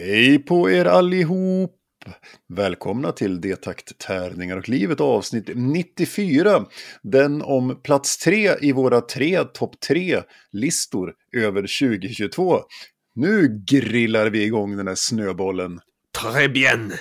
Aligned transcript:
Hej 0.00 0.38
på 0.38 0.70
er 0.70 0.84
allihop! 0.84 1.74
Välkomna 2.48 3.12
till 3.12 3.40
Detakt 3.40 3.98
Tärningar 3.98 4.56
och 4.56 4.68
livet 4.68 5.00
avsnitt 5.00 5.50
94. 5.54 6.64
Den 7.02 7.42
om 7.42 7.80
plats 7.82 8.18
tre 8.18 8.54
i 8.60 8.72
våra 8.72 9.00
tre 9.00 9.44
topp 9.44 9.80
tre-listor 9.88 11.12
över 11.36 11.60
2022. 11.60 12.60
Nu 13.14 13.62
grillar 13.66 14.30
vi 14.30 14.44
igång 14.44 14.76
den 14.76 14.88
här 14.88 14.94
snöbollen. 14.94 15.80
Très 16.18 16.52
bien! 16.52 16.92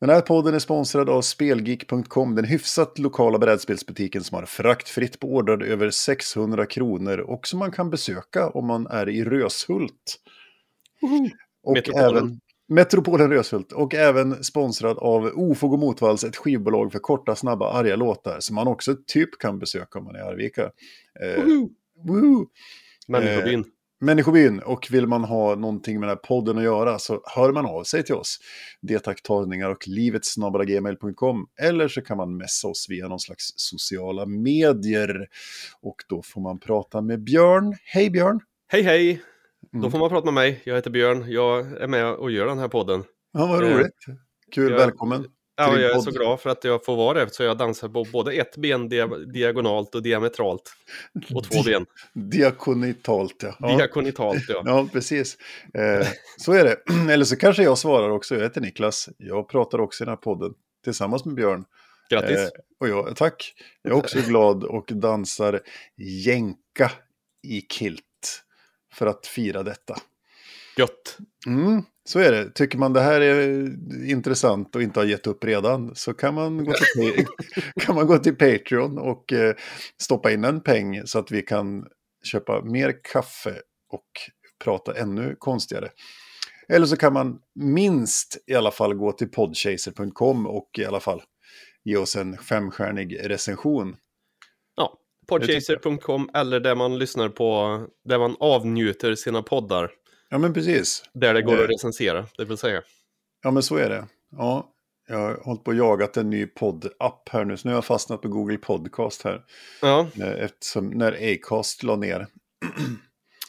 Den 0.00 0.10
här 0.10 0.20
podden 0.20 0.54
är 0.54 0.58
sponsrad 0.58 1.08
av 1.08 1.22
Spelgeek.com, 1.22 2.34
den 2.34 2.44
hyfsat 2.44 2.98
lokala 2.98 3.38
brädspelsbutiken 3.38 4.24
som 4.24 4.34
har 4.34 4.46
fraktfritt 4.46 5.20
på 5.20 5.28
order 5.28 5.62
över 5.62 5.90
600 5.90 6.66
kronor 6.66 7.18
och 7.18 7.46
som 7.46 7.58
man 7.58 7.72
kan 7.72 7.90
besöka 7.90 8.48
om 8.48 8.66
man 8.66 8.86
är 8.86 9.08
i 9.08 9.24
Röshult. 9.24 10.16
Och 11.62 11.74
Metropolen. 11.74 12.16
även 12.16 12.40
Metropolen 12.68 13.30
Röshult 13.30 13.72
och 13.72 13.94
även 13.94 14.44
sponsrad 14.44 14.98
av 14.98 15.32
Ofog 15.34 15.72
och 15.72 15.78
Motvalls, 15.78 16.24
ett 16.24 16.36
skivbolag 16.36 16.92
för 16.92 16.98
korta, 16.98 17.36
snabba, 17.36 17.72
arga 17.72 17.96
låtar 17.96 18.36
som 18.40 18.54
man 18.54 18.68
också 18.68 18.96
typ 19.06 19.38
kan 19.38 19.58
besöka 19.58 19.98
om 19.98 20.04
man 20.04 20.14
är 20.14 20.18
i 20.18 20.22
Arvika. 20.22 20.62
Eh! 21.22 21.44
Människobyn. 23.08 23.64
Människobyn 24.00 24.58
och 24.58 24.88
vill 24.90 25.06
man 25.06 25.24
ha 25.24 25.54
någonting 25.54 26.00
med 26.00 26.08
den 26.08 26.16
här 26.16 26.28
podden 26.28 26.58
att 26.58 26.64
göra 26.64 26.98
så 26.98 27.22
hör 27.36 27.52
man 27.52 27.66
av 27.66 27.84
sig 27.84 28.02
till 28.04 28.14
oss. 28.14 28.38
Detaktagningar 28.82 29.70
och 29.70 29.88
livet 29.88 30.22
gmail.com 30.66 31.46
eller 31.62 31.88
så 31.88 32.00
kan 32.02 32.16
man 32.16 32.36
messa 32.36 32.68
oss 32.68 32.86
via 32.88 33.08
någon 33.08 33.20
slags 33.20 33.52
sociala 33.56 34.26
medier. 34.26 35.26
Och 35.82 35.96
då 36.08 36.22
får 36.22 36.40
man 36.40 36.58
prata 36.60 37.00
med 37.00 37.22
Björn. 37.22 37.76
Hej 37.84 38.10
Björn! 38.10 38.40
Hej 38.68 38.82
hej! 38.82 39.22
Mm. 39.72 39.82
Då 39.82 39.90
får 39.90 39.98
man 39.98 40.08
prata 40.08 40.24
med 40.24 40.34
mig. 40.34 40.60
Jag 40.64 40.74
heter 40.74 40.90
Björn. 40.90 41.24
Jag 41.32 41.82
är 41.82 41.86
med 41.88 42.12
och 42.14 42.30
gör 42.30 42.46
den 42.46 42.58
här 42.58 42.68
podden. 42.68 43.04
Ja, 43.32 43.46
vad 43.46 43.64
Eh, 43.64 43.76
roligt. 43.76 44.04
Kul, 44.54 44.70
jag- 44.72 44.78
välkommen. 44.78 45.24
Ja, 45.58 45.78
jag 45.78 45.96
är 45.96 46.00
så 46.00 46.10
glad 46.10 46.40
för 46.40 46.50
att 46.50 46.64
jag 46.64 46.84
får 46.84 46.96
vara 46.96 47.24
det. 47.24 47.34
Så 47.34 47.42
jag 47.42 47.58
dansar 47.58 47.88
på 47.88 48.04
både 48.12 48.32
ett 48.32 48.56
ben 48.56 48.88
dia 48.88 49.06
diagonalt 49.06 49.94
och 49.94 50.02
diametralt. 50.02 50.72
Och 51.34 51.50
två 51.50 51.62
ben. 51.62 51.86
Diakonitalt, 52.12 53.42
ja. 53.42 53.56
ja. 53.58 53.76
Diakonitalt, 53.76 54.44
ja. 54.48 54.62
Ja, 54.64 54.88
precis. 54.92 55.38
Eh, 55.74 56.06
så 56.36 56.52
är 56.52 56.64
det. 56.64 56.76
Eller 57.12 57.24
så 57.24 57.36
kanske 57.36 57.62
jag 57.62 57.78
svarar 57.78 58.10
också. 58.10 58.34
Jag 58.34 58.42
heter 58.42 58.60
Niklas. 58.60 59.08
Jag 59.18 59.48
pratar 59.48 59.80
också 59.80 60.04
i 60.04 60.06
den 60.06 60.12
här 60.12 60.16
podden 60.16 60.54
tillsammans 60.84 61.24
med 61.24 61.34
Björn. 61.34 61.64
Grattis! 62.10 62.38
Eh, 62.38 62.48
och 62.80 62.88
jag, 62.88 63.16
tack. 63.16 63.54
Jag 63.82 63.92
är 63.92 63.96
också 63.96 64.20
glad 64.20 64.64
och 64.64 64.86
dansar 64.92 65.60
jänka 66.24 66.92
i 67.42 67.60
kilt 67.60 68.04
för 68.94 69.06
att 69.06 69.26
fira 69.26 69.62
detta. 69.62 69.96
Gött! 70.78 71.18
Mm, 71.46 71.82
så 72.08 72.18
är 72.18 72.32
det. 72.32 72.50
Tycker 72.50 72.78
man 72.78 72.92
det 72.92 73.00
här 73.00 73.20
är 73.20 73.70
intressant 74.10 74.76
och 74.76 74.82
inte 74.82 75.00
har 75.00 75.04
gett 75.04 75.26
upp 75.26 75.44
redan 75.44 75.94
så 75.94 76.14
kan 76.14 76.34
man 76.34 76.64
gå 76.64 76.72
till, 76.94 77.26
kan 77.80 77.94
man 77.94 78.06
gå 78.06 78.18
till 78.18 78.36
Patreon 78.36 78.98
och 78.98 79.32
eh, 79.32 79.54
stoppa 80.02 80.32
in 80.32 80.44
en 80.44 80.60
peng 80.60 81.06
så 81.06 81.18
att 81.18 81.30
vi 81.30 81.42
kan 81.42 81.86
köpa 82.24 82.62
mer 82.64 82.94
kaffe 83.12 83.54
och 83.92 84.06
prata 84.64 84.94
ännu 84.94 85.36
konstigare. 85.38 85.88
Eller 86.68 86.86
så 86.86 86.96
kan 86.96 87.12
man 87.12 87.38
minst 87.54 88.38
i 88.46 88.54
alla 88.54 88.70
fall 88.70 88.94
gå 88.94 89.12
till 89.12 89.28
podchaser.com 89.28 90.46
och 90.46 90.70
i 90.78 90.84
alla 90.84 91.00
fall 91.00 91.22
ge 91.84 91.96
oss 91.96 92.16
en 92.16 92.38
femstjärnig 92.38 93.30
recension. 93.30 93.96
Ja, 94.76 94.98
podchaser.com 95.26 96.30
eller 96.34 96.60
där 96.60 96.74
man 96.74 96.98
lyssnar 96.98 97.28
på, 97.28 97.86
där 98.04 98.18
man 98.18 98.36
avnjuter 98.40 99.14
sina 99.14 99.42
poddar. 99.42 99.90
Ja, 100.28 100.38
men 100.38 100.54
precis. 100.54 101.02
Där 101.12 101.34
det 101.34 101.42
går 101.42 101.56
Eh. 101.58 101.64
att 101.64 101.70
recensera, 101.70 102.26
det 102.38 102.44
vill 102.44 102.58
säga. 102.58 102.82
Ja, 103.42 103.50
men 103.50 103.62
så 103.62 103.76
är 103.76 103.88
det. 103.88 104.06
Ja, 104.30 104.72
jag 105.08 105.18
har 105.18 105.34
hållit 105.44 105.64
på 105.64 105.70
och 105.70 105.76
jagat 105.76 106.16
en 106.16 106.30
ny 106.30 106.46
poddapp 106.46 107.28
här 107.28 107.44
nu, 107.44 107.56
så 107.56 107.68
nu 107.68 107.72
har 107.72 107.76
jag 107.76 107.84
fastnat 107.84 108.22
på 108.22 108.28
Google 108.28 108.58
Podcast 108.58 109.22
här. 109.22 109.44
Ja, 109.82 110.06
eh, 110.20 110.28
Eftersom 110.44 110.88
när 110.88 111.32
Acast 111.34 111.82
la 111.82 111.96
ner. 111.96 112.26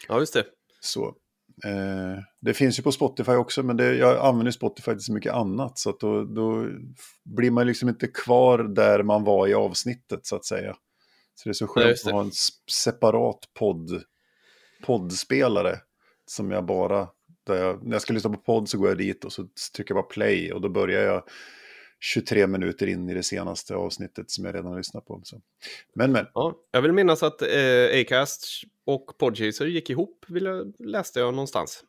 ja 0.07 0.19
just 0.19 0.33
det. 0.33 0.45
Så. 0.81 1.05
Eh, 1.65 2.23
det 2.41 2.53
finns 2.53 2.79
ju 2.79 2.83
på 2.83 2.91
Spotify 2.91 3.31
också, 3.31 3.63
men 3.63 3.77
det, 3.77 3.95
jag 3.95 4.25
använder 4.25 4.51
Spotify 4.51 4.91
till 4.91 5.03
så 5.03 5.13
mycket 5.13 5.33
annat. 5.33 5.79
Så 5.79 5.89
att 5.89 5.99
då, 5.99 6.23
då 6.23 6.67
blir 7.25 7.51
man 7.51 7.67
liksom 7.67 7.89
inte 7.89 8.07
kvar 8.07 8.57
där 8.59 9.03
man 9.03 9.23
var 9.23 9.47
i 9.47 9.53
avsnittet, 9.53 10.25
så 10.25 10.35
att 10.35 10.45
säga. 10.45 10.75
Så 11.35 11.49
det 11.49 11.51
är 11.51 11.53
så 11.53 11.67
skönt 11.67 11.87
just 11.87 12.05
att 12.05 12.09
det. 12.09 12.15
ha 12.15 12.21
en 12.23 12.31
separat 12.71 13.39
podd, 13.59 14.03
poddspelare. 14.85 15.77
Som 16.29 16.51
jag 16.51 16.65
bara, 16.65 17.07
jag, 17.47 17.83
när 17.85 17.91
jag 17.95 18.01
ska 18.01 18.13
lyssna 18.13 18.29
på 18.29 18.37
podd 18.37 18.69
så 18.69 18.77
går 18.77 18.87
jag 18.87 18.97
dit 18.97 19.25
och 19.25 19.33
så 19.33 19.47
trycker 19.75 19.95
jag 19.95 20.03
bara 20.03 20.09
play. 20.13 20.53
Och 20.53 20.61
då 20.61 20.69
börjar 20.69 21.01
jag 21.01 21.23
23 21.99 22.47
minuter 22.47 22.87
in 22.87 23.09
i 23.09 23.13
det 23.13 23.23
senaste 23.23 23.75
avsnittet 23.75 24.31
som 24.31 24.45
jag 24.45 24.55
redan 24.55 24.77
lyssnat 24.77 25.05
på. 25.05 25.21
Så. 25.23 25.41
Men, 25.95 26.11
men. 26.11 26.25
Ja, 26.33 26.55
jag 26.71 26.81
vill 26.81 26.91
minnas 26.93 27.23
att 27.23 27.41
eh, 27.41 28.01
Acast 28.01 28.45
och 28.85 29.17
Podchaser 29.17 29.65
gick 29.65 29.89
ihop, 29.89 30.25
vill 30.27 30.45
jag, 30.45 30.73
läste 30.79 31.19
jag 31.19 31.33
någonstans. 31.33 31.83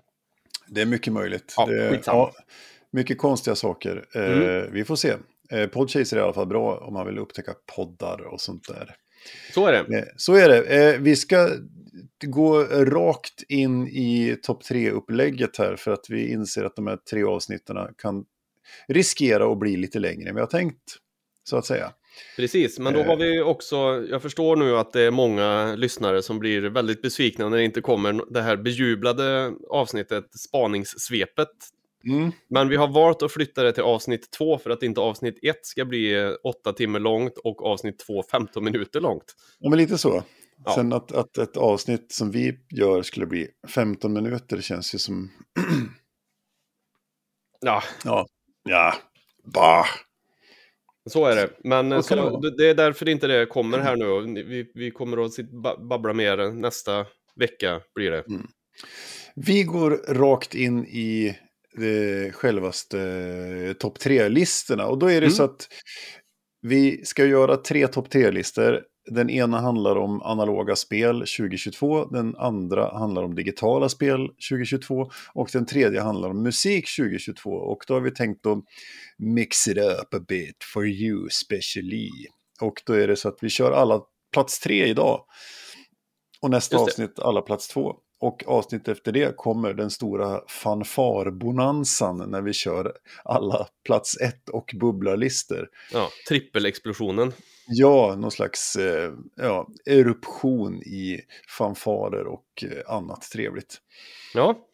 Det 0.69 0.81
är 0.81 0.87
mycket 0.87 1.13
möjligt. 1.13 1.55
Ja, 1.57 1.67
det, 1.67 1.91
skitsamma. 1.91 2.31
mycket 2.91 3.19
konstiga 3.19 3.55
saker. 3.57 4.07
Eh, 4.15 4.23
Mm. 4.33 4.73
vi 4.73 4.85
får 4.85 4.97
se. 4.97 5.15
Eh, 5.51 5.67
Podchaser 5.67 6.17
är 6.17 6.21
i 6.21 6.25
alla 6.25 6.33
fall 6.33 6.47
bra 6.47 6.79
om 6.79 6.95
man 6.95 7.07
vill 7.07 7.19
upptäcka 7.19 7.55
poddar 7.77 8.21
och 8.21 8.41
sånt 8.41 8.69
där. 8.69 8.95
Så 9.55 9.67
är 9.67 9.73
det. 9.73 9.99
Eh, 9.99 10.05
så 10.17 10.35
är 10.35 10.49
det. 10.49 10.63
Eh, 10.95 11.01
vi 11.01 11.17
ska 11.17 11.51
gå 12.25 12.63
rakt 12.65 13.43
in 13.49 13.89
i 13.89 14.37
topp 14.43 14.65
tre-upplägget 14.65 15.57
här 15.57 15.77
för 15.77 15.91
att 15.91 16.07
vi 16.09 16.33
inser 16.33 16.65
att 16.65 16.77
de 16.77 16.87
här 16.87 16.99
tre 17.11 17.25
avsnitten 17.25 17.77
kan 17.99 18.25
riskera 18.89 19.53
att 19.53 19.59
bli 19.59 19.77
lite 19.77 19.99
längre 19.99 20.29
än 20.29 20.35
vi 20.35 20.41
har 20.41 20.49
tänkt. 20.49 20.97
Så 21.45 21.57
att 21.57 21.67
säga. 21.67 21.93
Precis, 22.37 22.79
men 22.79 22.93
då 22.93 23.01
Eh. 23.01 23.07
har 23.07 23.17
vi 23.17 23.41
också, 23.41 23.77
jag 24.11 24.23
förstår 24.23 24.57
nu 24.57 24.77
att 24.77 24.93
det 24.93 25.03
är 25.03 25.11
många 25.11 25.75
lyssnare 25.75 26.23
som 26.23 26.39
blir 26.39 26.61
väldigt 26.63 27.03
besvikna 27.03 27.49
när 27.49 27.57
det 27.57 27.65
inte 27.65 27.81
kommer 27.81 28.33
det 28.33 28.43
här 28.43 28.57
bejublade 28.57 29.53
avsnittet, 29.71 30.25
spaningssvepet. 30.39 31.49
Mm. 32.05 32.33
Men 32.49 32.69
vi 32.69 32.77
har 32.77 32.89
valt 32.89 33.23
att 33.23 33.33
flytta 33.33 33.63
det 33.63 33.73
till 33.73 33.83
avsnitt 33.83 34.31
två 34.31 34.59
för 34.59 34.71
att 34.71 34.83
inte 34.83 35.01
avsnitt 35.01 35.39
ett 35.43 35.67
ska 35.67 35.85
bli 35.85 36.15
eh, 36.21 36.31
åtta 36.45 36.73
timmar 36.73 37.01
långt 37.01 37.39
och 37.39 37.67
avsnitt 37.67 37.99
två 37.99 38.23
15 38.31 38.65
minuter 38.65 39.01
långt. 39.01 39.35
Ja, 39.59 39.71
men 39.71 39.79
lite 39.79 39.99
så. 39.99 40.23
Ja. 40.65 40.75
Sen 40.75 40.93
att, 40.93 41.13
att 41.13 41.39
ett 41.39 41.57
avsnitt 41.57 42.13
som 42.13 42.31
vi 42.31 42.59
gör 42.71 43.03
skulle 43.03 43.27
bli 43.27 43.49
15 43.69 44.13
minuter 44.13 44.61
känns 44.61 44.95
ju 44.95 44.99
som... 44.99 45.31
Ja, 47.61 47.83
Ja, 48.05 48.27
ja, 48.69 48.95
bah. 49.55 49.87
så 51.11 51.27
är 51.27 51.37
det. 51.37 51.51
Men 51.65 52.03
Så 52.03 52.15
det 52.15 52.51
det, 52.51 52.57
det 52.57 52.71
är 52.71 52.75
därför 52.75 53.09
inte 53.09 53.27
det 53.27 53.47
kommer 53.47 53.79
här 53.79 53.97
nu. 53.97 54.45
Vi, 54.45 54.71
vi 54.75 54.91
kommer 54.91 55.25
att 55.25 55.33
babbla 55.89 56.13
mer 56.13 56.53
nästa 56.53 57.07
vecka 57.37 57.81
blir 57.95 58.11
det. 58.11 58.25
Vi 59.35 59.63
går 59.63 59.91
rakt 60.15 60.55
in 60.55 60.85
i 60.87 61.37
eh, 61.79 62.33
självaste 62.33 63.01
eh, 63.01 63.73
topp 63.73 63.99
tre-listorna. 63.99 64.87
Och 64.87 64.99
då 64.99 65.07
är 65.07 65.21
det 65.21 65.27
Mm. 65.27 65.31
så 65.31 65.43
att 65.43 65.69
vi 66.63 67.05
ska 67.05 67.25
göra 67.25 67.57
tre 67.57 67.87
topp 67.87 68.11
tre-listor. 68.11 68.83
Den 69.11 69.31
ena 69.31 69.61
handlar 69.61 69.97
om 69.97 70.23
analoga 70.23 70.77
spel 70.77 71.15
2022, 71.15 72.05
den 72.05 72.37
andra 72.37 72.99
handlar 72.99 73.23
om 73.23 73.35
digitala 73.35 73.89
spel 73.89 74.29
2022 74.29 75.11
och 75.35 75.51
den 75.53 75.67
tredje 75.67 76.01
handlar 76.01 76.31
om 76.31 76.43
musik 76.43 76.97
2022. 76.99 77.51
Och 77.51 77.85
då 77.87 77.95
har 77.95 78.01
vi 78.01 78.11
tänkt 78.11 78.47
att 78.47 78.59
mix 79.19 79.69
it 79.69 79.79
up 79.79 80.15
a 80.15 80.25
bit 80.29 80.57
for 80.73 80.87
you 80.87 81.29
specially. 81.31 82.11
Och 82.61 82.83
då 82.87 82.93
är 82.93 83.09
det 83.09 83.17
så 83.17 83.29
att 83.29 83.39
vi 83.41 83.49
kör 83.49 83.73
alla 83.73 84.01
plats 84.33 84.61
tre 84.61 84.87
idag. 84.87 85.25
Och 86.41 86.51
nästa 86.51 86.77
avsnitt 86.79 87.19
alla 87.19 87.43
plats 87.43 87.69
två. 87.69 87.97
Och 88.21 88.45
avsnitt 88.47 88.89
efter 88.89 89.13
det 89.13 89.37
kommer 89.37 89.75
den 89.75 89.91
stora 89.91 90.41
fanfarbonanzan 90.49 92.31
när 92.31 92.43
vi 92.43 92.53
kör 92.53 92.93
alla 93.25 93.67
plats 93.85 94.21
ett 94.21 94.49
och 94.49 94.75
bubblarlistor. 94.81 95.69
Ja, 95.93 96.09
trippelexplosionen. 96.29 97.33
Ja, 97.67 98.17
någon 98.19 98.31
slags 98.31 98.77
eh, 98.77 99.13
ja, 99.37 99.69
eruption 99.87 100.83
i 100.83 101.21
fanfarer 101.59 102.27
och 102.27 102.65
eh, 102.65 102.95
annat 102.95 103.23
trevligt. 103.23 103.77
Ja, 104.35 104.67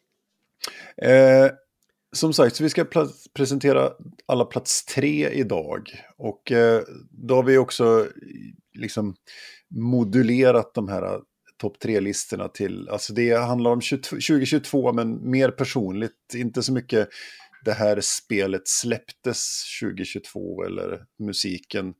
Eh, 1.01 1.51
som 2.15 2.33
sagt, 2.33 2.55
så 2.55 2.63
vi 2.63 2.69
ska 2.69 2.85
presentera 3.33 3.91
alla 4.25 4.45
plats 4.45 4.85
tre 4.85 5.29
idag. 5.29 5.89
Och 6.17 6.51
eh, 6.51 6.81
då 7.11 7.35
har 7.35 7.43
vi 7.43 7.57
också 7.57 8.07
liksom 8.73 9.15
modulerat 9.69 10.73
de 10.73 10.87
här 10.87 11.19
topp 11.57 11.79
tre-listorna 11.79 12.47
till, 12.47 12.89
alltså 12.89 13.13
det 13.13 13.33
handlar 13.33 13.71
om 13.71 13.81
22, 13.81 14.15
2022 14.15 14.93
men 14.93 15.29
mer 15.29 15.51
personligt, 15.51 16.33
inte 16.35 16.63
så 16.63 16.73
mycket 16.73 17.09
det 17.65 17.73
här 17.73 18.01
spelet 18.01 18.67
släpptes 18.67 19.63
2022 19.81 20.63
eller 20.63 21.05
musiken. 21.19 21.93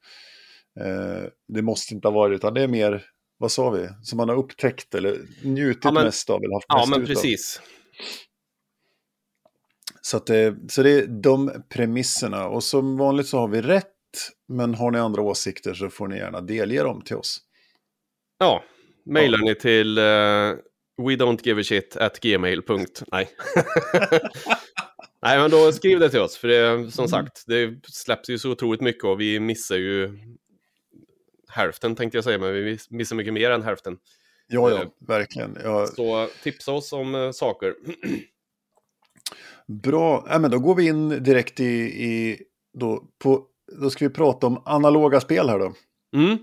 Eh, 0.80 1.24
det 1.48 1.62
måste 1.62 1.94
inte 1.94 2.08
ha 2.08 2.14
varit, 2.14 2.36
utan 2.36 2.54
det 2.54 2.62
är 2.62 2.68
mer, 2.68 3.06
vad 3.38 3.52
sa 3.52 3.70
vi, 3.70 3.90
som 4.04 4.18
man 4.18 4.30
har 4.30 4.36
upptäckt 4.36 4.96
eller 4.96 5.20
njutit 5.44 5.84
ja, 5.84 5.92
men, 5.92 6.04
mest 6.04 6.30
av 6.30 6.44
eller 6.44 6.54
haft 6.54 6.66
ja, 6.68 6.78
mest 6.78 6.90
men 6.90 7.06
precis. 7.06 7.62
Så, 10.02 10.18
att 10.18 10.26
det, 10.26 10.56
så 10.70 10.84
det 10.84 10.92
är 10.92 11.08
de 11.08 11.64
premisserna 11.70 12.48
och 12.48 12.64
som 12.64 12.98
vanligt 12.98 13.28
så 13.28 13.38
har 13.38 13.48
vi 13.48 13.62
rätt, 13.62 13.94
men 14.48 14.76
har 14.76 14.92
ni 14.92 15.00
andra 15.00 15.22
åsikter 15.22 15.74
så 15.74 15.90
får 15.90 16.08
ni 16.08 16.18
gärna 16.18 16.42
delge 16.42 16.84
dem 16.84 17.02
till 17.02 17.16
oss. 17.16 17.42
Ja, 18.38 18.64
mejlar 19.08 19.38
ni 19.38 19.56
till 19.56 19.98
uh, 19.98 20.56
we 20.98 21.16
don't 21.16 21.40
give 21.44 21.62
a 21.62 21.64
shit 21.64 21.98
at 21.98 22.20
gmail. 22.20 22.62
Nej. 23.12 23.30
Nej, 25.22 25.40
men 25.40 25.52
då 25.52 25.72
skriv 25.72 26.00
det 26.00 26.10
till 26.10 26.20
oss, 26.20 26.38
för 26.38 26.48
det, 26.48 26.92
som 26.92 27.04
mm. 27.04 27.10
sagt, 27.10 27.44
det 27.48 27.80
släpps 27.84 28.30
ju 28.30 28.38
så 28.38 28.52
otroligt 28.52 28.82
mycket 28.82 29.04
och 29.04 29.22
vi 29.22 29.40
missar 29.40 29.76
ju 29.76 30.20
hälften 31.50 31.96
tänkte 31.96 32.18
jag 32.18 32.24
säga, 32.24 32.38
men 32.38 32.54
vi 32.54 32.78
missar 32.90 33.16
mycket 33.16 33.34
mer 33.34 33.52
än 33.52 33.64
hälften. 33.64 33.98
Ja, 34.48 34.70
ja, 34.70 34.82
eh, 34.82 34.88
verkligen. 35.08 35.58
Ja. 35.64 35.88
Så 35.88 36.30
tipsa 36.44 36.72
oss 36.72 36.94
om 36.94 37.16
uh, 37.16 37.32
saker. 37.32 37.76
Bra, 39.68 40.26
ja, 40.30 40.40
men 40.40 40.52
då 40.52 40.60
går 40.60 40.76
vi 40.76 40.88
in 40.88 41.24
direkt 41.24 41.60
i, 41.60 41.66
i 42.06 42.42
då, 42.74 43.04
på, 43.18 43.46
då 43.82 43.90
ska 43.90 44.08
vi 44.08 44.14
prata 44.14 44.48
om 44.48 44.62
analoga 44.66 45.20
spel 45.20 45.50
här 45.50 45.60
då. 45.60 45.74
Mm. 46.16 46.38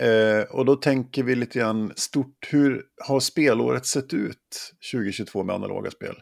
Eh, 0.00 0.42
och 0.50 0.64
då 0.64 0.76
tänker 0.76 1.22
vi 1.22 1.34
lite 1.34 1.58
grann 1.58 1.92
stort, 1.96 2.48
hur 2.50 2.82
har 3.04 3.20
spelåret 3.20 3.86
sett 3.86 4.14
ut 4.14 4.72
2022 4.92 5.42
med 5.42 5.54
analoga 5.54 5.90
spel? 5.90 6.14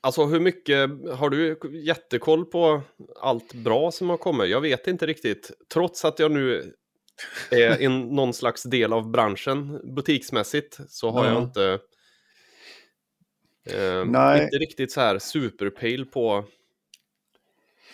Alltså 0.00 0.24
hur 0.24 0.40
mycket, 0.40 0.90
har 1.14 1.30
du 1.30 1.58
jättekoll 1.84 2.44
på 2.44 2.82
allt 3.20 3.54
bra 3.54 3.90
som 3.90 4.10
har 4.10 4.16
kommit? 4.16 4.50
Jag 4.50 4.60
vet 4.60 4.86
inte 4.86 5.06
riktigt, 5.06 5.50
trots 5.72 6.04
att 6.04 6.18
jag 6.18 6.32
nu 6.32 6.72
är 7.50 7.82
i 7.82 7.88
någon 7.88 8.34
slags 8.34 8.62
del 8.62 8.92
av 8.92 9.10
branschen 9.10 9.80
butiksmässigt 9.94 10.78
så 10.88 11.10
har 11.10 11.24
mm. 11.24 11.34
jag 11.34 11.42
inte, 11.42 11.78
eh, 13.70 14.42
inte 14.44 14.58
riktigt 14.58 14.92
så 14.92 15.00
här 15.00 15.18
superpejl 15.18 16.06
på 16.06 16.44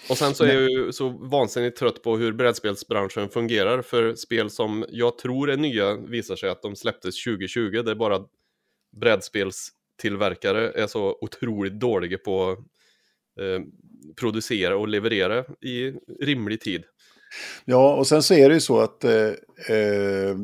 och 0.09 0.19
sen 0.19 0.35
så 0.35 0.45
är 0.45 0.55
jag 0.55 0.71
ju 0.71 0.93
så 0.93 1.09
vansinnigt 1.09 1.79
trött 1.79 2.03
på 2.03 2.17
hur 2.17 2.33
brädspelsbranschen 2.33 3.29
fungerar 3.29 3.83
för 3.83 4.15
spel 4.15 4.51
som 4.51 4.85
jag 4.89 5.19
tror 5.19 5.51
är 5.51 5.57
nya 5.57 5.97
visar 5.97 6.37
sig 6.37 6.51
att 6.51 6.63
de 6.63 6.77
släpptes 6.77 7.25
2020. 7.25 7.83
Det 7.85 7.91
är 7.91 7.95
bara 7.95 8.21
brädspelstillverkare 8.97 10.71
är 10.71 10.87
så 10.87 11.19
otroligt 11.21 11.81
dåliga 11.81 12.19
på 12.19 12.65
eh, 13.41 13.61
producera 14.17 14.77
och 14.77 14.89
leverera 14.89 15.45
i 15.61 15.93
rimlig 16.21 16.61
tid. 16.61 16.85
Ja, 17.65 17.95
och 17.95 18.07
sen 18.07 18.23
så 18.23 18.35
är 18.35 18.49
det 18.49 18.55
ju 18.55 18.61
så 18.61 18.81
att 18.81 19.05
eh, 19.05 19.33
eh, 19.77 20.37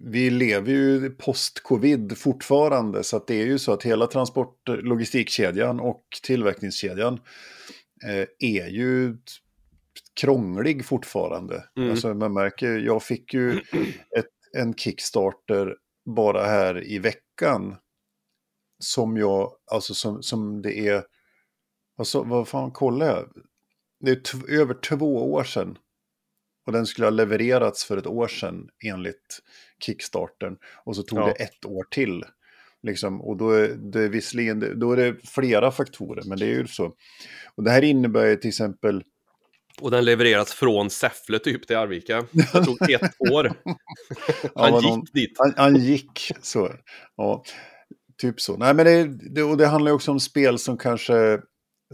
vi 0.00 0.30
lever 0.30 0.72
ju 0.72 1.10
post-covid 1.10 2.18
fortfarande, 2.18 3.04
så 3.04 3.16
att 3.16 3.26
det 3.26 3.34
är 3.34 3.46
ju 3.46 3.58
så 3.58 3.72
att 3.72 3.82
hela 3.82 4.06
transport 4.06 4.68
logistikkedjan 4.68 5.80
och 5.80 6.02
tillverkningskedjan 6.22 7.20
är 8.38 8.68
ju 8.68 9.16
krånglig 10.20 10.84
fortfarande. 10.84 11.64
Mm. 11.76 11.90
Alltså 11.90 12.14
man 12.14 12.32
märker, 12.32 12.78
jag 12.78 13.02
fick 13.02 13.34
ju 13.34 13.58
ett, 14.18 14.30
en 14.52 14.74
Kickstarter 14.74 15.76
bara 16.16 16.44
här 16.46 16.86
i 16.86 16.98
veckan. 16.98 17.76
Som 18.78 19.16
jag, 19.16 19.52
alltså 19.70 19.94
som, 19.94 20.22
som 20.22 20.62
det 20.62 20.78
är, 20.88 21.04
alltså 21.98 22.22
vad 22.22 22.48
fan 22.48 22.70
kollar 22.70 23.06
jag? 23.06 23.28
Det 24.00 24.10
är 24.10 24.60
över 24.60 24.74
två 24.74 25.32
år 25.32 25.44
sedan. 25.44 25.78
Och 26.66 26.72
den 26.72 26.86
skulle 26.86 27.06
ha 27.06 27.10
levererats 27.10 27.84
för 27.84 27.96
ett 27.96 28.06
år 28.06 28.28
sedan 28.28 28.68
enligt 28.84 29.40
Kickstarten. 29.84 30.58
Och 30.84 30.96
så 30.96 31.02
tog 31.02 31.18
ja. 31.18 31.26
det 31.26 31.32
ett 31.32 31.64
år 31.64 31.84
till. 31.90 32.24
Liksom, 32.82 33.20
och 33.20 33.36
då 33.36 33.50
är 33.50 33.68
det 33.68 34.08
visserligen 34.08 34.78
då 34.80 34.92
är 34.92 34.96
det 34.96 35.16
flera 35.24 35.70
faktorer, 35.70 36.22
men 36.26 36.38
det 36.38 36.44
är 36.46 36.54
ju 36.54 36.66
så. 36.66 36.92
Och 37.54 37.64
det 37.64 37.70
här 37.70 37.84
innebär 37.84 38.26
ju 38.26 38.36
till 38.36 38.48
exempel... 38.48 39.02
Och 39.80 39.90
den 39.90 40.04
levereras 40.04 40.52
från 40.52 40.90
Säffle 40.90 41.38
typ 41.38 41.66
till 41.66 41.76
Arvika. 41.76 42.26
Det 42.32 42.64
tog 42.64 42.90
ett 42.90 43.20
år. 43.30 43.52
han 44.54 44.72
ja, 44.72 44.80
gick 44.80 44.90
någon, 44.90 45.04
dit. 45.12 45.32
Han, 45.38 45.54
han, 45.56 45.76
gick, 45.76 46.32
så. 46.42 46.70
Ja, 47.16 47.44
typ 48.20 48.40
så. 48.40 48.56
Nej, 48.56 48.74
men 48.74 48.86
det, 48.86 49.04
det, 49.34 49.42
och 49.42 49.56
det 49.56 49.66
handlar 49.66 49.90
ju 49.90 49.94
också 49.94 50.10
om 50.10 50.20
spel 50.20 50.58
som 50.58 50.78
kanske 50.78 51.40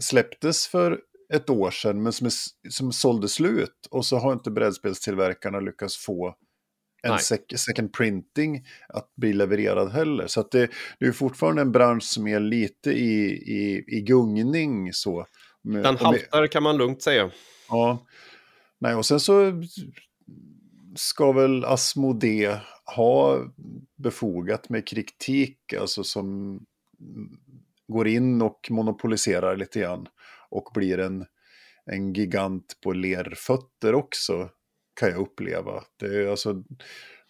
släpptes 0.01 0.67
för 0.67 0.99
ett 1.33 1.49
år 1.49 1.71
sedan, 1.71 2.03
men 2.03 2.13
som, 2.13 2.27
är, 2.27 2.33
som 2.69 2.91
sålde 2.91 3.29
slut. 3.29 3.87
Och 3.91 4.05
så 4.05 4.17
har 4.17 4.33
inte 4.33 4.51
brädspelstillverkarna 4.51 5.59
lyckats 5.59 5.97
få 5.97 6.35
en 7.05 7.19
sec 7.19 7.41
second 7.55 7.93
printing 7.93 8.65
att 8.89 9.15
bli 9.15 9.33
levererad 9.33 9.91
heller. 9.91 10.27
Så 10.27 10.39
att 10.39 10.51
det, 10.51 10.69
det 10.99 11.05
är 11.05 11.11
fortfarande 11.11 11.61
en 11.61 11.71
bransch 11.71 12.03
som 12.03 12.27
är 12.27 12.39
lite 12.39 12.91
i, 12.91 13.25
i, 13.31 13.83
i 13.87 14.01
gungning 14.01 14.93
så. 14.93 15.25
Den 15.61 15.97
haltar 15.97 16.47
kan 16.47 16.63
man 16.63 16.77
lugnt 16.77 17.01
säga. 17.01 17.31
Ja. 17.69 18.05
Nej, 18.79 18.95
och 18.95 19.05
sen 19.05 19.19
så 19.19 19.63
ska 20.95 21.31
väl 21.31 21.65
Asmodee 21.65 22.59
ha 22.95 23.39
befogat 23.95 24.69
med 24.69 24.87
kritik, 24.87 25.73
alltså 25.73 26.03
som 26.03 26.59
går 27.87 28.07
in 28.07 28.41
och 28.41 28.67
monopoliserar 28.69 29.57
lite 29.57 29.79
grann 29.79 30.07
och 30.49 30.71
blir 30.73 30.99
en, 30.99 31.25
en 31.85 32.13
gigant 32.13 32.77
på 32.83 32.93
lerfötter 32.93 33.95
också 33.95 34.49
kan 34.95 35.09
jag 35.09 35.19
uppleva. 35.19 35.83
Det 35.99 36.05
är 36.05 36.27
alltså, 36.27 36.63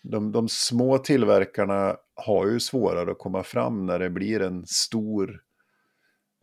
de, 0.02 0.32
de 0.32 0.50
små 0.50 0.98
tillverkarna 0.98 1.98
har 2.16 2.48
ju 2.48 2.60
svårare 2.60 3.12
att 3.12 3.20
komma 3.20 3.44
fram 3.44 3.86
när 3.86 4.00
det 4.00 4.10
blir 4.10 4.42
en 4.42 4.66
stor, 4.68 5.42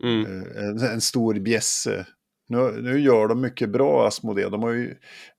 mm. 0.03 0.25
eh, 0.25 0.63
en, 0.65 0.79
en, 0.79 1.01
stor 1.01 1.33
bjässe. 1.33 2.07
Nu, 2.47 2.81
nu 2.81 2.99
gör 2.99 3.27
de 3.27 3.41
mycket 3.41 3.69
bra, 3.69 4.07
Asmodee. 4.07 4.49
De 4.49 4.63
har 4.63 4.71
ju, 4.71 4.89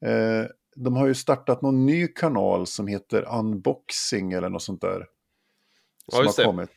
eh, 0.00 0.46
de 0.76 0.96
har 0.96 1.06
ju 1.06 1.14
startat 1.14 1.62
någon 1.62 1.86
ny 1.86 2.08
kanal 2.08 2.66
som 2.66 2.86
heter 2.86 3.38
Unboxing 3.38 4.32
eller 4.32 4.48
något 4.48 4.62
sånt 4.62 4.81
där. 4.81 5.06
Som 6.08 6.25
ja, 6.25 6.32
har 6.36 6.44
kommit. 6.44 6.70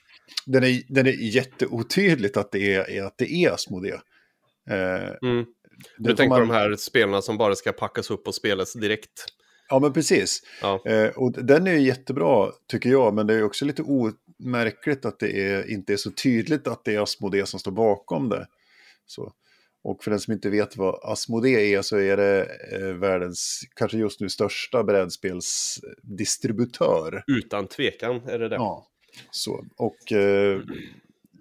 Den 0.46 0.64
är, 0.64 0.82
den 0.88 1.08
är 1.08 1.36
jätteotydligt 1.36 2.38
att 2.38 2.52
det 2.52 2.76
är, 2.76 3.04
att 3.04 3.18
det 3.18 3.32
är 3.32 3.52
Asmodee. 3.52 4.02
Eh, 4.70 5.30
mm. 5.30 5.46
Du 5.98 6.16
tänker 6.16 6.30
man... 6.30 6.48
på 6.48 6.54
de 6.54 6.60
här 6.60 6.76
spelarna 6.76 7.22
som 7.22 7.38
bara 7.38 7.56
ska 7.56 7.72
packas 7.72 8.12
upp 8.12 8.28
och 8.28 8.36
spelas 8.36 8.74
direkt. 8.74 9.26
Ja, 9.70 9.80
men 9.80 9.94
precis. 9.94 10.42
Ja. 10.62 10.82
Eh, 10.86 11.10
och 11.10 11.32
den 11.32 11.68
är 11.68 11.74
jättebra, 11.74 12.52
tycker 12.68 12.90
jag, 12.90 13.14
men 13.14 13.28
det 13.28 13.34
är 13.34 13.44
också 13.44 13.66
lite 13.66 13.84
omärkligt 13.84 15.06
att 15.06 15.20
det 15.20 15.42
är, 15.42 15.72
inte 15.72 15.94
är 15.94 15.98
så 15.98 16.12
tydligt 16.12 16.68
att 16.68 16.86
det 16.86 16.96
är 16.96 17.04
Asmodee 17.04 17.46
som 17.46 17.60
står 17.60 17.72
bakom 17.72 18.30
det. 18.30 18.48
Så. 19.06 19.34
Och 19.84 20.04
för 20.04 20.12
den 20.12 20.20
som 20.20 20.34
inte 20.34 20.50
vet 20.50 20.78
vad 20.78 21.00
Asmodee 21.04 21.78
är 21.78 21.82
så 21.82 21.98
är 21.98 22.18
det 22.18 22.48
eh, 22.72 22.94
världens, 22.94 23.62
kanske 23.76 23.98
just 23.98 24.22
nu 24.22 24.30
största 24.30 24.84
brädspelsdistributör. 24.84 27.24
Utan 27.28 27.68
tvekan 27.68 28.16
är 28.16 28.40
det 28.40 28.50
det. 28.50 28.56
Ja, 28.56 28.88
så. 29.32 29.66
Och 29.78 30.12
eh, 30.12 30.62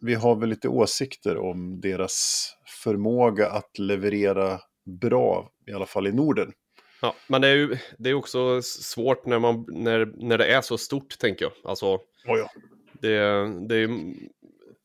vi 0.03 0.15
har 0.15 0.37
väl 0.37 0.49
lite 0.49 0.69
åsikter 0.69 1.37
om 1.37 1.81
deras 1.81 2.49
förmåga 2.87 3.49
att 3.51 3.79
leverera 3.79 4.61
bra, 4.85 5.51
i 5.67 5.73
alla 5.73 5.87
fall 5.87 6.07
i 6.07 6.13
Norden. 6.13 6.53
Ja, 7.03 7.15
men 7.27 7.41
det 7.41 7.49
är 7.49 7.55
ju 7.55 7.77
det 7.99 8.11
är 8.11 8.15
också 8.15 8.63
svårt 8.63 9.27
när, 9.27 9.39
man, 9.39 9.67
när, 9.69 10.07
när 10.17 10.39
det 10.39 10.47
är 10.47 10.61
så 10.61 10.79
stort, 10.79 11.19
tänker 11.19 11.45
jag. 11.45 11.53
Alltså, 11.65 11.87
oh 11.95 12.01
ja. 12.39 12.51
det, 12.93 13.19
det, 13.69 13.77
är, 13.77 14.15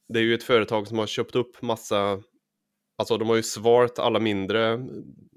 det 0.10 0.20
är 0.20 0.24
ju 0.24 0.34
ett 0.34 0.43
företag 0.43 0.88
som 0.88 0.98
har 0.98 1.08
köpt 1.08 1.36
upp 1.36 1.62
massa, 1.62 2.22
alltså 2.98 3.17
de 3.17 3.29
har 3.29 3.36
ju 3.36 3.43
svarat 3.43 4.00
alla 4.00 4.20
mindre 4.20 4.79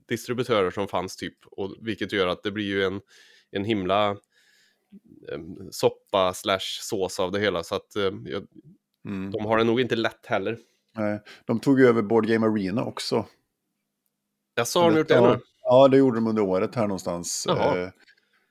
distributörer 0.09 0.71
som 0.71 0.89
fanns 0.89 1.17
typ, 1.17 1.47
och, 1.47 1.77
vilket 1.81 2.13
gör 2.13 2.27
att 2.27 2.43
det 2.43 2.51
blir 2.51 2.67
ju 2.67 2.85
en, 2.85 3.01
en 3.51 3.65
himla 3.65 4.11
eh, 5.31 5.41
soppa 5.71 6.35
slash 6.35 6.81
sås 6.81 7.21
av 7.21 7.33
det 7.33 7.41
hela. 7.41 7.63
Så 7.63 7.75
att 7.75 7.97
eh, 7.97 8.13
jag, 8.25 8.47
mm. 9.09 9.31
de 9.31 9.45
har 9.45 9.59
det 9.59 9.65
nog 9.65 9.81
inte 9.81 9.97
lätt 9.97 10.27
heller. 10.27 10.59
Nej, 10.97 11.21
de 11.45 11.61
tog 11.61 11.81
ju 11.81 11.87
över 11.87 12.03
Board 12.03 12.27
Game 12.27 12.47
Arena 12.47 12.85
också. 12.85 13.27
Jag 14.55 14.69
sa 14.69 14.91
de 14.91 14.99
gjort 14.99 15.09
det 15.09 15.21
nu? 15.21 15.41
Ja, 15.63 15.89
det 15.89 15.97
gjorde 15.97 16.17
de 16.17 16.27
under 16.27 16.43
året 16.43 16.75
här 16.75 16.87
någonstans. 16.87 17.47
Eh, 17.47 17.89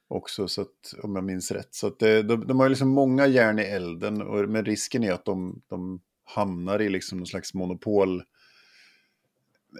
också, 0.07 0.47
så 0.47 0.61
att, 0.61 0.93
om 1.03 1.15
jag 1.15 1.23
minns 1.23 1.51
rätt. 1.51 1.75
Så 1.75 1.87
att 1.87 1.99
det, 1.99 2.23
de, 2.23 2.47
de 2.47 2.59
har 2.59 2.65
ju 2.65 2.69
liksom 2.69 2.89
många 2.89 3.27
järn 3.27 3.59
i 3.59 3.61
elden, 3.61 4.21
och, 4.21 4.49
men 4.49 4.65
risken 4.65 5.03
är 5.03 5.11
att 5.11 5.25
de, 5.25 5.61
de 5.69 6.01
hamnar 6.25 6.81
i 6.81 6.89
liksom 6.89 7.17
någon 7.17 7.27
slags 7.27 7.53
monopol. 7.53 8.23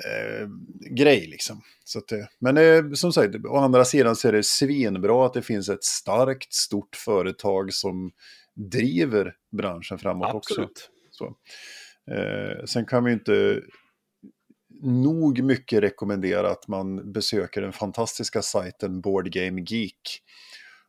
Eh, 0.05 0.47
grej 0.89 1.27
liksom. 1.27 1.61
Så 1.83 1.99
att, 1.99 2.11
men 2.39 2.57
eh, 2.57 2.91
som 2.93 3.13
sagt, 3.13 3.35
å 3.45 3.57
andra 3.57 3.85
sidan 3.85 4.15
så 4.15 4.27
är 4.27 4.31
det 4.31 4.43
svinbra 4.43 5.25
att 5.25 5.33
det 5.33 5.41
finns 5.41 5.69
ett 5.69 5.83
starkt, 5.83 6.53
stort 6.53 6.95
företag 6.95 7.73
som 7.73 8.11
driver 8.55 9.35
branschen 9.51 9.99
framåt 9.99 10.35
Absolut. 10.35 10.69
också. 10.69 10.87
Så. 11.09 11.35
Eh, 12.11 12.65
sen 12.65 12.85
kan 12.85 13.03
vi 13.03 13.13
inte 13.13 13.61
nog 14.81 15.43
mycket 15.43 15.83
rekommendera 15.83 16.51
att 16.51 16.67
man 16.67 17.11
besöker 17.11 17.61
den 17.61 17.73
fantastiska 17.73 18.41
sajten 18.41 19.01
Board 19.01 19.31
Game 19.31 19.61
Geek 19.67 20.21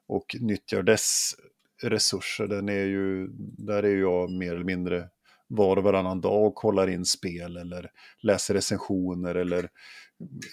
och 0.07 0.37
nyttjar 0.41 0.83
dess 0.83 1.35
resurser. 1.83 2.47
Den 2.47 2.69
är 2.69 2.85
ju, 2.85 3.29
där 3.59 3.83
är 3.83 3.97
jag 3.97 4.31
mer 4.31 4.55
eller 4.55 4.65
mindre 4.65 5.09
var 5.47 5.77
och 5.77 5.83
varannan 5.85 6.21
dag 6.21 6.47
och 6.47 6.55
kollar 6.55 6.89
in 6.89 7.05
spel 7.05 7.57
eller 7.57 7.91
läser 8.23 8.55
recensioner 8.55 9.35
eller 9.35 9.69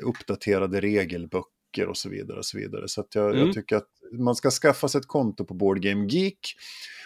uppdaterade 0.03 0.81
regelböcker 0.81 1.87
och 1.87 1.97
så 1.97 2.09
vidare. 2.09 2.37
Och 2.37 2.45
så 2.45 2.57
vidare. 2.57 2.87
så 2.87 3.05
jag, 3.13 3.29
Mm. 3.31 3.45
jag 3.45 3.53
tycker 3.53 3.75
att 3.75 3.89
man 4.11 4.35
ska 4.35 4.49
skaffa 4.51 4.87
sig 4.87 4.99
ett 4.99 5.07
konto 5.07 5.45
på 5.45 5.53
Board 5.53 5.81
Game 5.81 6.07
Geek 6.09 6.55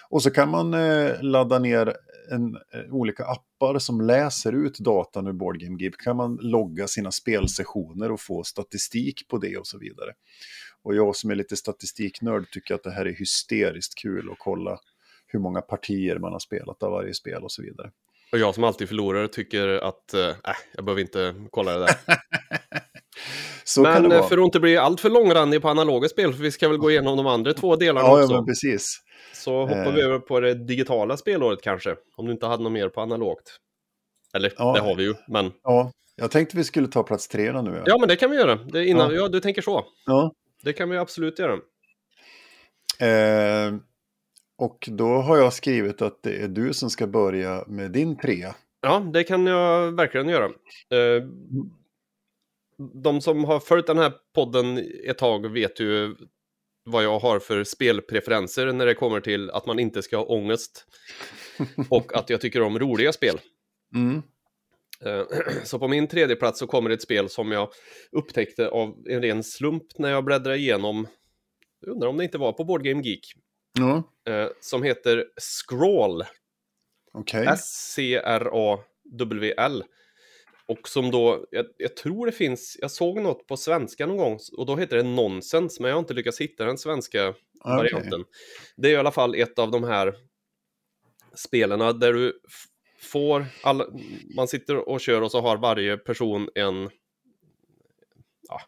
och 0.09 0.24
så 0.24 0.31
kan 0.31 0.50
man 0.50 0.74
eh, 0.74 1.21
ladda 1.21 1.59
ner 1.59 1.95
en, 2.31 2.55
eh, 2.55 2.93
olika 2.93 3.25
appar 3.25 3.79
som 3.79 4.01
läser 4.01 4.53
ut 4.53 4.79
datan 4.79 5.27
ur 5.27 5.33
Board 5.33 5.59
Game 5.59 5.83
Geek. 5.83 6.01
kan 6.01 6.15
man 6.15 6.38
logga 6.41 6.88
sina 6.88 7.12
spelsessioner 7.12 8.12
och 8.12 8.21
få 8.21 8.43
statistik 8.43 9.27
på 9.27 9.38
det 9.38 9.57
och 9.57 9.67
så 9.67 9.77
vidare. 9.77 10.12
Och 10.83 10.95
jag 10.95 11.15
som 11.15 11.31
är 11.31 11.35
lite 11.35 11.55
statistiknörd 11.55 12.51
tycker 12.51 12.75
att 12.75 12.83
det 12.83 12.91
här 12.91 13.05
är 13.05 13.13
hysteriskt 13.13 13.95
kul 14.01 14.29
att 14.31 14.39
kolla 14.39 14.79
hur 15.27 15.39
många 15.39 15.62
partier 15.62 16.19
man 16.19 16.31
har 16.31 16.39
spelat 16.39 16.83
av 16.83 16.91
varje 16.91 17.13
spel 17.13 17.43
och 17.43 17.51
så 17.51 17.62
vidare. 17.62 17.91
Och 18.31 18.39
jag 18.39 18.55
som 18.55 18.63
alltid 18.63 18.88
förlorar 18.88 19.27
tycker 19.27 19.67
att, 19.67 20.13
äh, 20.13 20.31
jag 20.75 20.85
behöver 20.85 21.01
inte 21.01 21.35
kolla 21.51 21.77
det 21.77 21.79
där. 21.79 21.95
Men 23.81 24.12
eh, 24.12 24.27
för 24.27 24.38
att 24.38 24.43
inte 24.45 24.59
bli 24.59 24.77
allt 24.77 25.01
för 25.01 25.09
långrandig 25.09 25.62
på 25.62 25.69
analoga 25.69 26.09
spel, 26.09 26.33
för 26.33 26.43
vi 26.43 26.51
ska 26.51 26.69
väl 26.69 26.77
gå 26.77 26.91
igenom 26.91 27.17
de 27.17 27.27
andra 27.27 27.53
två 27.53 27.75
delarna 27.75 28.07
Ja, 28.07 28.17
ja, 28.17 28.24
också. 28.24 28.35
men 28.35 28.45
precis. 28.45 29.01
Så 29.34 29.62
hoppar 29.62 29.86
Eh. 29.88 29.94
vi 29.94 30.01
över 30.01 30.20
på 30.20 30.39
det 30.39 30.53
digitala 30.53 31.17
spelåret 31.17 31.62
kanske, 31.62 31.96
om 32.15 32.25
du 32.25 32.32
inte 32.32 32.46
hade 32.46 32.63
något 32.63 32.72
mer 32.72 32.89
på 32.89 33.01
analogt. 33.01 33.60
Eller, 34.34 34.53
Ja. 34.58 34.74
det 34.74 34.79
har 34.82 34.96
vi 34.96 35.03
ju, 35.03 35.13
men... 35.27 35.51
Ja, 35.63 35.91
jag 36.15 36.32
tänkte 36.32 36.58
vi 36.58 36.63
skulle 36.63 36.88
ta 36.88 37.03
plats 37.03 37.27
tre 37.27 37.51
då 37.51 37.62
nu. 37.62 37.84
Ja, 37.86 37.98
men 38.00 38.10
det 38.10 38.15
kan 38.15 38.32
vi 38.32 38.38
göra. 38.38 38.55
Det 38.55 38.79
är 38.79 38.84
innan, 38.84 39.10
Ja. 39.15 39.22
ja. 39.22 39.27
du 39.27 39.39
tänker 39.39 39.62
så. 39.62 39.86
ja. 40.05 40.34
Det 40.63 40.74
kan 40.74 40.89
vi 40.89 40.98
absolut 40.98 41.39
göra. 41.39 41.53
Eh, 43.00 43.74
och 44.58 44.89
då 44.91 45.08
har 45.08 45.38
jag 45.38 45.53
skrivit 45.53 46.01
att 46.01 46.24
det 46.24 46.44
är 46.44 46.48
du 46.48 46.74
som 46.74 46.89
ska 46.89 47.08
börja 47.08 47.63
med 47.67 47.91
din 47.91 48.17
trea. 48.17 48.55
Ja, 48.82 49.00
det 49.00 49.24
kan 49.24 49.46
jag 49.48 49.91
verkligen 49.91 50.29
göra. 50.29 50.46
Eh, 50.46 51.24
de 52.94 53.22
som 53.22 53.44
har 53.46 53.60
följt 53.60 53.88
den 53.88 53.98
här 53.98 54.13
podden 54.36 54.77
ett 55.08 55.17
tag 55.17 55.48
vet 55.53 55.79
ju 55.79 56.15
vad 56.86 57.04
jag 57.04 57.20
har 57.20 57.39
för 57.39 57.63
spelpreferenser 57.63 58.74
när 58.74 58.86
det 58.86 58.96
kommer 58.96 59.22
till 59.22 59.50
att 59.50 59.65
man 59.65 59.80
inte 59.80 60.01
ska 60.01 60.18
ha 60.18 60.24
ångest. 60.24 60.86
Och 61.89 62.15
att 62.15 62.30
jag 62.30 62.42
tycker 62.42 62.62
om 62.62 62.80
roliga 62.80 63.13
spel. 63.13 63.39
Mm. 63.96 64.22
Eh, 65.06 65.24
Så 65.63 65.80
på 65.80 65.88
min 65.88 66.08
tredje 66.08 66.36
plats 66.36 66.60
så 66.60 66.68
kommer 66.68 66.89
ett 66.89 67.01
spel 67.01 67.30
som 67.30 67.51
jag 67.51 67.70
upptäckte 68.12 68.70
av 68.70 69.04
en 69.10 69.22
ren 69.22 69.44
slump 69.44 69.84
när 69.98 70.10
jag 70.10 70.24
bläddrade 70.25 70.58
igenom, 70.58 71.08
jag 71.80 71.92
undrar 71.92 72.10
om 72.10 72.18
det 72.18 72.24
inte 72.24 72.38
var 72.38 72.54
på 72.54 72.63
Board 72.63 72.84
Game 72.84 73.01
Geek, 73.04 73.34
eh, 74.27 74.48
som 74.60 74.84
heter 74.84 75.25
Scroll. 75.38 76.24
okej. 77.13 77.46
S-C-R-A-W-L. 77.50 78.74
Och 80.67 80.89
som 80.89 81.12
då, 81.12 81.45
jag, 81.51 81.65
jag 81.77 81.95
tror 81.95 82.25
det 82.25 82.31
finns, 82.31 82.77
jag 82.81 82.91
såg 82.91 83.22
något 83.22 83.48
på 83.48 83.57
svenska 83.57 84.05
någon 84.05 84.17
gång 84.17 84.39
och 84.57 84.65
då 84.65 84.75
heter 84.75 84.98
det 84.98 85.03
Nonsens, 85.03 85.79
men 85.79 85.88
jag 85.89 85.95
har 85.95 86.00
inte 86.00 86.13
lyckats 86.13 86.41
hitta 86.41 86.65
den 86.65 86.77
svenska 86.77 87.27
Ah, 87.27 87.34
okej. 87.79 87.93
varianten. 87.93 88.24
Det 88.75 88.88
är 88.88 88.91
i 88.91 88.95
alla 88.95 89.12
fall 89.12 89.36
ett 89.36 89.60
av 89.60 89.72
de 89.72 89.84
här 89.84 90.15
spelarna 91.36 91.93
där 91.93 92.13
du 92.13 92.39
får, 93.01 93.45
alla, 93.63 93.88
man 94.36 94.48
sitter 94.48 94.89
och 94.89 95.01
kör 95.01 95.22
och 95.22 95.31
så 95.31 95.41
har 95.41 95.57
varje 95.57 95.98
person 95.98 96.50
en, 96.55 96.89
ja, 98.50 98.62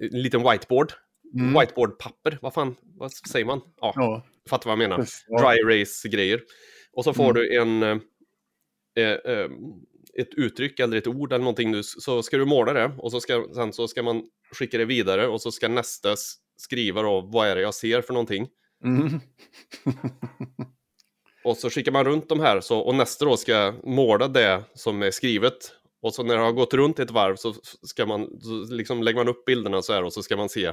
en 0.00 0.22
liten 0.22 0.50
whiteboard. 0.50 0.92
Mm. 1.34 1.60
Whiteboardpapper, 1.60 2.38
vad 2.42 2.54
fan, 2.54 2.76
vad 2.82 3.12
säger 3.12 3.46
man? 3.46 3.60
Ja, 3.80 3.92
Ja, 3.96 4.22
fattar 4.48 4.70
vad 4.70 4.72
jag 4.82 4.88
menar 4.88 4.98
dry 5.40 5.80
race-grejer. 5.80 6.42
Och 6.92 7.04
så 7.04 7.14
får 7.14 7.30
Mm. 7.30 7.34
du 7.34 7.56
en, 7.60 7.82
eh, 7.82 9.04
eh, 9.34 9.50
ett 10.18 10.34
uttryck 10.34 10.80
eller 10.80 10.96
ett 10.96 11.06
ord 11.06 11.32
eller 11.32 11.44
någonting, 11.44 11.82
så 11.82 12.22
ska 12.22 12.36
du 12.36 12.44
måla 12.44 12.72
det 12.72 12.92
och 12.98 13.10
så 13.10 13.20
ska, 13.20 13.48
sen 13.54 13.72
så 13.72 13.88
ska 13.88 14.02
man 14.02 14.22
skicka 14.52 14.78
det 14.78 14.84
vidare 14.84 15.28
och 15.28 15.40
så 15.40 15.52
ska 15.52 15.68
nästa 15.68 16.14
skriva 16.56 17.02
då, 17.02 17.20
vad 17.20 17.48
är 17.48 17.56
det 17.56 17.62
jag 17.62 17.74
ser 17.74 18.02
för 18.02 18.12
någonting? 18.12 18.48
Mm. 18.84 19.20
Och 21.46 21.56
så 21.56 21.70
skickar 21.70 21.92
man 21.92 22.04
runt 22.04 22.28
de 22.28 22.40
här 22.40 22.60
så, 22.60 22.78
och 22.78 22.94
nästa 22.94 23.24
då 23.24 23.36
ska 23.36 23.74
måla 23.84 24.28
det 24.28 24.64
som 24.74 25.02
är 25.02 25.10
skrivet. 25.10 25.72
Och 26.02 26.14
så 26.14 26.22
när 26.22 26.34
det 26.36 26.40
har 26.40 26.52
gått 26.52 26.74
runt 26.74 26.98
ett 26.98 27.10
varv 27.10 27.36
så 27.36 27.54
ska 27.82 28.06
man, 28.06 28.40
så 28.40 28.74
liksom 28.74 29.02
lägger 29.02 29.18
man 29.18 29.28
upp 29.28 29.44
bilderna 29.44 29.82
så 29.82 29.92
här 29.92 30.02
och 30.04 30.12
så 30.12 30.22
ska 30.22 30.36
man 30.36 30.48
se 30.48 30.72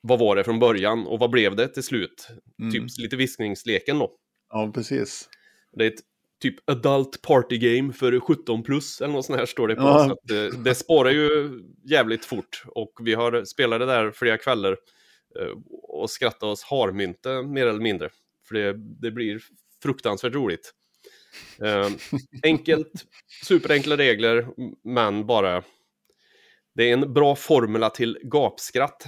vad 0.00 0.18
var 0.18 0.36
det 0.36 0.44
från 0.44 0.58
början 0.58 1.06
och 1.06 1.18
vad 1.18 1.30
blev 1.30 1.56
det 1.56 1.68
till 1.68 1.82
slut? 1.82 2.28
Mm. 2.60 2.72
Typ 2.72 2.98
lite 2.98 3.16
viskningsleken 3.16 3.98
då. 3.98 4.12
Ja, 4.52 4.72
precis. 4.74 5.28
Det 5.72 5.84
är 5.84 5.88
ett 5.88 6.00
typ 6.42 6.70
adult 6.70 7.22
party 7.22 7.58
game 7.58 7.92
för 7.92 8.20
17 8.20 8.62
plus 8.62 9.00
eller 9.00 9.12
något 9.14 9.24
sånt 9.26 9.38
här 9.38 9.46
står 9.46 9.68
det 9.68 9.74
på. 9.74 9.82
Ja. 9.82 10.04
Så 10.06 10.12
att 10.12 10.18
det, 10.22 10.50
det 10.64 10.74
spårar 10.74 11.10
ju 11.10 11.60
jävligt 11.84 12.24
fort 12.24 12.62
och 12.66 12.92
vi 13.02 13.14
har 13.14 13.44
spelat 13.44 13.80
det 13.80 13.86
där 13.86 14.10
flera 14.10 14.38
kvällar 14.38 14.72
eh, 15.40 15.52
och 15.82 16.10
skrattat 16.10 16.42
oss 16.42 16.62
harmynte 16.62 17.42
mer 17.42 17.66
eller 17.66 17.80
mindre. 17.80 18.08
För 18.48 18.54
det, 18.54 18.72
det 19.00 19.10
blir 19.10 19.40
fruktansvärt 19.82 20.34
roligt. 20.34 20.72
Eh, 21.62 21.88
enkelt, 22.42 22.92
superenkla 23.44 23.96
regler, 23.96 24.46
men 24.84 25.26
bara 25.26 25.62
det 26.74 26.88
är 26.90 26.92
en 26.92 27.12
bra 27.12 27.36
formula 27.36 27.90
till 27.90 28.18
gapskratt. 28.22 29.06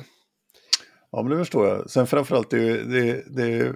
Ja, 1.12 1.22
men 1.22 1.30
det 1.30 1.38
förstår 1.38 1.66
jag. 1.68 1.90
Sen 1.90 2.06
framförallt, 2.06 2.50
det, 2.50 2.58
är- 2.68 2.84
det, 2.84 3.24
det 3.36 3.42
är 3.42 3.74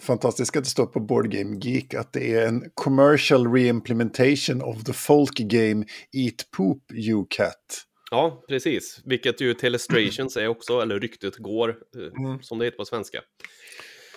fantastiskt 0.00 0.56
att 0.56 0.64
det 0.64 0.70
står 0.70 0.86
på 0.86 1.00
Board 1.00 1.30
Game 1.30 1.58
Geek 1.62 1.94
att 1.94 2.12
det 2.12 2.34
är 2.34 2.46
en 2.46 2.70
commercial 2.74 3.52
reimplementation 3.52 4.62
of 4.62 4.84
the 4.84 4.92
folk 4.92 5.38
game 5.38 5.84
Eat 6.12 6.50
Poop 6.56 6.92
You 6.92 7.26
Cat. 7.30 7.86
Ja, 8.10 8.44
precis. 8.48 9.00
Vilket 9.04 9.40
ju 9.40 9.54
Telestrations 9.54 10.36
är 10.36 10.48
också, 10.48 10.80
eller 10.80 11.00
ryktet 11.00 11.36
går, 11.36 11.68
eh, 11.68 12.24
Mm. 12.24 12.42
som 12.42 12.58
det 12.58 12.64
heter 12.64 12.76
på 12.78 12.84
svenska. 12.84 13.20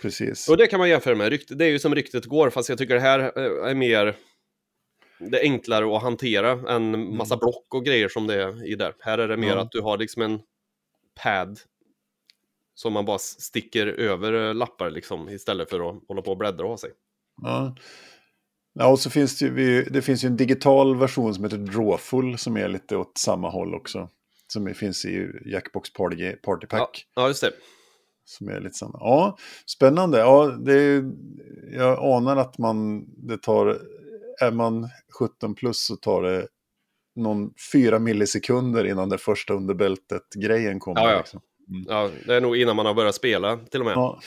Precis. 0.01 0.49
Och 0.49 0.57
det 0.57 0.67
kan 0.67 0.79
man 0.79 0.89
jämföra 0.89 1.15
med. 1.15 1.29
Rykt, 1.29 1.57
det 1.57 1.65
är 1.65 1.69
ju 1.69 1.79
som 1.79 1.95
ryktet 1.95 2.25
går, 2.25 2.49
fast 2.49 2.69
jag 2.69 2.77
tycker 2.77 2.93
det 2.93 2.99
här 3.01 3.19
eh, 3.19 3.69
är 3.69 3.75
mer... 3.75 4.15
Det 5.19 5.39
är 5.39 5.43
enklare 5.43 5.95
att 5.97 6.01
hantera 6.03 6.51
än 6.75 7.15
massa 7.15 7.37
block 7.37 7.73
och 7.73 7.85
grejer 7.85 8.09
som 8.09 8.27
det 8.27 8.43
är 8.43 8.67
i 8.71 8.75
där. 8.75 8.93
Här 8.99 9.17
är 9.17 9.27
det 9.27 9.37
mer 9.37 9.47
Ja. 9.47 9.61
att 9.61 9.71
du 9.71 9.81
har 9.81 9.97
liksom 9.97 10.21
en 10.21 10.39
pad 11.23 11.59
som 12.75 12.93
man 12.93 13.05
bara 13.05 13.19
sticker 13.19 13.87
över 13.87 14.33
eh, 14.33 14.53
lappar 14.53 14.89
liksom 14.89 15.29
istället 15.29 15.69
för 15.69 15.89
att 15.89 16.03
hålla 16.07 16.21
på 16.21 16.31
och 16.31 16.37
bläddra 16.37 16.63
och 16.63 16.69
ha 16.69 16.77
sig. 16.77 16.91
Ja. 17.41 17.75
Ja, 18.75 18.87
och 18.87 18.99
så 18.99 19.09
finns 19.09 19.39
det 19.39 19.45
ju, 19.45 19.83
det 19.83 20.01
finns 20.01 20.23
ju 20.23 20.27
en 20.27 20.37
digital 20.37 20.95
version 20.95 21.33
som 21.33 21.43
heter 21.43 21.57
Drawful 21.57 22.37
som 22.37 22.57
är 22.57 22.67
lite 22.67 22.97
åt 22.97 23.17
samma 23.17 23.49
håll 23.49 23.75
också. 23.75 24.09
Som 24.47 24.73
finns 24.73 25.05
i 25.05 25.31
Jackbox 25.45 25.93
Party, 25.93 26.31
Party 26.31 26.67
Pack. 26.67 27.07
Ja, 27.15 27.21
ja, 27.21 27.27
just 27.27 27.41
det. 27.41 27.51
Som 28.25 28.49
är 28.49 28.59
lite 28.59 28.75
samma. 28.75 28.97
Ja, 28.99 29.37
spännande. 29.65 30.17
Ja, 30.17 30.45
det 30.47 30.73
är, 30.73 31.11
jag 31.71 31.99
anar 31.99 32.37
att 32.37 32.57
man, 32.57 33.05
det 33.27 33.37
tar, 33.37 33.79
är 34.41 34.51
man 34.51 34.89
17 35.19 35.55
plus 35.55 35.85
så 35.85 35.95
tar 35.95 36.21
det 36.21 36.47
någon 37.15 37.53
fyra 37.73 37.99
millisekunder 37.99 38.85
innan 38.85 39.09
det 39.09 39.17
första 39.17 39.53
underbältet-grejen 39.53 40.79
kommer. 40.79 41.01
Ja, 41.01 41.11
ja. 41.11 41.17
Liksom. 41.17 41.41
Ja, 41.67 42.09
det 42.25 42.35
är 42.35 42.41
nog 42.41 42.57
innan 42.57 42.75
man 42.75 42.85
har 42.85 42.93
börjat 42.93 43.15
spela 43.15 43.57
till 43.57 43.79
och 43.79 43.85
med. 43.85 43.95
Ja. 43.95 44.19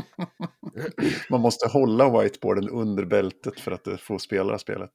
man 1.30 1.40
måste 1.40 1.68
hålla 1.68 2.20
whiteboarden 2.20 2.68
under 2.68 3.04
bältet 3.04 3.60
för 3.60 3.72
att 3.72 4.00
få 4.00 4.18
spela 4.18 4.58
spelet. 4.58 4.92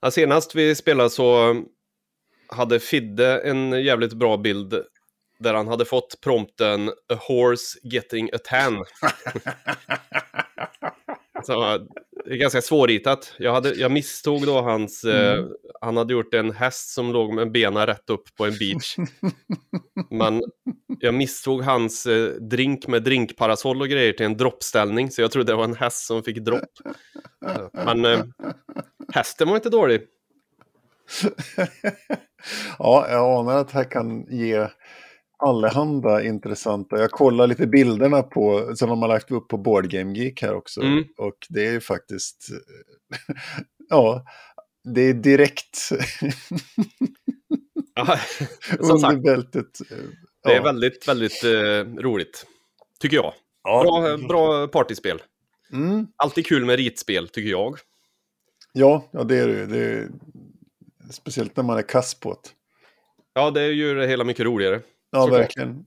Ja, 0.00 0.10
senast 0.10 0.54
vi 0.54 0.74
spelade 0.74 1.10
så 1.10 1.56
hade 2.46 2.80
Fidde 2.80 3.40
en 3.40 3.84
jävligt 3.84 4.12
bra 4.12 4.36
bild 4.36 4.84
där 5.38 5.54
han 5.54 5.68
hade 5.68 5.84
fått 5.84 6.20
prompten 6.20 6.88
A 6.88 7.18
horse 7.28 7.78
getting 7.82 8.30
a 8.32 8.38
tan. 8.44 8.84
så, 11.44 11.86
det 12.30 12.36
är 12.36 12.38
ganska 12.38 12.62
svårritat. 12.62 13.34
Jag, 13.38 13.52
hade, 13.52 13.74
jag 13.74 13.90
misstog 13.90 14.46
då 14.46 14.60
hans... 14.60 15.04
Eh, 15.04 15.44
han 15.80 15.96
hade 15.96 16.12
gjort 16.12 16.34
en 16.34 16.50
häst 16.50 16.94
som 16.94 17.12
låg 17.12 17.34
med 17.34 17.52
benen 17.52 17.86
rätt 17.86 18.10
upp 18.10 18.36
på 18.36 18.46
en 18.46 18.58
beach. 18.58 18.96
Men 20.10 20.42
jag 21.00 21.14
misstog 21.14 21.62
hans 21.62 22.06
eh, 22.06 22.28
drink 22.30 22.86
med 22.86 23.02
drinkparasoll 23.02 23.80
och 23.80 23.88
grejer 23.88 24.12
till 24.12 24.26
en 24.26 24.36
droppställning. 24.36 25.10
Så 25.10 25.20
jag 25.20 25.30
trodde 25.30 25.52
det 25.52 25.56
var 25.56 25.64
en 25.64 25.74
häst 25.74 26.06
som 26.06 26.22
fick 26.22 26.38
dropp. 26.38 26.70
Men 27.72 28.04
eh, 28.04 28.24
hästen 29.14 29.48
var 29.48 29.56
inte 29.56 29.70
dålig. 29.70 30.02
ja, 32.78 33.06
jag 33.10 33.38
anar 33.38 33.56
att 33.56 33.68
det 33.68 33.74
här 33.74 33.90
kan 33.90 34.26
ge 34.30 34.68
allehanda 35.40 36.22
intressanta. 36.24 36.98
Jag 36.98 37.10
kollar 37.10 37.46
lite 37.46 37.66
bilderna 37.66 38.22
på, 38.22 38.72
som 38.76 38.88
de 38.88 39.02
har 39.02 39.08
lagt 39.08 39.30
upp 39.30 39.48
på 39.48 39.56
Board 39.58 39.90
Game 39.90 40.18
Geek 40.18 40.42
här 40.42 40.54
också. 40.54 40.80
Mm. 40.82 41.04
Och 41.16 41.46
det 41.48 41.66
är 41.66 41.72
ju 41.72 41.80
faktiskt, 41.80 42.48
ja, 43.88 44.24
det 44.94 45.00
är 45.00 45.14
direkt 45.14 45.78
Ja, 47.94 48.18
under 48.78 48.96
sagt, 48.96 49.22
bältet. 49.22 49.78
det 50.44 50.50
är 50.52 50.56
Ja. 50.56 50.62
väldigt, 50.62 51.08
väldigt 51.08 51.44
eh, 51.44 52.02
roligt. 52.02 52.46
Tycker 53.00 53.16
jag. 53.16 53.32
Ja. 53.62 53.82
Bra, 53.82 54.16
bra 54.28 54.68
partyspel. 54.68 55.22
Mm. 55.72 56.06
Alltid 56.16 56.46
kul 56.46 56.64
med 56.64 56.76
ritspel, 56.76 57.28
tycker 57.28 57.50
jag. 57.50 57.78
Ja, 58.72 59.08
ja, 59.10 59.24
det 59.24 59.36
är 59.38 59.48
det. 59.48 59.66
Det 59.66 59.78
är, 59.78 60.08
speciellt 61.10 61.56
när 61.56 61.64
man 61.64 61.78
är 61.78 61.82
kass 61.82 62.14
på 62.14 62.30
det. 62.32 62.48
Ja, 63.34 63.50
det 63.50 63.66
gör 63.66 63.94
det 63.94 64.06
hela 64.06 64.24
mycket 64.24 64.44
roligare. 64.46 64.80
Ja, 65.12 65.22
Såklart. 65.22 65.40
verkligen. 65.40 65.74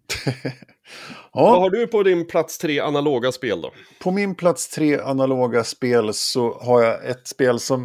Vad 1.33 1.43
ja, 1.43 1.59
har 1.59 1.69
du 1.69 1.87
på 1.87 2.03
din 2.03 2.27
plats 2.27 2.57
tre 2.57 2.79
analoga 2.79 3.31
spel 3.31 3.61
då? 3.61 3.71
på 3.99 4.11
min 4.11 4.35
plats 4.35 4.69
tre 4.69 4.99
analoga 4.99 5.63
spel 5.63 6.13
så 6.13 6.59
har 6.61 6.81
jag 6.83 7.05
ett 7.09 7.27
spel 7.27 7.59
som 7.59 7.83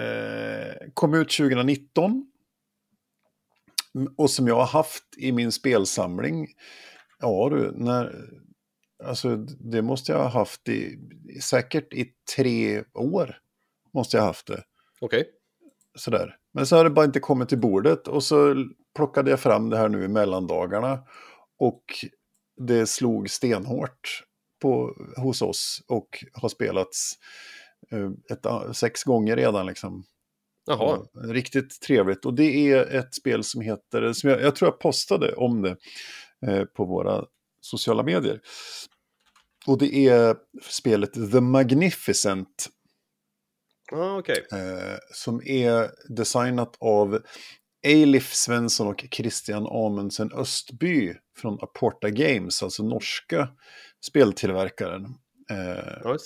eh, 0.00 0.88
kom 0.94 1.14
ut 1.14 1.30
2019. 1.30 2.26
Och 4.16 4.30
som 4.30 4.46
jag 4.46 4.54
har 4.54 4.66
haft 4.66 5.04
i 5.16 5.32
min 5.32 5.52
spelsamling. 5.52 6.46
Ja 7.20 7.48
du, 7.50 7.72
när, 7.74 8.24
alltså 9.04 9.36
det 9.36 9.82
måste 9.82 10.12
jag 10.12 10.18
ha 10.18 10.28
haft 10.28 10.68
i, 10.68 10.98
säkert 11.42 11.92
i 11.92 12.10
tre 12.36 12.84
år. 12.94 13.36
Måste 13.94 14.16
jag 14.16 14.22
ha 14.22 14.28
haft 14.28 14.46
det. 14.46 14.62
Okej. 15.00 15.24
sådär. 15.98 16.36
Men 16.54 16.66
så 16.66 16.76
har 16.76 16.84
det 16.84 16.90
bara 16.90 17.04
inte 17.04 17.20
kommit 17.20 17.48
till 17.48 17.58
bordet 17.60 18.08
och 18.08 18.22
så 18.24 18.54
plockade 18.98 19.30
jag 19.30 19.40
fram 19.40 19.70
det 19.70 19.76
här 19.76 19.88
nu 19.88 20.04
i 20.04 20.08
mellandagarna. 20.08 21.02
Och 21.58 21.84
det 22.56 22.86
slog 22.86 23.30
stenhårt 23.30 24.24
på, 24.62 24.94
hos 25.16 25.42
oss 25.42 25.82
och 25.88 26.24
har 26.32 26.48
spelats 26.48 27.12
eh, 27.90 28.10
ett, 28.30 28.46
a- 28.46 28.74
sex 28.74 29.04
gånger 29.04 29.36
redan. 29.36 29.66
Liksom. 29.66 30.04
Jaha. 30.66 31.06
Ja, 31.12 31.20
Riktigt 31.32 31.80
trevligt. 31.80 32.24
Och 32.24 32.34
det 32.34 32.70
är 32.72 32.94
ett 32.96 33.14
spel 33.14 33.44
som 33.44 33.60
heter, 33.60 34.12
som 34.12 34.30
jag, 34.30 34.42
jag 34.42 34.56
tror 34.56 34.70
jag 34.70 34.80
postade 34.80 35.34
om 35.34 35.62
det 35.62 35.76
eh, 36.46 36.64
på 36.64 36.84
våra 36.84 37.24
sociala 37.60 38.02
medier. 38.02 38.40
Och 39.66 39.78
det 39.78 39.94
är 40.08 40.36
spelet 40.62 41.12
The 41.32 41.40
Magnificent 41.40 42.68
Ah, 43.92 44.18
Okej. 44.18 44.46
eh, 44.52 44.96
som 45.12 45.42
är 45.44 45.90
designat 46.14 46.76
av 46.80 47.22
Eilif 47.82 48.32
Svensson 48.32 48.86
och 48.86 49.04
Christian 49.10 49.66
Amundsen 49.66 50.32
Östby 50.32 51.14
från 51.36 51.58
Aporta 51.62 52.10
Games, 52.10 52.62
alltså 52.62 52.82
norska 52.82 53.48
speltillverkaren. 54.00 55.04
Eh, 55.50 55.98
Ja, 56.04 56.16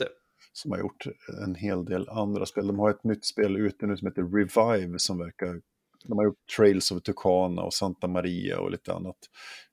som 0.52 0.70
har 0.70 0.78
gjort 0.78 1.06
en 1.44 1.54
hel 1.54 1.84
del 1.84 2.08
andra 2.08 2.46
spel. 2.46 2.66
De 2.66 2.78
har 2.78 2.90
ett 2.90 3.04
nytt 3.04 3.24
spel 3.24 3.56
ute 3.56 3.86
nu 3.86 3.96
som 3.96 4.08
heter 4.08 4.22
Revive 4.22 4.98
som 4.98 5.18
verkar... 5.18 5.60
De 6.04 6.18
har 6.18 6.24
gjort 6.24 6.46
Trails 6.56 6.90
of 6.90 7.02
Tucana 7.02 7.62
och 7.62 7.74
Santa 7.74 8.06
Maria 8.06 8.60
och 8.60 8.70
lite 8.70 8.92
annat 8.92 9.16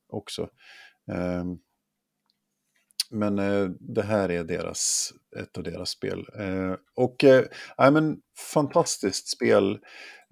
också. 0.10 0.50
Ehm, 1.12 1.58
men 3.12 3.40
eh, 3.40 3.70
det 3.80 4.04
här 4.04 4.32
är 4.32 4.44
deras, 4.44 5.14
ett 5.38 5.58
av 5.58 5.64
deras 5.64 5.90
spel. 5.90 6.26
Eh, 6.40 6.76
och 6.96 7.24
eh, 7.24 7.46
nej, 7.78 7.92
men, 7.92 8.22
fantastiskt 8.54 9.28
spel. 9.28 9.80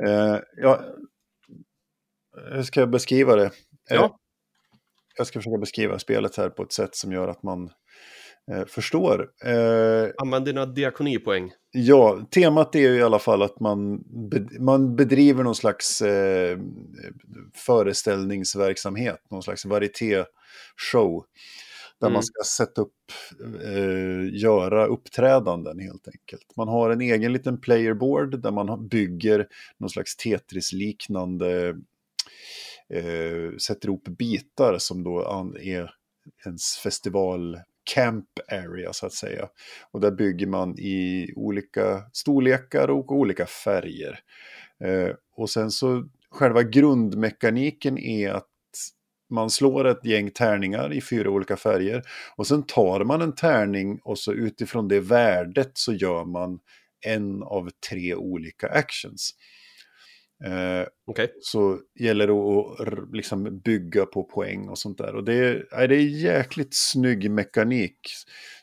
Eh, 0.04 0.38
ja, 0.58 0.82
hur 2.52 2.64
ska 2.64 2.80
jag 2.80 2.90
beskriva 2.90 3.36
det? 3.36 3.46
Eh, 3.46 3.52
Ja. 3.90 4.18
Jag 5.18 5.28
ska 5.28 5.40
försöka 5.40 5.58
beskriva 5.58 6.00
spelet 6.00 6.36
här 6.36 6.50
på 6.50 6.64
ett 6.64 6.72
sätt 6.72 6.96
som 6.96 7.12
gör 7.12 7.28
att 7.28 7.44
man 7.44 7.70
eh, 8.52 8.66
förstår. 8.66 9.30
Eh, 9.46 10.10
Använd 10.18 10.46
dina 10.46 10.66
diakonipoäng. 10.66 11.52
Ja, 11.72 12.28
temat 12.32 12.76
är 12.76 12.80
ju 12.80 12.96
i 12.98 13.02
alla 13.02 13.20
fall 13.20 13.42
att 13.42 13.60
man, 13.60 14.04
be, 14.30 14.48
man 14.60 14.96
bedriver 14.96 15.44
någon 15.44 15.56
slags 15.56 16.02
eh, 16.02 16.58
föreställningsverksamhet, 17.56 19.22
någon 19.32 19.44
slags 19.44 19.66
varieté-show. 19.66 21.24
Där 22.00 22.08
Mm. 22.08 22.14
man 22.14 22.24
ska 22.24 22.44
sätta 22.44 22.82
upp, 22.82 22.94
eh, 23.64 24.40
göra 24.42 24.86
uppträdanden 24.86 25.80
helt 25.80 26.08
enkelt. 26.08 26.56
Man 26.58 26.68
har 26.68 26.90
en 26.90 27.02
egen 27.02 27.34
liten 27.34 27.62
playerboard 27.62 28.40
där 28.42 28.52
man 28.52 28.88
bygger 28.88 29.48
någon 29.78 29.90
slags 29.90 30.16
Tetris-liknande, 30.18 31.76
eh, 32.94 33.58
sätter 33.58 33.88
ihop 33.88 34.08
bitar 34.08 34.78
som 34.78 35.04
då 35.04 35.20
är 35.62 35.92
ens 36.46 36.78
festival 36.78 37.60
camp 37.94 38.26
area 38.52 38.94
så 38.94 39.06
att 39.06 39.14
säga. 39.14 39.50
Och 39.92 40.02
där 40.02 40.12
bygger 40.12 40.48
man 40.48 40.80
i 40.80 41.34
olika 41.36 42.04
storlekar 42.14 42.90
och 42.90 43.12
olika 43.12 43.46
färger. 43.46 44.20
Eh, 44.84 45.16
och 45.36 45.50
sen 45.50 45.72
så 45.72 46.06
själva 46.32 46.64
grundmekaniken 46.64 47.98
är 47.98 48.30
att 48.30 48.48
man 49.30 49.50
slår 49.50 49.88
ett 49.88 50.06
gäng 50.06 50.32
tärningar 50.32 50.94
i 50.94 51.02
fyra 51.02 51.30
olika 51.30 51.58
färger. 51.58 52.04
Och 52.36 52.48
sen 52.48 52.64
tar 52.64 53.04
man 53.04 53.22
en 53.22 53.36
tärning 53.36 54.00
och 54.04 54.20
så 54.20 54.34
utifrån 54.34 54.88
det 54.88 55.00
värdet 55.00 55.72
så 55.74 55.94
gör 55.94 56.26
man 56.26 56.60
en 57.06 57.44
av 57.44 57.70
tre 57.90 58.16
olika 58.16 58.68
actions. 58.68 59.34
Eh, 60.46 60.88
Okej. 61.08 61.34
så 61.40 61.80
gäller 62.00 62.28
det 62.28 62.34
att 62.34 63.14
liksom 63.14 63.60
bygga 63.60 64.06
på 64.06 64.24
poäng 64.24 64.70
och 64.70 64.78
sånt 64.78 64.98
där. 64.98 65.16
Och 65.16 65.24
det 65.24 65.34
är, 65.34 65.88
det 65.88 65.96
är 65.96 66.24
jäkligt 66.24 66.70
snygg 66.72 67.32
mekanik. 67.32 68.00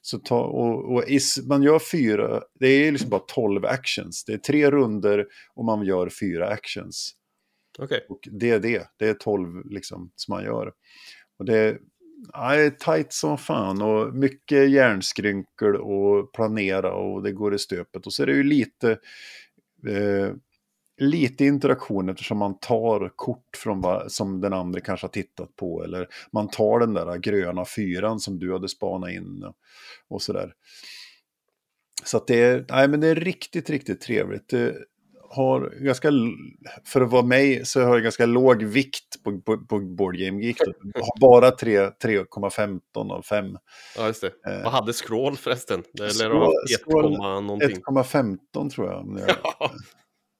Så 0.02 0.18
ta, 0.18 0.44
och, 0.44 0.92
och 0.92 1.08
is, 1.08 1.46
man 1.48 1.62
gör 1.62 1.78
fyra, 1.78 2.42
det 2.60 2.66
är 2.66 2.92
liksom 2.92 3.10
bara 3.10 3.24
12 3.26 3.64
actions. 3.64 4.24
Det 4.24 4.32
är 4.32 4.38
tre 4.38 4.70
runder 4.70 5.26
och 5.54 5.64
man 5.64 5.84
gör 5.84 6.08
fyra 6.08 6.48
actions. 6.48 7.12
Okej. 7.78 8.06
Och 8.08 8.20
det 8.32 8.50
är 8.50 8.60
det, 8.60 8.86
det 8.98 9.08
är 9.08 9.14
12 9.14 9.70
liksom 9.70 10.10
som 10.16 10.34
man 10.34 10.44
gör. 10.44 10.72
Och 11.38 11.44
det 11.44 11.58
är, 11.58 11.78
ja, 12.32 12.56
det 12.56 12.62
är 12.62 12.70
tajt 12.70 13.12
som 13.12 13.38
fan 13.38 13.82
och 13.82 14.14
mycket 14.14 14.70
hjärnskrynkel 14.70 15.76
och 15.76 16.32
planera 16.32 16.94
och 16.94 17.22
det 17.22 17.32
går 17.32 17.54
i 17.54 17.58
stöpet. 17.58 18.06
Och 18.06 18.12
så 18.12 18.22
är 18.22 18.26
det 18.26 18.32
ju 18.32 18.42
lite, 18.42 18.90
eh, 19.88 20.32
lite 20.96 21.44
interaktion 21.44 22.08
eftersom 22.08 22.38
man 22.38 22.58
tar 22.58 23.12
kort 23.16 23.56
från 23.56 23.80
vad, 23.80 24.12
som 24.12 24.40
den 24.40 24.52
andra 24.52 24.80
kanske 24.80 25.04
har 25.06 25.10
tittat 25.12 25.56
på. 25.56 25.84
Eller 25.84 26.08
man 26.32 26.48
tar 26.48 26.80
den 26.80 26.94
där 26.94 27.16
gröna 27.16 27.64
fyran 27.64 28.20
som 28.20 28.38
du 28.38 28.52
hade 28.52 28.68
spanat 28.68 29.10
in 29.10 29.44
och, 30.08 30.22
sådär. 30.22 30.52
Så 32.04 32.16
att 32.16 32.26
det 32.26 32.40
är, 32.42 32.64
nej, 32.68 32.88
men 32.88 33.00
det 33.00 33.08
är 33.08 33.14
riktigt, 33.14 33.70
riktigt 33.70 34.00
trevligt. 34.00 34.48
Det 34.48 34.74
har 35.30 35.74
ganska, 35.80 36.10
för 36.84 37.00
att 37.00 37.10
vara 37.10 37.22
mig 37.22 37.66
så 37.66 37.80
har 37.80 37.94
jag 37.94 38.02
ganska 38.02 38.26
låg 38.26 38.62
vikt 38.62 39.22
på, 39.24 39.40
på, 39.40 39.58
på 39.66 39.78
Board 39.80 40.16
Game 40.16 40.42
Geek. 40.42 40.56
Jag 40.94 41.00
har 41.00 41.20
bara 41.20 41.50
tre- 41.50 41.90
3,15 41.90 43.12
av 43.12 43.22
5. 43.22 43.46
Ja, 43.96 44.06
just 44.06 44.20
det. 44.20 44.26
Eh. 44.26 44.62
Vad 44.64 44.72
hade 44.72 44.92
scroll 44.92 45.36
förresten? 45.36 45.82
Det 45.92 46.02
lär 46.02 46.08
Scroll- 46.08 46.38
ha 46.38 46.52
scroll- 46.84 47.14
1, 47.14 47.18
någonting. 47.44 47.76
1,15 47.82 48.70
tror 48.70 48.86
jag 48.86 49.20
Ja. 49.60 49.70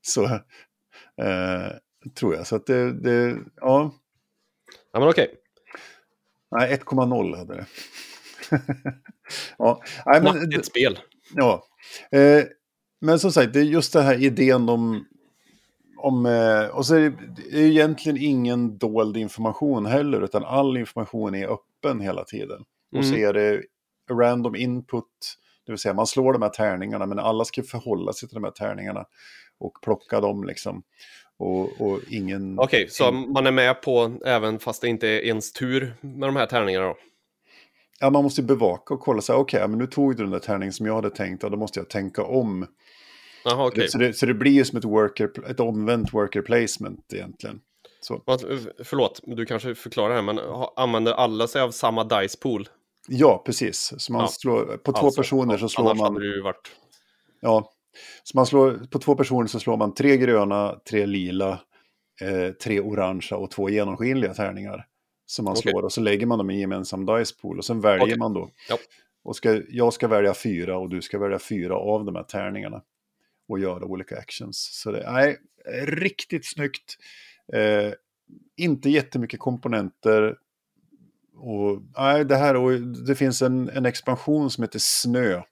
Så 0.07 0.25
eh, 0.25 1.71
tror 2.19 2.35
jag. 2.35 2.47
Så 2.47 2.57
att 2.57 2.67
det, 2.67 2.93
det 2.93 3.38
ja, 3.57 3.95
ja, 4.93 5.01
men 5.01 5.09
okej. 5.09 5.35
nej 6.51 6.77
1,0 6.77 7.37
hade 7.37 7.55
det. 7.55 7.67
ja, 9.59 9.83
nej, 10.07 10.23
men, 10.23 10.35
Nattigt 10.37 10.67
spel. 10.67 10.99
ja. 11.35 11.64
Eh, 12.12 12.45
men 13.01 13.19
som 13.19 13.33
sagt, 13.33 13.53
det 13.53 13.61
är 13.61 13.64
just 13.64 13.93
den 13.93 14.05
här 14.05 14.23
idén 14.23 14.69
om... 14.69 15.07
om 15.99 16.27
eh, 16.27 16.67
och 16.67 16.87
så 16.87 16.95
är 16.95 17.01
det, 17.01 17.12
det 17.37 17.59
är 17.59 17.67
egentligen 17.67 18.19
ingen 18.21 18.79
dold 18.79 19.17
information 19.17 19.87
heller, 19.87 20.21
utan 20.21 20.45
all 20.45 20.77
information 20.77 21.35
är 21.35 21.49
öppen 21.49 22.01
hela 22.01 22.25
tiden. 22.25 22.64
Och 22.97 23.05
så 23.05 23.14
Mm. 23.14 23.29
är 23.29 23.33
det 23.33 23.62
random 24.11 24.55
input, 24.57 25.05
det 25.67 25.73
vill 25.73 25.79
säga 25.79 25.95
man 25.95 26.07
slår 26.07 26.33
de 26.33 26.43
här 26.43 26.49
tärningarna, 26.49 27.07
men 27.07 27.19
alla 27.19 27.45
ska 27.45 27.62
förhålla 27.62 28.12
sig 28.12 28.29
till 28.29 28.35
de 28.35 28.45
här 28.45 28.51
tärningarna 28.51 29.05
och 29.59 29.81
plocka 29.83 30.21
dem 30.21 30.45
liksom. 30.45 30.83
Och, 31.37 31.81
och 31.81 32.01
ingen... 32.11 32.59
Okej, 32.59 32.88
så 32.90 33.12
man 33.12 33.47
är 33.47 33.51
med 33.51 33.83
på 33.83 34.12
även 34.25 34.59
fast 34.59 34.81
det 34.83 34.88
inte 34.88 35.09
är 35.09 35.21
ens 35.21 35.53
tur 35.53 35.95
med 36.01 36.29
de 36.29 36.37
här 36.37 36.47
tärningarna 36.47 36.87
då? 36.87 36.97
Ja, 38.01 38.11
man 38.11 38.23
måste 38.25 38.43
bevaka 38.43 38.95
och 38.95 39.01
kolla 39.01 39.21
så 39.21 39.33
här, 39.33 39.40
okej, 39.40 39.61
ja, 39.61 39.67
men 39.67 39.79
nu 39.79 39.87
tog 39.87 40.17
du 40.17 40.23
den 40.23 40.33
där 40.33 40.38
tärningen 40.38 40.73
som 40.73 40.87
jag 40.87 40.95
hade 40.95 41.11
tänkt, 41.11 41.45
och 41.45 41.51
då 41.51 41.57
måste 41.57 41.81
jag 41.81 41.88
tänka 41.88 42.23
om. 42.25 42.67
Jaha, 43.45 43.67
okej. 43.67 43.88
Så, 43.88 43.99
det, 43.99 44.14
så 44.14 44.27
det 44.27 44.35
blir 44.35 44.53
ju 44.53 44.64
som 44.64 44.79
ett, 44.79 44.85
worker, 44.85 45.51
ett 45.51 45.61
omvänt 45.61 46.14
worker 46.14 46.43
placement 46.43 47.12
egentligen. 47.12 47.61
Så. 48.01 48.23
Förlåt, 48.85 49.21
du 49.23 49.47
kanske 49.47 49.75
förklarar 49.75 50.14
här, 50.14 50.23
men 50.23 50.40
använder 50.77 51.12
alla 51.12 51.49
sig 51.49 51.62
av 51.62 51.71
samma 51.71 52.05
dice 52.05 52.38
pool? 52.38 52.69
Ja, 53.09 53.43
precis. 53.47 53.93
Så 53.99 54.12
man 54.12 54.21
Ja. 54.23 54.29
slår, 54.29 54.77
på 54.77 54.93
två 54.93 55.07
Alltså, 55.07 55.21
personer 55.21 55.59
så 55.59 55.69
slår 55.69 55.85
Annars 55.85 55.99
man... 55.99 56.14
hade 56.14 56.29
det 56.29 56.35
ju 56.37 56.43
varit... 56.43 56.73
Ja, 57.40 57.71
så 58.22 58.37
man 58.38 58.46
slår, 58.46 58.87
på 58.90 58.98
två 58.98 59.14
personer 59.14 59.46
så 59.46 59.61
slår 59.61 59.76
man 59.76 59.94
tre 59.94 60.16
gröna, 60.16 60.80
tre 60.90 61.07
lila, 61.07 61.61
eh, 62.20 62.50
tre 62.50 62.80
orangea 62.80 63.38
och 63.38 63.50
två 63.50 63.70
genomskinliga 63.70 64.35
tärningar. 64.35 64.87
som 65.26 65.44
man 65.44 65.52
Okej. 65.52 65.72
slår 65.72 65.83
och 65.83 65.92
så 65.92 66.00
lägger 66.00 66.26
man 66.26 66.38
dem 66.38 66.50
i 66.50 66.54
en 66.54 66.61
gemensam 66.61 67.07
dice 67.07 67.35
pool 67.42 67.59
och 67.59 67.64
sen 67.64 67.80
väljer 67.80 68.04
Okej. 68.04 68.18
man 68.18 68.33
då. 68.35 68.50
Ja. 68.68 68.78
Och 69.24 69.37
ska, 69.37 69.62
jag 69.68 69.92
ska 69.92 70.09
välja 70.09 70.35
fyra 70.35 70.78
och 70.78 70.88
du 70.88 71.02
ska 71.02 71.18
välja 71.18 71.38
fyra 71.38 71.76
av 71.76 72.04
de 72.04 72.16
här 72.16 72.22
tärningarna 72.22 72.83
och 73.48 73.59
göra 73.59 73.85
olika 73.85 74.18
actions. 74.18 74.68
Så 74.83 74.90
det 74.90 75.02
är 75.02 75.37
riktigt 75.87 76.46
snyggt. 76.46 76.96
Eh, 77.52 77.92
inte 78.57 78.90
jättemycket 78.90 79.40
komponenter. 79.40 80.37
Och, 81.37 81.83
nej, 81.96 82.24
det, 82.24 82.37
här, 82.37 82.57
och 82.57 82.80
det 82.80 83.14
finns 83.14 83.42
en, 83.42 83.68
en 83.68 83.87
expansion 83.87 84.50
som 84.50 84.62
heter 84.64 84.78
Snö. 84.83 85.42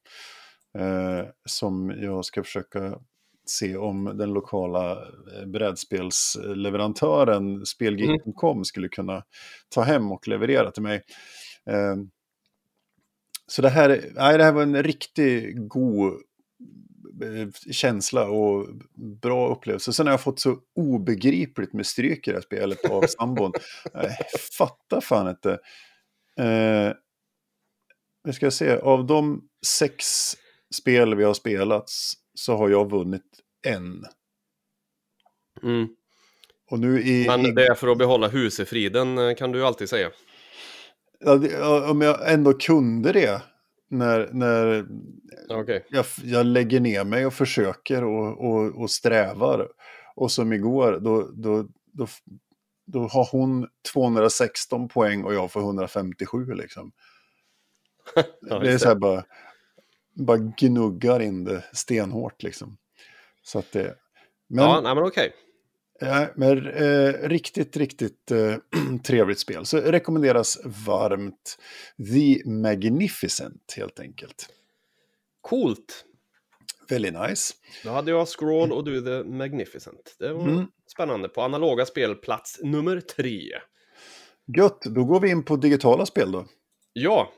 Eh, 0.78 1.24
som 1.44 1.94
jag 2.00 2.24
ska 2.24 2.42
försöka 2.42 2.98
se 3.46 3.76
om 3.76 4.04
den 4.04 4.32
lokala 4.32 4.92
eh, 4.92 5.46
brädspelsleverantören 5.46 7.66
Spelgeek.com 7.66 8.64
skulle 8.64 8.88
kunna 8.88 9.24
ta 9.68 9.82
hem 9.82 10.12
och 10.12 10.28
leverera 10.28 10.70
till 10.70 10.82
mig. 10.82 11.02
Eh, 11.66 11.96
så 13.46 13.62
det 13.62 13.68
här, 13.68 13.88
nej, 14.14 14.38
det 14.38 14.44
här 14.44 14.52
var 14.52 14.62
en 14.62 14.82
riktigt 14.82 15.68
god 15.68 16.12
eh, 17.22 17.48
känsla 17.70 18.28
och 18.28 18.68
bra 19.22 19.48
upplevelse. 19.48 19.92
Sen 19.92 20.06
har 20.06 20.12
jag 20.12 20.20
fått 20.20 20.40
så 20.40 20.58
obegripligt 20.74 21.72
med 21.72 21.86
stryk 21.86 22.28
i 22.28 22.30
det 22.30 22.36
här 22.36 22.42
spelet 22.42 22.84
av 22.84 23.02
sambon. 23.06 23.52
Jag 23.92 24.10
fattar 24.58 25.00
fan 25.00 25.28
inte. 25.28 25.52
Eh, 26.38 26.92
vi 28.24 28.32
ska 28.32 28.50
se, 28.50 28.76
av 28.76 29.06
de 29.06 29.48
sex 29.66 30.04
spel 30.72 31.14
vi 31.14 31.24
har 31.24 31.34
spelat 31.34 31.84
så 32.34 32.56
har 32.56 32.68
jag 32.68 32.90
vunnit 32.90 33.22
en. 33.66 34.04
Mm. 35.62 35.88
Och 36.70 36.78
nu 36.78 37.02
i... 37.02 37.26
Men 37.26 37.54
det 37.54 37.66
är 37.66 37.74
för 37.74 37.88
att 37.88 37.98
behålla 37.98 38.28
husefriden 38.28 39.18
eh, 39.18 39.34
kan 39.34 39.52
du 39.52 39.66
alltid 39.66 39.88
säga. 39.88 40.10
ja, 41.20 41.90
om 41.90 42.00
jag 42.00 42.32
ändå 42.32 42.52
kunde 42.52 43.12
det 43.12 43.42
när, 43.90 44.28
när 44.32 44.86
Okej. 45.48 45.86
jag, 45.88 46.04
jag 46.24 46.46
lägger 46.46 46.80
ner 46.80 47.04
mig 47.04 47.26
och 47.26 47.34
försöker 47.34 48.04
och, 48.04 48.44
och, 48.44 48.80
och 48.82 48.90
strävar. 48.90 49.68
Och 50.14 50.32
som 50.32 50.52
igår, 50.52 50.98
då, 51.00 51.30
då, 51.32 51.68
då, 51.92 52.06
då 52.86 53.00
har 53.06 53.28
hon 53.32 53.68
216 53.92 54.88
poäng 54.88 55.24
och 55.24 55.34
jag 55.34 55.52
får 55.52 55.60
157 55.60 56.54
liksom. 56.54 56.92
Ja, 58.40 58.58
det 58.58 58.72
är 58.72 58.78
så 58.78 58.88
här 58.88 58.94
bara, 58.94 59.24
bara 60.14 60.36
gnuggar 60.38 61.20
in 61.20 61.44
det 61.44 61.64
stenhårt 61.72 62.42
liksom. 62.42 62.76
Så 63.42 63.58
att 63.58 63.72
det... 63.72 63.96
Men, 64.48 64.64
Ja, 64.64 64.80
nej 64.80 64.94
men 64.94 65.04
okej. 65.04 65.32
Ja, 66.00 66.26
men 66.36 66.66
eh, 66.66 67.12
riktigt, 67.28 67.76
riktigt 67.76 68.30
eh, 68.30 68.56
trevligt 69.04 69.38
spel. 69.38 69.66
Så 69.66 69.78
rekommenderas 69.80 70.58
varmt 70.86 71.58
The 72.12 72.50
Magnificent 72.50 73.74
helt 73.76 74.00
enkelt. 74.00 74.48
Coolt. 75.40 76.04
Väldigt 76.88 77.14
nice. 77.14 77.54
Då 77.84 77.90
hade 77.90 78.10
jag 78.10 78.28
Scroll 78.28 78.72
och 78.72 78.84
du 78.84 79.00
The 79.00 79.30
Magnificent. 79.30 80.16
Det 80.18 80.32
var 80.32 80.48
Mm. 80.48 80.66
spännande. 80.92 81.28
På 81.28 81.42
analoga 81.42 81.86
spel, 81.86 82.14
plats 82.14 82.58
nummer 82.62 83.00
tre. 83.00 83.40
Gött, 84.56 84.82
då 84.82 85.04
går 85.04 85.20
vi 85.20 85.30
in 85.30 85.44
på 85.44 85.56
digitala 85.56 86.06
spel 86.06 86.32
då. 86.32 86.46
Ja, 86.92 87.32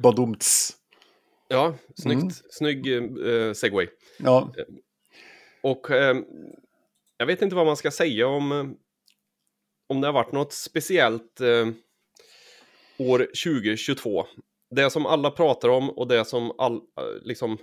Badumts. 0.00 0.76
Ja, 1.48 1.74
snyggt. 1.96 2.22
Mm. 2.22 2.32
Snygg 2.50 2.86
eh, 3.26 3.52
segway. 3.52 3.88
Ja, 4.18 4.52
Och 5.62 5.90
eh, 5.90 6.16
jag 7.16 7.26
vet 7.26 7.42
inte 7.42 7.56
vad 7.56 7.66
man 7.66 7.76
ska 7.76 7.90
säga 7.90 8.26
om, 8.26 8.52
eh, 8.52 8.64
om 9.88 10.00
det 10.00 10.08
har 10.08 10.12
varit 10.12 10.32
något 10.32 10.52
speciellt 10.52 11.40
eh, 11.40 11.68
år 12.98 13.18
2022. 13.18 14.26
Det 14.70 14.90
som 14.90 15.06
alla 15.06 15.30
pratar 15.30 15.68
om 15.68 15.90
och 15.90 16.08
det 16.08 16.24
som 16.24 16.52
all, 16.58 16.74
eh, 16.74 16.80
liksom 17.22 17.58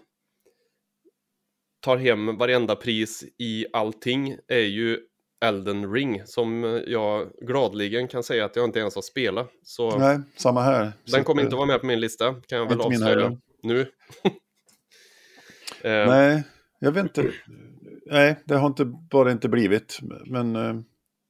tar 1.82 1.98
hem 1.98 2.38
varenda 2.38 2.76
pris 2.76 3.24
i 3.38 3.65
allting 3.74 4.38
är 4.48 4.60
ju 4.60 5.00
Elden 5.46 5.93
Ring 5.93 6.22
som 6.26 6.63
eh, 6.63 6.69
jag 6.69 7.32
gladligen 7.41 8.08
kan 8.08 8.24
säga 8.24 8.46
att 8.46 8.56
jag 8.56 8.65
inte 8.65 8.80
ens 8.80 8.96
har 8.96 9.02
spelat. 9.02 9.52
Så 9.63 9.98
nej, 9.98 10.19
samma 10.36 10.62
här. 10.62 10.91
Den 11.12 11.24
kommer 11.24 11.41
inte 11.41 11.56
vara 11.56 11.65
med 11.65 11.80
på 11.80 11.86
min 11.86 12.00
lista, 12.00 12.34
kan 12.48 12.58
jag 12.58 12.69
väl 12.69 12.82
avslöja. 12.82 13.38
Nu. 13.63 13.80
eh, 15.82 16.08
Nej, 16.08 16.43
jag 16.80 16.91
vet 16.91 17.04
inte. 17.04 17.32
Nej, 18.06 18.36
det 18.45 18.56
har 18.56 18.67
inte, 18.67 18.86
bara 18.86 19.32
inte 19.32 19.49
blivit. 19.49 19.99
Men 20.26 20.56
eh, 20.56 20.76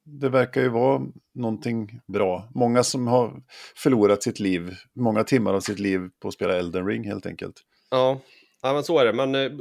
det 0.06 0.30
verkar 0.30 0.62
ju 0.62 0.70
vara 0.70 1.02
någonting 1.34 2.00
bra. 2.08 2.50
Många 2.56 2.84
som 2.84 3.08
har 3.08 3.44
förlorat 3.76 4.24
sitt 4.24 4.40
liv, 4.40 4.76
många 4.94 5.24
timmar 5.24 5.54
av 5.54 5.60
sitt 5.60 5.80
liv 5.80 6.10
på 6.20 6.28
att 6.28 6.34
spela 6.34 6.58
Elden 6.58 6.88
Ring 6.88 7.04
helt 7.04 7.26
enkelt. 7.26 7.56
Ja, 7.90 8.20
ja 8.62 8.74
men 8.74 8.84
så 8.84 9.00
är 9.00 9.06
det. 9.06 9.14
Men 9.14 9.36
eh, 9.36 9.52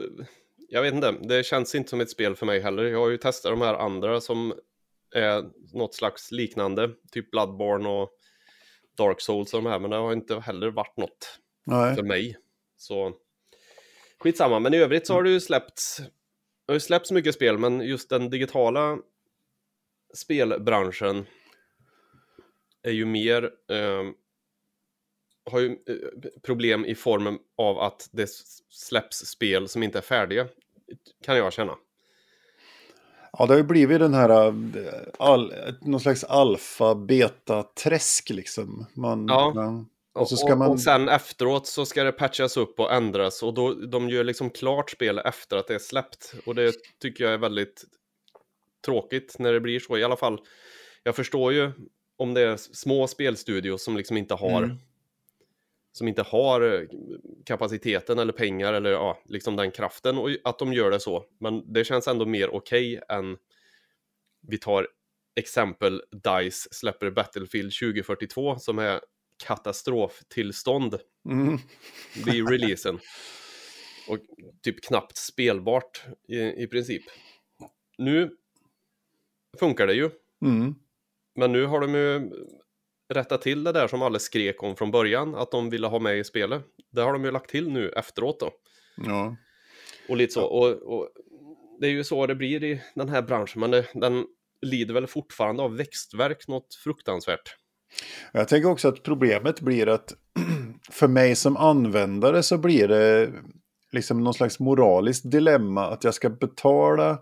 jag 0.69 0.83
vet 0.83 0.95
inte, 0.95 1.13
det 1.13 1.47
känns 1.47 1.75
inte 1.75 1.91
som 1.91 2.01
ett 2.01 2.11
spel 2.11 2.37
för 2.37 2.47
mig 2.47 2.61
heller. 2.61 2.83
Jag 2.85 3.01
har 3.01 3.11
ju 3.11 3.17
testat 3.17 3.53
de 3.53 3.61
här 3.61 3.75
andra 3.75 4.21
som 4.21 4.55
är 5.15 5.45
något 5.73 5.95
slags 5.95 6.33
liknande, 6.33 6.91
typ 7.13 7.31
Bloodborne 7.31 7.89
och 7.89 8.11
Dark 8.97 9.21
Souls 9.21 9.55
och 9.55 9.63
de 9.63 9.71
här, 9.71 9.79
men 9.79 9.91
det 9.91 9.97
har 9.97 10.13
inte 10.13 10.41
heller 10.41 10.71
varit 10.71 10.97
något 10.97 11.39
Nej. 11.67 11.97
för 11.97 12.03
mig. 12.03 12.37
Så 12.83 13.13
skitsamma, 14.19 14.59
men 14.59 14.75
i 14.75 14.77
övrigt 14.77 15.07
så 15.07 15.15
har 15.15 15.23
det 15.23 15.31
ju 15.31 15.41
släppts, 15.41 15.97
det 16.67 16.73
har 16.73 16.75
ju 16.75 16.81
släppts 16.81 17.11
mycket 17.11 17.35
spel, 17.35 17.59
men 17.59 17.81
just 17.81 18.09
den 18.09 18.31
digitala 18.31 18.99
spelbranschen 20.15 21.27
är 22.83 22.91
ju 22.91 23.05
mer, 23.05 23.51
eh, 23.71 24.03
har 25.51 25.61
ju 25.61 25.71
eh, 25.71 25.77
problem 26.43 26.85
i 26.85 26.95
formen 26.95 27.39
av 27.57 27.79
att 27.79 28.09
det 28.13 28.31
släpps 28.71 29.17
spel 29.17 29.69
som 29.69 29.83
inte 29.83 29.99
är 29.99 30.03
färdiga, 30.03 30.49
kan 31.25 31.37
jag 31.37 31.53
känna. 31.53 31.77
Ja, 33.33 33.47
det 33.47 33.53
har 33.53 33.59
ju 33.59 33.65
blivit 33.65 34.01
den 34.01 34.15
här, 34.15 34.31
äh, 34.31 34.55
all, 35.19 35.55
någon 35.81 36.01
slags 36.01 36.25
alfa-beta-träsk 36.25 38.31
liksom. 38.31 38.87
Man, 38.95 39.27
Ja. 39.29 39.53
ja. 39.55 39.85
Och, 40.15 40.29
så 40.29 40.37
ska 40.37 40.57
man- 40.57 40.71
och 40.71 40.81
sen 40.81 41.09
efteråt 41.09 41.67
så 41.67 41.87
ska 41.87 42.05
det 42.05 42.13
patchas 42.13 42.57
upp 42.57 42.81
och 42.81 42.93
ändras 42.93 43.43
och 43.43 43.55
då, 43.55 43.75
de 43.75 44.09
gör 44.09 44.25
liksom 44.25 44.51
klart 44.51 44.91
spel 44.91 45.19
efter 45.19 45.57
att 45.57 45.67
det 45.69 45.75
är 45.75 45.79
släppt. 45.79 46.35
Och 46.47 46.55
det 46.55 46.75
tycker 46.99 47.25
jag 47.25 47.33
är 47.33 47.39
väldigt 47.39 47.85
tråkigt 48.85 49.37
när 49.39 49.53
det 49.53 49.61
blir 49.61 49.81
så. 49.81 49.99
I 49.99 50.05
alla 50.05 50.17
fall, 50.17 50.41
jag 51.03 51.17
förstår 51.17 51.53
ju 51.53 51.73
om 52.17 52.35
det 52.35 52.41
är 52.41 52.57
små 52.57 53.07
spelstudios 53.09 53.85
som 53.85 53.97
liksom 53.97 54.17
inte 54.17 54.35
har 54.35 54.63
Mm. 54.63 54.77
som 55.93 56.09
inte 56.09 56.23
har 56.23 56.61
eh, 56.61 56.81
kapaciteten 57.47 58.19
eller 58.19 58.33
pengar 58.33 58.73
eller 58.73 58.91
ja, 58.91 59.19
liksom 59.25 59.57
den 59.57 59.71
kraften 59.71 60.19
och 60.19 60.31
att 60.45 60.59
de 60.59 60.73
gör 60.73 60.91
det 60.91 61.01
så. 61.01 61.25
Men 61.41 61.73
det 61.73 61.85
känns 61.85 62.09
ändå 62.09 62.27
mer 62.27 62.55
okej 62.55 63.01
än 63.09 63.37
vi 64.49 64.59
tar 64.59 64.89
exempel 65.37 66.03
DICE 66.13 66.69
släpper 66.71 67.11
Battlefield 67.11 67.73
2042 67.73 68.57
som 68.59 68.79
är 68.79 69.01
katastroftillstånd 69.47 70.99
Mm. 71.31 71.59
vid 72.27 72.49
releasen. 72.49 72.99
Och 74.09 74.19
typ 74.63 74.85
knappt 74.85 75.17
spelbart 75.17 76.05
i, 76.29 76.63
i 76.63 76.67
princip. 76.67 77.03
Nu 77.99 78.37
funkar 79.59 79.87
det 79.87 79.95
ju, 79.95 80.11
Mm. 80.45 80.75
men 81.35 81.53
nu 81.53 81.65
har 81.67 81.81
de 81.81 81.95
ju 81.95 82.31
rättat 83.15 83.43
till 83.43 83.65
det 83.65 83.73
där 83.73 83.89
som 83.89 84.03
alla 84.03 84.19
skrek 84.19 84.63
om 84.63 84.77
från 84.77 84.91
början, 84.91 85.35
att 85.35 85.51
de 85.51 85.71
ville 85.71 85.87
ha 85.87 85.99
med 85.99 86.19
i 86.19 86.25
spelet. 86.25 86.63
Det 86.91 87.01
har 87.03 87.13
de 87.13 87.25
ju 87.25 87.31
lagt 87.31 87.51
till 87.51 87.69
nu 87.71 87.89
efteråt 87.91 88.41
då. 88.41 88.53
Ja. 88.97 89.37
Och 90.09 90.17
lite 90.17 90.33
så. 90.33 90.45
Och, 90.45 90.69
och 90.71 91.09
det 91.81 91.87
är 91.87 91.91
ju 91.91 92.05
så 92.05 92.27
det 92.27 92.35
blir 92.35 92.65
i 92.65 92.81
den 92.95 93.09
här 93.09 93.23
branschen, 93.23 93.61
men 93.61 93.71
det, 93.71 93.87
den 93.95 94.27
lider 94.63 94.95
väl 94.95 95.07
fortfarande 95.07 95.63
av 95.63 95.77
växtverk 95.77 96.49
något 96.49 96.75
fruktansvärt. 96.75 97.57
Jag 98.33 98.49
tänker 98.49 98.71
också 98.71 98.89
att 98.89 99.03
problemet 99.03 99.61
blir 99.61 99.89
att 99.89 100.15
för 100.91 101.09
mig 101.09 101.37
som 101.37 101.57
användare 101.57 102.43
så 102.43 102.59
blir 102.59 102.89
det 102.89 103.33
liksom 103.93 104.25
någon 104.25 104.35
slags 104.35 104.61
moraliskt 104.61 105.31
dilemma 105.31 105.87
att 105.87 106.05
jag 106.05 106.15
ska 106.15 106.31
betala 106.31 107.19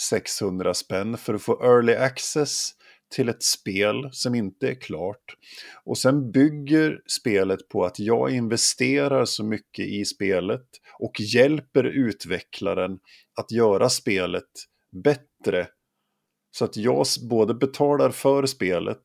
600 0.00 0.74
spänn 0.74 1.16
för 1.16 1.34
att 1.34 1.42
få 1.42 1.64
early 1.64 1.94
access 1.94 2.70
till 3.14 3.28
ett 3.28 3.42
spel 3.42 4.08
som 4.12 4.34
inte 4.34 4.68
är 4.68 4.74
klart. 4.74 5.36
Och 5.84 5.98
sen 5.98 6.30
bygger 6.30 7.00
spelet 7.06 7.68
på 7.68 7.84
att 7.84 7.98
jag 7.98 8.30
investerar 8.30 9.24
så 9.24 9.44
mycket 9.44 9.86
i 9.86 10.04
spelet 10.04 10.66
och 10.98 11.20
hjälper 11.20 11.84
utvecklaren 11.84 12.98
att 13.40 13.52
göra 13.52 13.88
spelet 13.88 14.48
bättre. 15.04 15.68
Så 16.50 16.64
att 16.64 16.76
jag 16.76 17.06
både 17.28 17.54
betalar 17.54 18.10
för 18.10 18.46
spelet 18.46 19.04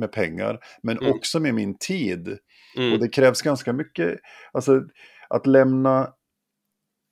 med 0.00 0.12
pengar, 0.12 0.58
men 0.82 0.98
Mm. 0.98 1.12
också 1.12 1.40
med 1.40 1.54
min 1.54 1.78
tid. 1.78 2.38
Mm. 2.76 2.92
Och 2.92 2.98
det 2.98 3.08
krävs 3.08 3.42
ganska 3.42 3.72
mycket, 3.72 4.20
alltså 4.52 4.82
att 5.28 5.46
lämna, 5.46 6.12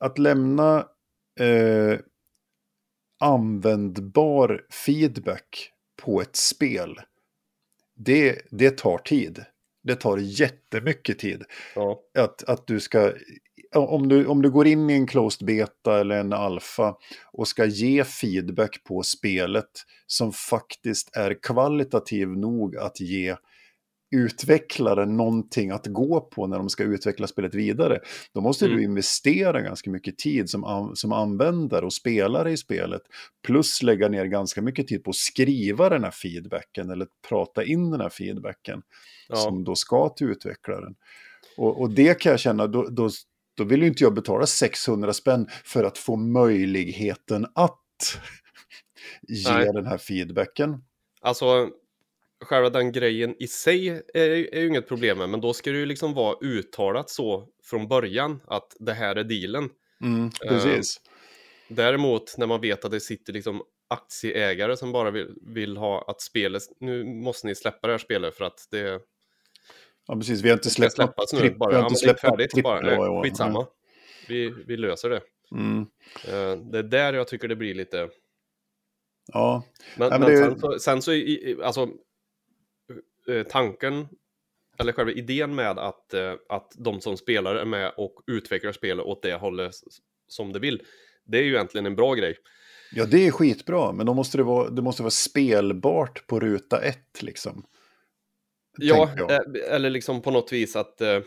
att 0.04 0.18
lämna 0.18 0.86
eh, 1.40 1.98
användbar 3.20 4.62
feedback 4.86 5.72
på 6.02 6.20
ett 6.20 6.36
spel. 6.36 7.00
det, 8.00 8.42
det 8.50 8.78
tar 8.78 8.98
tid. 8.98 9.44
Det 9.82 9.94
tar 9.94 10.18
jättemycket 10.18 11.18
tid. 11.18 11.44
Ja. 11.74 12.00
Att, 12.18 12.44
att 12.44 12.66
du 12.66 12.80
ska, 12.80 13.12
om 13.74 14.08
du, 14.08 14.26
om 14.26 14.42
du 14.42 14.50
går 14.50 14.66
in 14.66 14.90
i 14.90 14.92
en 14.94 15.06
closed 15.06 15.46
beta 15.46 16.00
eller 16.00 16.16
en 16.20 16.32
alfa 16.32 16.94
och 17.32 17.48
ska 17.48 17.64
ge 17.64 18.04
feedback 18.04 18.84
på 18.84 19.02
spelet 19.02 19.70
som 20.06 20.32
faktiskt 20.32 21.16
är 21.16 21.42
kvalitativ 21.42 22.28
nog 22.28 22.76
att 22.76 23.00
ge 23.00 23.36
utvecklare 24.16 25.06
någonting 25.06 25.70
att 25.70 25.86
gå 25.86 26.20
på 26.20 26.46
när 26.46 26.58
de 26.58 26.68
ska 26.68 26.84
utveckla 26.84 27.26
spelet 27.26 27.54
vidare. 27.54 28.00
Då 28.34 28.40
måste 28.40 28.64
Mm. 28.66 28.76
du 28.76 28.84
investera 28.84 29.60
ganska 29.60 29.90
mycket 29.90 30.18
tid 30.18 30.50
som, 30.50 30.92
som 30.94 31.12
användare 31.12 31.84
och 31.86 31.92
spelare 31.92 32.52
i 32.52 32.56
spelet. 32.56 33.02
Plus 33.46 33.82
lägga 33.82 34.08
ner 34.08 34.24
ganska 34.24 34.62
mycket 34.62 34.88
tid 34.88 35.04
på 35.04 35.10
att 35.10 35.16
skriva 35.16 35.88
den 35.88 36.04
här 36.04 36.10
feedbacken 36.10 36.90
eller 36.90 37.06
prata 37.28 37.64
in 37.64 37.90
den 37.90 38.00
här 38.00 38.08
feedbacken 38.08 38.82
Ja. 39.28 39.36
som 39.36 39.64
då 39.64 39.74
ska 39.74 40.08
till 40.08 40.26
utvecklaren. 40.26 40.94
Och, 41.56 41.80
och 41.80 41.90
det 41.90 42.20
kan 42.20 42.30
jag 42.30 42.40
känna, 42.40 42.66
då, 42.66 42.82
då, 42.88 43.10
då 43.58 43.64
vill 43.64 43.82
ju 43.82 43.88
inte 43.88 44.04
jag 44.04 44.14
betala 44.14 44.46
600 44.46 45.12
spänn 45.12 45.46
för 45.64 45.84
att 45.84 45.98
få 45.98 46.16
möjligheten 46.16 47.46
att 47.54 48.20
ge 49.28 49.52
Nej. 49.52 49.72
den 49.72 49.86
här 49.86 49.98
feedbacken. 49.98 50.84
Alltså, 51.20 51.70
själva 52.44 52.70
den 52.70 52.92
grejen 52.92 53.34
i 53.38 53.46
sig 53.46 53.88
är, 53.88 54.04
är 54.54 54.60
ju 54.60 54.68
inget 54.68 54.88
problem 54.88 55.18
med, 55.18 55.28
men 55.28 55.40
då 55.40 55.54
ska 55.54 55.70
det 55.70 55.78
ju 55.78 55.86
liksom 55.86 56.14
vara 56.14 56.36
uttalat 56.40 57.10
så 57.10 57.48
från 57.64 57.88
början 57.88 58.40
att 58.46 58.76
det 58.78 58.92
här 58.92 59.16
är 59.16 59.24
dealen. 59.24 59.70
Mm, 60.00 60.30
precis. 60.48 61.00
Däremot 61.68 62.38
när 62.38 62.46
man 62.46 62.60
vet 62.60 62.84
att 62.84 62.90
det 62.90 63.00
sitter 63.00 63.32
liksom 63.32 63.62
aktieägare 63.88 64.76
som 64.76 64.92
bara 64.92 65.10
vill, 65.10 65.34
vill 65.42 65.76
ha 65.76 66.04
att 66.08 66.20
spelet, 66.20 66.62
nu 66.80 67.04
måste 67.04 67.46
ni 67.46 67.54
släppa 67.54 67.86
det 67.86 67.92
här 67.92 67.98
spelet 67.98 68.34
för 68.34 68.44
att 68.44 68.68
det 68.70 69.00
Ja, 70.08 70.16
precis. 70.16 70.40
Vi 70.42 70.48
har 70.48 70.56
inte 70.56 70.70
släppt 70.70 70.98
något 70.98 71.30
tripp- 71.34 71.56
Bara, 71.58 71.68
vi 71.70 71.74
har 71.74 71.82
ja, 71.82 71.86
inte 71.88 71.94
är 71.94 72.04
släppt 72.04 72.20
färdigt. 72.20 72.62
Bara, 72.62 72.80
nej, 72.80 73.22
skitsamma. 73.22 73.66
Vi, 74.28 74.54
vi 74.66 74.76
löser 74.76 75.10
det. 75.10 75.20
Mm. 75.52 75.80
Eh, 76.28 76.62
det 76.70 76.78
är 76.78 76.82
där 76.82 77.12
jag 77.12 77.28
tycker 77.28 77.48
det 77.48 77.56
blir 77.56 77.74
lite... 77.74 78.08
Ja, 79.32 79.64
Men, 79.96 80.08
Ja, 80.10 80.18
men 80.18 80.20
men 80.20 80.30
det- 80.30 80.36
sen 80.50 80.60
så, 80.60 80.78
sen 80.78 81.02
så 81.02 81.12
alltså, 81.64 81.88
eh, 83.28 83.42
tanken, 83.42 84.08
eller 84.78 84.92
själva 84.92 85.12
idén 85.12 85.54
med 85.54 85.78
att, 85.78 86.14
eh, 86.14 86.32
att 86.48 86.72
de 86.78 87.00
som 87.00 87.16
spelar 87.16 87.54
är 87.54 87.64
med 87.64 87.92
och 87.96 88.14
utvecklar 88.26 88.72
spelet 88.72 89.04
åt 89.06 89.22
det 89.22 89.34
hållet 89.34 89.74
som 90.28 90.52
det 90.52 90.58
vill, 90.58 90.82
det 91.24 91.38
är 91.38 91.42
ju 91.42 91.54
egentligen 91.54 91.86
en 91.86 91.96
bra 91.96 92.14
grej. 92.14 92.36
ja, 92.92 93.04
det 93.06 93.26
är 93.26 93.30
skitbra, 93.30 93.92
men 93.92 94.06
då 94.06 94.14
måste 94.14 94.36
det, 94.36 94.42
vara, 94.44 94.70
det 94.70 94.82
måste 94.82 95.02
vara 95.02 95.10
spelbart 95.10 96.26
på 96.26 96.40
ruta 96.40 96.80
ett 96.82 97.22
liksom. 97.22 97.66
Ja, 98.78 99.10
eh, 99.30 99.74
eller 99.74 99.90
liksom 99.90 100.22
på 100.22 100.30
något 100.30 100.52
vis 100.52 100.76
att... 100.76 101.00
Eh, 101.00 101.20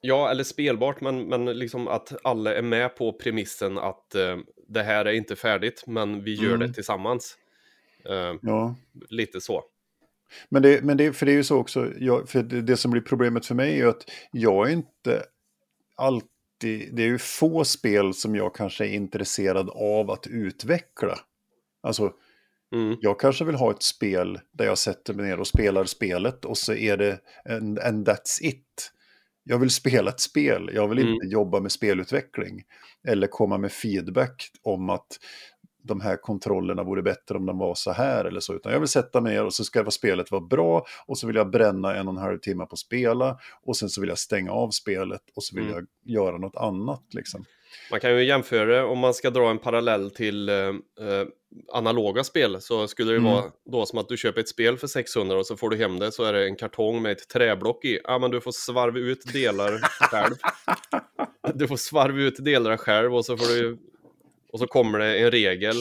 ja, 0.00 0.30
eller 0.30 0.44
spelbart, 0.44 1.00
men, 1.00 1.24
men 1.28 1.44
liksom 1.44 1.88
att 1.88 2.12
alla 2.24 2.54
är 2.54 2.62
med 2.62 2.96
på 2.96 3.12
premissen 3.12 3.78
att 3.78 4.14
eh, 4.14 4.38
det 4.68 4.82
här 4.82 5.04
är 5.04 5.12
inte 5.12 5.36
färdigt, 5.36 5.84
men 5.86 6.24
vi 6.24 6.34
gör 6.34 6.54
Mm. 6.54 6.60
det 6.68 6.74
tillsammans. 6.74 7.36
Eh, 8.04 8.34
Ja. 8.42 8.76
lite 9.08 9.40
så. 9.40 9.64
Men 10.48 10.62
det, 10.62 10.84
men 10.84 10.96
det, 10.96 11.12
för 11.12 11.26
det 11.26 11.32
är 11.32 11.36
ju 11.36 11.44
så 11.44 11.56
också, 11.56 11.92
jag, 11.98 12.28
för 12.28 12.42
det, 12.42 12.62
det 12.62 12.76
som 12.76 12.90
blir 12.90 13.02
problemet 13.02 13.46
för 13.46 13.54
mig 13.54 13.80
är 13.80 13.86
att 13.86 14.10
jag 14.32 14.68
är 14.68 14.72
inte 14.72 15.22
alltid, 15.96 16.94
det 16.94 17.02
är 17.02 17.06
ju 17.06 17.18
få 17.18 17.64
spel 17.64 18.14
som 18.14 18.36
jag 18.36 18.54
kanske 18.54 18.84
är 18.84 18.88
intresserad 18.94 19.70
av 19.70 20.10
att 20.10 20.26
utveckla. 20.26 21.18
Alltså, 21.82 22.12
Mm. 22.72 22.96
jag 23.00 23.20
kanske 23.20 23.44
vill 23.44 23.54
ha 23.54 23.70
ett 23.70 23.82
spel 23.82 24.40
där 24.52 24.64
jag 24.64 24.78
sätter 24.78 25.14
mig 25.14 25.26
ner 25.26 25.40
och 25.40 25.46
spelar 25.46 25.84
spelet 25.84 26.44
och 26.44 26.58
så 26.58 26.72
är 26.72 26.96
det 26.96 27.18
and, 27.50 27.78
and 27.78 28.08
that's 28.08 28.38
it. 28.42 28.92
Jag 29.44 29.58
vill 29.58 29.70
spela 29.70 30.10
ett 30.10 30.20
spel, 30.20 30.70
jag 30.74 30.88
vill 30.88 30.98
Mm. 30.98 31.14
inte 31.14 31.26
jobba 31.26 31.60
med 31.60 31.72
spelutveckling. 31.72 32.62
Eller 33.08 33.26
komma 33.26 33.58
med 33.58 33.72
feedback 33.72 34.50
om 34.62 34.90
att 34.90 35.06
de 35.82 36.00
här 36.00 36.16
kontrollerna 36.16 36.82
vore 36.82 37.02
bättre 37.02 37.36
om 37.36 37.46
de 37.46 37.58
var 37.58 37.74
så 37.74 37.92
här 37.92 38.24
eller 38.24 38.40
så. 38.40 38.54
Utan 38.54 38.72
jag 38.72 38.80
vill 38.80 38.88
sätta 38.88 39.20
mig 39.20 39.32
ner 39.34 39.44
och 39.44 39.54
så 39.54 39.64
ska 39.64 39.90
spelet 39.90 40.30
vara 40.30 40.40
bra 40.40 40.84
och 41.06 41.18
så 41.18 41.26
vill 41.26 41.36
jag 41.36 41.50
bränna 41.50 41.94
en 41.96 42.08
och 42.08 42.14
en 42.14 42.20
halv 42.20 42.38
timme 42.38 42.66
på 42.66 42.72
att 42.72 42.78
spela 42.78 43.38
och 43.62 43.76
sen 43.76 43.88
så 43.88 44.00
vill 44.00 44.08
jag 44.08 44.18
stänga 44.18 44.52
av 44.52 44.70
spelet 44.70 45.22
och 45.36 45.42
så 45.44 45.56
vill 45.56 45.64
Mm. 45.64 45.76
jag 46.04 46.14
göra 46.14 46.38
något 46.38 46.56
annat 46.56 47.04
liksom. 47.14 47.44
Man 47.90 48.00
kan 48.00 48.10
ju 48.16 48.24
jämföra 48.24 48.64
det, 48.76 48.82
om 48.82 48.98
man 48.98 49.14
ska 49.14 49.30
dra 49.30 49.50
en 49.50 49.58
parallell 49.58 50.10
till 50.10 50.48
eh, 50.48 50.56
eh, 50.56 51.26
analoga 51.72 52.24
spel 52.24 52.60
så 52.60 52.88
skulle 52.88 53.10
det 53.12 53.16
Mm. 53.18 53.32
vara 53.32 53.44
då 53.70 53.86
som 53.86 53.98
att 53.98 54.08
du 54.08 54.16
köper 54.16 54.40
ett 54.40 54.48
spel 54.48 54.76
för 54.78 54.86
600 54.86 55.38
och 55.38 55.46
så 55.46 55.56
får 55.56 55.70
du 55.70 55.76
hem 55.76 55.98
det 55.98 56.12
så 56.12 56.24
är 56.24 56.32
det 56.32 56.44
en 56.44 56.56
kartong 56.56 57.02
med 57.02 57.12
ett 57.12 57.28
träblock 57.28 57.84
i. 57.84 58.00
Ja, 58.04 58.18
men 58.18 58.30
du 58.30 58.40
får 58.40 58.52
svarva 58.52 58.98
ut 58.98 59.32
delar 59.32 59.78
själv. 59.82 60.34
Du 61.54 61.68
får 61.68 61.76
svarva 61.76 62.18
ut 62.20 62.44
delar 62.44 62.76
själv 62.76 63.14
och 63.16 63.24
så 63.24 63.36
får 63.36 63.46
du 63.46 63.78
och 64.52 64.58
så 64.58 64.66
kommer 64.66 64.98
det 64.98 65.18
en 65.18 65.30
regel, 65.30 65.76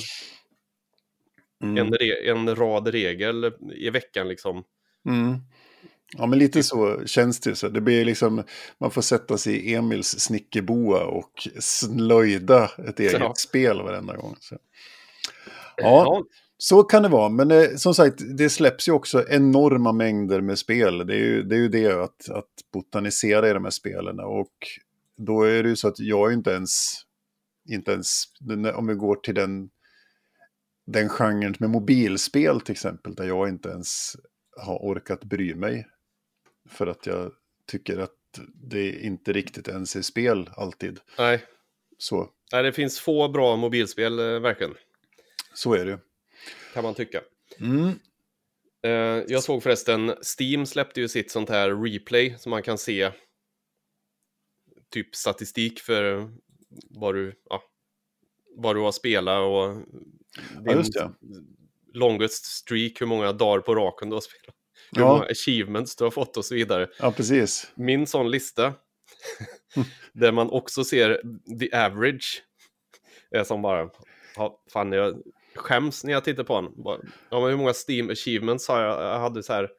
Mm. 1.63 1.77
en, 1.77 1.93
re, 1.93 2.29
en 2.31 2.55
rad 2.55 2.87
regel 2.87 3.51
i 3.75 3.89
veckan 3.89 4.27
liksom. 4.27 4.63
Mm. 5.09 5.37
Ja, 6.17 6.25
men 6.25 6.39
lite 6.39 6.63
så 6.63 7.05
känns 7.05 7.39
det. 7.39 7.55
Så. 7.55 7.69
Det 7.69 7.81
blir 7.81 8.05
liksom, 8.05 8.43
man 8.79 8.91
får 8.91 9.01
sätta 9.01 9.37
sig 9.37 9.55
i 9.55 9.75
Emils 9.75 10.19
snickerboa 10.19 11.03
och 11.03 11.47
slöjda 11.59 12.71
ett 12.87 12.99
eget 12.99 13.19
Ja. 13.19 13.33
spel 13.37 13.81
varenda 13.81 14.15
gång. 14.17 14.35
Så. 14.39 14.57
Ja, 15.77 16.03
Ja, 16.05 16.23
så 16.57 16.83
kan 16.83 17.03
det 17.03 17.09
vara. 17.09 17.29
Men 17.29 17.51
eh, 17.51 17.67
som 17.75 17.93
sagt, 17.95 18.37
det 18.37 18.49
släpps 18.49 18.87
ju 18.87 18.91
också 18.91 19.25
enorma 19.29 19.91
mängder 19.91 20.41
med 20.41 20.59
spel. 20.59 21.07
Det 21.07 21.13
är 21.13 21.19
ju 21.19 21.43
det, 21.43 21.55
är 21.55 21.59
ju 21.59 21.67
det 21.69 22.03
att, 22.03 22.29
att 22.29 22.49
botanisera 22.73 23.49
i 23.49 23.53
de 23.53 23.63
här 23.63 23.71
spelen. 23.71 24.19
Och 24.19 24.53
då 25.17 25.43
är 25.43 25.63
det 25.63 25.69
ju 25.69 25.75
så 25.75 25.87
att 25.87 25.99
jag 25.99 26.33
inte 26.33 26.51
ens, 26.51 26.93
inte 27.69 27.91
ens 27.91 28.23
om 28.75 28.87
vi 28.87 28.93
går 28.93 29.15
till 29.15 29.35
den, 29.35 29.69
den 30.87 31.09
genren 31.09 31.55
med 31.59 31.69
mobilspel 31.69 32.61
till 32.61 32.71
exempel, 32.71 33.15
där 33.15 33.23
jag 33.25 33.49
inte 33.49 33.69
ens 33.69 34.15
har 34.61 34.77
orkat 34.77 35.23
bry 35.23 35.55
mig. 35.55 35.85
För 36.69 36.87
att 36.87 37.05
jag 37.05 37.31
tycker 37.67 37.97
att 37.97 38.11
det 38.53 39.01
inte 39.01 39.33
riktigt 39.33 39.67
ens 39.67 39.95
är 39.95 40.01
spel 40.01 40.49
alltid. 40.55 40.99
nej. 41.17 41.45
Så, 41.97 42.29
nej, 42.51 42.63
det 42.63 42.73
finns 42.73 42.99
få 42.99 43.27
bra 43.27 43.55
mobilspel 43.55 44.19
eh, 44.19 44.39
verkligen, 44.39 44.75
så 45.53 45.73
är 45.73 45.85
det 45.85 45.99
kan 46.73 46.83
man 46.83 46.93
tycka. 46.93 47.21
Mm. 47.59 47.99
Eh, 48.81 49.23
jag 49.27 49.43
såg 49.43 49.63
förresten, 49.63 50.15
Steam 50.39 50.65
släppte 50.65 51.01
ju 51.01 51.07
sitt 51.07 51.31
sånt 51.31 51.49
här 51.49 51.83
replay 51.83 52.35
som 52.39 52.49
man 52.49 52.63
kan 52.63 52.77
se 52.77 53.11
typ 54.89 55.15
statistik 55.15 55.79
för 55.79 56.31
vad 56.89 57.15
du, 57.15 57.41
ja, 57.49 57.63
vad 58.55 58.75
du 58.75 58.79
har 58.79 58.91
spelat 58.91 59.39
och 59.39 59.87
Ja, 60.65 60.73
just 60.73 60.93
det. 60.93 61.11
longest 61.93 62.45
streak, 62.45 63.01
hur 63.01 63.05
många 63.05 63.33
dagar 63.33 63.61
på 63.61 63.75
raken 63.75 64.09
du 64.09 64.15
har 64.15 64.21
spelat. 64.21 64.55
Hur 64.91 65.01
Ja. 65.01 65.07
många 65.07 65.25
achievements 65.25 65.95
du 65.95 66.03
har 66.03 66.11
fått 66.11 66.37
och 66.37 66.45
så 66.45 66.55
vidare. 66.55 66.87
Ja, 66.99 67.11
precis. 67.11 67.71
Min 67.75 68.07
sån 68.07 68.31
lista, 68.31 68.73
där 70.13 70.31
man 70.31 70.49
också 70.49 70.83
ser 70.83 71.21
the 71.59 71.75
average, 71.77 72.43
är 73.31 73.43
som 73.43 73.61
bara, 73.61 73.89
ja, 74.35 74.63
fan 74.73 74.91
jag 74.91 75.21
skäms 75.55 76.03
när 76.03 76.11
jag 76.13 76.23
tittar 76.23 76.43
på 76.43 76.61
den. 76.61 76.83
Bara, 76.83 76.99
Ja, 77.29 77.39
men 77.39 77.49
hur 77.49 77.57
många 77.57 77.73
Steam 77.87 78.09
achievements 78.09 78.67
har 78.67 78.81
jag? 78.81 79.01
Jag 79.03 79.19
hade 79.19 79.43
så 79.43 79.53
här 79.53 79.69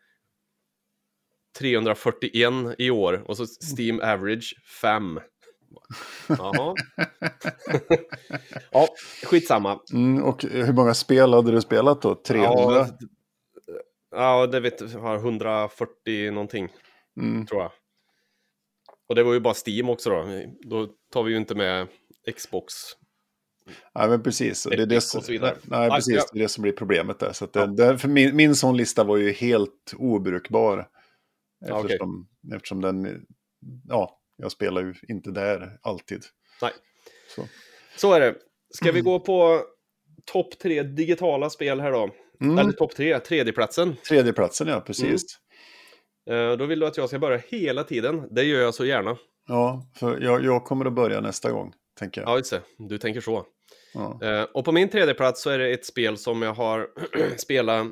341 1.59 2.53
i 2.79 2.91
år 2.91 3.25
och 3.27 3.37
så 3.37 3.47
Steam 3.77 4.01
average 4.01 4.55
5. 4.81 5.21
Jaha. 6.29 6.75
ja, 8.71 8.89
skitsamma. 9.25 9.81
Mm, 9.93 10.23
och 10.25 10.43
hur 10.45 10.73
många 10.73 10.95
spel 10.95 11.33
hade 11.35 11.51
du 11.53 11.61
spelat 11.61 12.03
då? 12.03 12.15
300? 12.15 12.53
Ja, 12.57 12.89
ja, 14.11 14.47
det 14.47 14.61
vet 14.61 14.93
har 14.93 15.17
140 15.17 16.31
någonting 16.31 16.69
Mm. 17.21 17.47
tror 17.47 17.63
jag. 17.63 17.73
Och 19.09 19.15
det 19.15 19.23
var 19.23 19.33
ju 19.33 19.41
bara 19.41 19.55
Steam 19.67 19.89
också 19.91 20.11
då. 20.11 20.25
Då 20.61 20.89
tar 21.13 21.23
vi 21.23 21.31
ju 21.31 21.37
inte 21.37 21.55
med 21.55 21.89
Xbox. 22.37 22.75
Ja, 23.93 24.07
men 24.09 24.23
precis. 24.23 24.67
Och 24.67 24.71
det 24.77 24.83
är 24.83 24.87
det, 24.87 25.01
så 25.01 25.21
vidare. 25.21 25.57
Nej, 25.63 25.89
Ja, 25.89 25.95
precis. 25.95 26.15
ja. 26.15 26.23
Det 26.33 26.39
är 26.39 26.43
det 26.43 26.49
som 26.49 26.63
blir 26.63 26.73
problemet 26.73 27.19
där. 27.19 27.33
Så 27.33 27.47
det, 27.47 27.67
det, 27.77 27.99
för 27.99 28.09
min, 28.09 28.37
min 28.37 28.55
sån 28.55 28.77
lista 28.77 29.05
var 29.05 29.17
ju 29.17 29.33
helt 29.33 29.95
obrukbar. 29.97 30.89
Ja, 31.61 31.75
okej. 31.79 31.85
Eftersom, 31.85 32.29
eftersom 32.55 32.81
den, 32.81 33.27
ja, 33.89 34.19
jag 34.37 34.53
spelar 34.53 34.83
ju 34.83 34.95
inte 35.09 35.31
där 35.31 35.79
alltid. 35.83 36.23
Nej. 36.63 36.73
Så. 37.37 37.49
Så 37.97 38.13
är 38.13 38.21
det. 38.21 38.35
Ska 38.75 38.93
vi 38.93 39.01
gå 39.01 39.21
på 39.21 39.63
topp 40.25 40.59
tre 40.59 40.83
digitala 40.83 41.51
spel 41.51 41.81
här 41.81 41.93
då? 41.93 42.11
Mm. 42.41 42.59
Eller 42.59 42.73
topp 42.73 42.95
tre, 42.95 43.19
tredjeplatsen. 43.19 43.97
Tredjeplatsen, 44.09 44.69
ja, 44.69 44.81
precis. 44.81 45.23
Eh, 46.31 46.53
Då 46.53 46.67
vill 46.67 46.81
du 46.81 46.87
att 46.87 46.97
jag 46.97 47.09
ska 47.09 47.19
börja 47.19 47.41
hela 47.49 47.85
tiden. 47.85 48.29
Det 48.35 48.45
gör 48.45 48.61
jag 48.61 48.75
så 48.75 48.85
gärna. 48.85 49.17
Ja, 49.49 49.87
för 49.97 50.21
jag, 50.21 50.45
jag 50.45 50.65
kommer 50.65 50.85
att 50.85 50.93
börja 50.93 51.21
nästa 51.21 51.51
gång, 51.53 51.73
tänker 51.99 52.21
jag. 52.21 52.31
Ja, 52.31 52.37
just 52.37 52.51
det. 52.51 52.61
Du 52.79 52.99
tänker 52.99 53.21
så. 53.21 53.47
Ja. 53.95 54.19
Eh, 54.23 54.43
och 54.43 54.65
på 54.65 54.73
min 54.73 54.89
tredje 54.89 55.15
plats 55.15 55.43
så 55.43 55.51
är 55.51 55.59
det 55.59 55.71
ett 55.71 55.87
spel 55.87 56.17
som 56.17 56.43
jag 56.43 56.55
har 56.55 56.89
spelat 57.37 57.87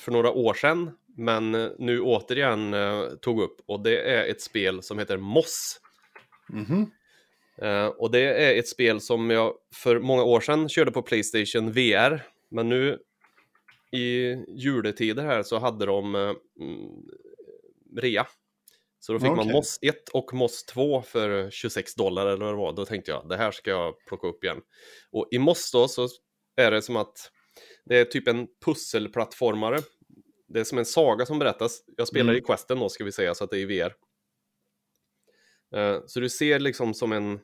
för 0.00 0.12
några 0.12 0.30
år 0.30 0.54
sedan, 0.54 0.90
men 1.16 1.52
nu 1.78 2.00
återigen 2.00 2.74
eh, 2.74 3.02
tog 3.20 3.42
upp. 3.42 3.56
Och 3.66 3.82
det 3.82 4.10
är 4.10 4.30
ett 4.30 4.40
spel 4.42 4.82
som 4.82 4.98
heter 4.98 5.16
Moss. 5.16 5.80
Mhm. 6.48 6.90
Eh, 7.62 7.86
och 7.86 8.10
det 8.10 8.20
är 8.20 8.58
ett 8.58 8.68
spel 8.68 9.00
som 9.00 9.30
jag 9.30 9.52
för 9.74 10.00
många 10.00 10.22
år 10.22 10.40
sedan 10.40 10.68
körde 10.68 10.90
på 10.90 11.02
Playstation 11.02 11.72
VR. 11.72 12.22
Men 12.50 12.68
nu 12.68 12.98
i 13.92 14.36
juletider 14.48 15.22
här 15.24 15.42
så 15.42 15.58
hade 15.58 15.86
de 15.86 16.14
eh, 16.14 16.20
mm, 16.60 16.90
rea. 17.96 18.26
Så 19.00 19.12
då 19.12 19.18
fick 19.18 19.28
man 19.28 19.38
Okej. 19.38 19.52
Moss 19.52 19.78
1 19.82 20.08
och 20.08 20.34
Moss 20.34 20.64
2 20.64 21.02
för 21.02 21.50
26 21.50 21.94
dollar 21.94 22.26
eller 22.26 22.44
vad 22.44 22.54
det 22.54 22.58
var. 22.58 22.72
Då 22.72 22.84
tänkte 22.84 23.10
jag, 23.10 23.28
det 23.28 23.36
här 23.36 23.50
ska 23.50 23.70
jag 23.70 23.94
plocka 24.06 24.26
upp 24.26 24.44
igen. 24.44 24.60
Och 25.10 25.28
i 25.30 25.38
Moss 25.38 25.72
då 25.72 25.88
så 25.88 26.08
är 26.56 26.70
det 26.70 26.82
som 26.82 26.96
att 26.96 27.30
det 27.84 27.98
är 27.98 28.04
typ 28.04 28.28
en 28.28 28.46
pusselplattformare. 28.64 29.78
Det 30.48 30.60
är 30.60 30.64
som 30.64 30.78
en 30.78 30.84
saga 30.84 31.26
som 31.26 31.38
berättas. 31.38 31.84
Jag 31.96 32.08
spelar 32.08 32.32
Mm. 32.32 32.36
i 32.42 32.46
Questen 32.46 32.78
då 32.78 32.88
ska 32.88 33.04
vi 33.04 33.12
säga, 33.12 33.34
så 33.34 33.44
att 33.44 33.50
det 33.50 33.58
är 33.58 33.70
i 33.70 33.80
VR. 33.80 33.94
Eh, 35.76 36.00
Så 36.06 36.20
du 36.20 36.28
ser 36.28 36.60
liksom 36.60 36.94
som 36.94 37.12
en... 37.12 37.40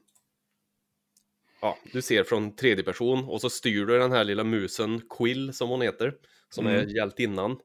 Ja, 1.60 1.78
du 1.92 2.02
ser 2.02 2.24
från 2.24 2.56
tredje 2.56 2.84
person 2.84 3.24
och 3.24 3.40
så 3.40 3.50
styr 3.50 3.86
du 3.86 3.98
den 3.98 4.12
här 4.12 4.24
lilla 4.24 4.44
musen, 4.44 5.02
Quill 5.18 5.52
som 5.54 5.68
hon 5.68 5.82
heter, 5.82 6.14
som 6.50 6.66
Mm. 6.66 6.80
är 6.80 6.96
hjältinnan. 6.96 7.56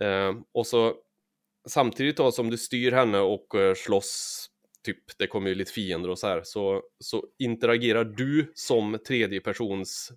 Eh, 0.00 0.32
och 0.52 0.66
så 0.66 0.94
samtidigt 1.68 2.16
då 2.16 2.32
som 2.32 2.50
du 2.50 2.58
styr 2.58 2.92
henne 2.92 3.18
och 3.18 3.54
eh, 3.54 3.74
slåss, 3.74 4.46
typ 4.84 5.18
det 5.18 5.26
kommer 5.26 5.48
ju 5.48 5.54
lite 5.54 5.72
fiender 5.72 6.10
och 6.10 6.18
så 6.18 6.26
här, 6.26 6.42
så, 6.44 6.82
så 6.98 7.26
interagerar 7.38 8.04
du 8.04 8.52
som 8.54 8.98
tredje 9.06 9.40
persons 9.40 10.12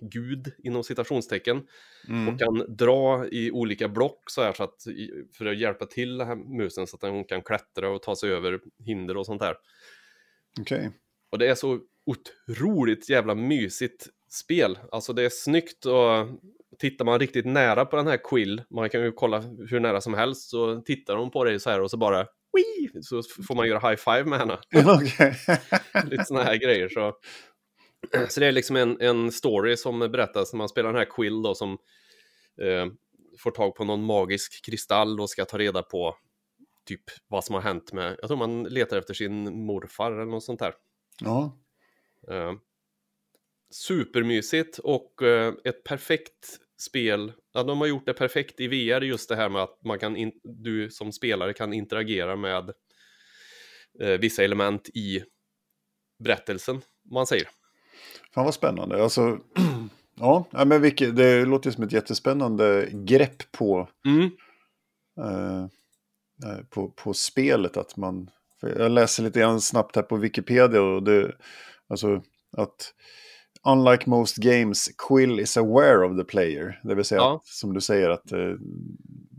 gud 0.00 0.52
inom 0.58 0.84
citationstecken 0.84 1.66
Mm. 2.08 2.28
och 2.28 2.38
kan 2.40 2.76
dra 2.76 3.26
i 3.28 3.50
olika 3.50 3.88
block 3.88 4.30
så 4.30 4.42
här 4.42 4.52
så 4.52 4.62
att 4.64 4.82
för 5.32 5.46
att 5.46 5.58
hjälpa 5.58 5.86
till 5.86 6.18
den 6.18 6.26
här 6.26 6.36
musen 6.36 6.86
så 6.86 6.96
att 6.96 7.02
hon 7.02 7.24
kan 7.24 7.42
klättra 7.42 7.90
och 7.90 8.02
ta 8.02 8.16
sig 8.16 8.30
över 8.30 8.60
hinder 8.84 9.16
och 9.16 9.26
sånt 9.26 9.40
där. 9.40 9.56
Okej. 10.60 10.90
Och 11.30 11.38
det 11.38 11.48
är 11.48 11.54
så 11.54 11.80
otroligt 12.04 13.08
jävla 13.10 13.34
mysigt 13.34 14.08
spel. 14.32 14.78
Alltså 14.92 15.12
det 15.12 15.22
är 15.22 15.28
snyggt 15.28 15.86
och 15.86 16.26
tittar 16.78 17.04
man 17.04 17.18
riktigt 17.18 17.46
nära 17.46 17.84
på 17.84 17.96
den 17.96 18.06
här 18.06 18.16
Quill, 18.16 18.62
man 18.70 18.90
kan 18.90 19.02
ju 19.02 19.12
kolla 19.12 19.40
hur 19.40 19.80
nära 19.80 20.00
som 20.00 20.14
helst, 20.14 20.50
så 20.50 20.80
tittar 20.80 21.16
hon 21.16 21.30
på 21.30 21.44
dig 21.44 21.60
så 21.60 21.70
här 21.70 21.80
och 21.80 21.90
så 21.90 21.96
bara 21.96 22.26
Wii! 22.52 23.02
Så 23.02 23.22
får 23.22 23.54
man 23.54 23.68
göra 23.68 23.88
high 23.88 23.96
five 23.96 24.24
med 24.24 24.38
henne. 24.38 24.58
Lite 26.10 26.24
sådana 26.24 26.44
här 26.44 26.56
grejer. 26.56 26.88
Så. 26.88 27.16
så 28.28 28.40
det 28.40 28.46
är 28.46 28.52
liksom 28.52 28.76
en, 28.76 29.00
en 29.00 29.32
story 29.32 29.76
som 29.76 29.98
berättas 29.98 30.52
när 30.52 30.58
man 30.58 30.68
spelar 30.68 30.88
den 30.92 30.98
här 30.98 31.10
Quill 31.10 31.42
då 31.42 31.54
som 31.54 31.72
eh, 32.62 32.86
får 33.38 33.50
tag 33.50 33.74
på 33.74 33.84
någon 33.84 34.04
magisk 34.04 34.64
kristall 34.64 35.20
och 35.20 35.30
ska 35.30 35.44
ta 35.44 35.58
reda 35.58 35.82
på 35.82 36.16
typ 36.84 37.02
vad 37.28 37.44
som 37.44 37.54
har 37.54 37.62
hänt 37.62 37.92
med, 37.92 38.16
jag 38.20 38.28
tror 38.28 38.38
man 38.38 38.62
letar 38.62 38.98
efter 38.98 39.14
sin 39.14 39.64
morfar 39.66 40.12
eller 40.12 40.24
något 40.24 40.44
sånt 40.44 40.60
där. 40.60 40.74
Ja. 41.20 41.58
Eh, 42.30 42.52
supermysigt 43.72 44.78
och 44.78 45.22
eh, 45.22 45.54
ett 45.64 45.84
perfekt 45.84 46.58
spel. 46.80 47.32
Ja, 47.54 47.62
de 47.62 47.80
har 47.80 47.86
gjort 47.86 48.06
det 48.06 48.14
perfekt 48.14 48.60
i 48.60 48.68
VR 48.68 49.00
just 49.00 49.28
det 49.28 49.36
här 49.36 49.48
med 49.48 49.62
att 49.62 49.84
man 49.84 49.98
kan 49.98 50.16
in, 50.16 50.32
du 50.42 50.90
som 50.90 51.12
spelare 51.12 51.52
kan 51.52 51.72
interagera 51.72 52.36
med 52.36 52.72
eh, 54.00 54.20
vissa 54.20 54.44
element 54.44 54.88
i 54.88 55.22
berättelsen, 56.24 56.74
om 56.76 57.14
man 57.14 57.26
säger. 57.26 57.48
Fan 58.34 58.44
vad 58.44 58.54
spännande. 58.54 59.02
Alltså, 59.02 59.38
ja, 60.14 60.46
men 60.52 60.80
vilket, 60.82 61.16
det 61.16 61.44
låter 61.44 61.70
som 61.70 61.84
ett 61.84 61.92
jättespännande 61.92 62.88
grepp 62.92 63.52
på, 63.52 63.88
Mm. 64.06 64.30
eh, 65.18 65.62
eh, 66.50 66.64
på, 66.70 66.88
på 66.90 67.14
spelet. 67.14 67.76
Att 67.76 67.96
man, 67.96 68.30
jag 68.60 68.90
läser 68.90 69.22
lite 69.22 69.40
grann 69.40 69.60
snabbt 69.60 69.96
här 69.96 70.02
på 70.02 70.16
Wikipedia 70.16 70.82
och 70.82 71.02
det, 71.02 71.36
alltså 71.88 72.22
att 72.56 72.94
unlike 73.66 74.06
most 74.10 74.36
games, 74.36 74.88
Quill 75.08 75.40
is 75.40 75.56
aware 75.56 76.04
of 76.06 76.18
the 76.18 76.24
player. 76.24 76.80
Det 76.84 76.94
vill 76.94 77.04
säga, 77.04 77.20
Ja. 77.20 77.36
att, 77.36 77.46
som 77.46 77.74
du 77.74 77.80
säger, 77.80 78.10
att 78.10 78.32
eh, 78.32 78.54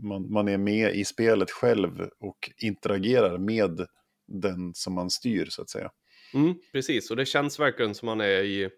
man, 0.02 0.32
man 0.32 0.48
är 0.48 0.58
med 0.58 0.94
i 0.94 1.04
spelet 1.04 1.50
själv 1.50 2.08
och 2.20 2.50
interagerar 2.62 3.38
med 3.38 3.86
den 4.26 4.74
som 4.74 4.94
man 4.94 5.10
styr 5.10 5.46
så 5.50 5.62
att 5.62 5.70
säga. 5.70 5.90
Mm, 6.34 6.54
precis, 6.72 7.10
och 7.10 7.16
det 7.16 7.26
känns 7.26 7.60
verkligen 7.60 7.94
som 7.94 8.06
man 8.06 8.20
är 8.20 8.42
i... 8.42 8.70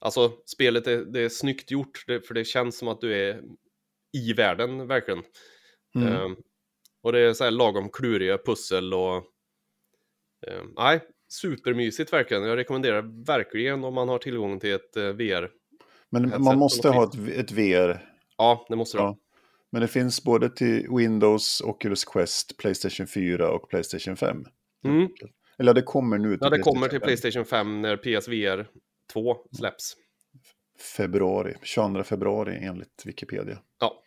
Alltså, 0.00 0.32
spelet 0.46 0.86
är, 0.86 0.96
det 0.96 1.20
är 1.20 1.28
snyggt 1.28 1.70
gjort, 1.70 2.04
det, 2.06 2.20
för 2.26 2.34
det 2.34 2.44
känns 2.44 2.78
som 2.78 2.88
att 2.88 3.00
du 3.00 3.14
är 3.14 3.42
i 4.12 4.32
världen, 4.32 4.86
verkligen. 4.86 5.22
Mm. 5.94 6.08
Ehm, 6.12 6.36
och 7.02 7.12
det 7.12 7.20
är 7.20 7.32
så 7.32 7.44
här 7.44 7.50
lagom 7.50 7.88
kluriga 7.92 8.38
pussel 8.38 8.94
och... 8.94 9.16
ehm, 10.46 10.72
nej, 10.76 11.00
supermysigt 11.28 12.12
verkligen. 12.12 12.42
Jag 12.42 12.56
rekommenderar 12.56 13.24
verkligen 13.26 13.84
om 13.84 13.94
man 13.94 14.08
har 14.08 14.18
tillgång 14.18 14.60
till 14.60 14.72
ett 14.72 14.96
eh, 14.96 15.08
VR. 15.08 15.50
Men 16.10 16.42
man 16.42 16.58
måste 16.58 16.88
ha 16.88 17.04
ett, 17.04 17.28
ett 17.36 17.52
VR 17.52 18.08
Ja, 18.38 18.66
det 18.68 18.76
måste 18.76 18.96
du 18.96 19.02
ha. 19.02 19.08
Ja. 19.08 19.18
Men 19.72 19.82
det 19.82 19.88
finns 19.88 20.24
både 20.24 20.50
till 20.50 20.86
Windows, 20.90 21.60
Oculus 21.60 22.04
Quest, 22.04 22.56
Playstation 22.56 23.06
4 23.06 23.50
och 23.50 23.68
Playstation 23.68 24.16
5. 24.16 24.44
Mm. 24.84 25.08
Eller 25.58 25.74
det 25.74 25.82
kommer 25.82 26.18
nu 26.18 26.28
till 26.28 26.38
Ja, 26.40 26.50
det 26.50 26.58
kommer 26.58 26.88
till 26.88 27.00
5. 27.00 27.06
Playstation 27.06 27.44
5 27.44 27.82
när 27.82 27.96
PSVR 27.96 28.66
2 29.12 29.36
släpps. 29.56 29.96
Februari, 30.96 31.54
22 31.62 32.04
februari 32.04 32.58
enligt 32.62 33.02
Wikipedia. 33.04 33.58
Ja. 33.80 34.02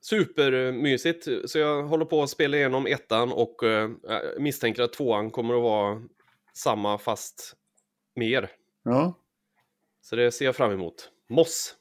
Supermysigt, 0.00 1.28
så 1.44 1.58
jag 1.58 1.82
håller 1.82 2.04
på 2.04 2.22
att 2.22 2.30
spela 2.30 2.56
igenom 2.56 2.86
ettan 2.86 3.32
och 3.32 3.56
jag 3.62 4.00
misstänker 4.38 4.82
att 4.82 4.92
tvåan 4.92 5.30
kommer 5.30 5.54
att 5.54 5.62
vara 5.62 6.02
samma 6.54 6.98
fast 6.98 7.54
mer. 8.16 8.50
Ja, 8.82 9.18
Så 10.02 10.16
det 10.16 10.32
ser 10.32 10.44
jag 10.44 10.56
fram 10.56 10.72
emot. 10.72 11.10
Moss. 11.28 11.74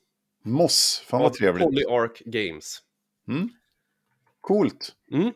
Moss, 0.43 1.03
fan 1.07 1.21
vad 1.21 1.33
trevligt. 1.33 1.63
Polyarc 1.65 2.19
Games. 2.25 2.79
Mm. 3.27 3.49
Coolt. 4.41 4.95
Mm. 5.12 5.31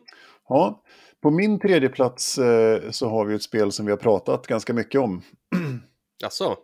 Ja, 0.48 0.82
på 1.20 1.30
min 1.30 1.60
tredje 1.60 1.88
plats 1.88 2.38
eh, 2.38 2.90
så 2.90 3.08
har 3.08 3.24
vi 3.24 3.34
ett 3.34 3.42
spel 3.42 3.72
som 3.72 3.86
vi 3.86 3.92
har 3.92 3.96
pratat 3.96 4.46
ganska 4.46 4.72
mycket 4.74 5.00
om. 5.00 5.22
Alltså, 6.24 6.56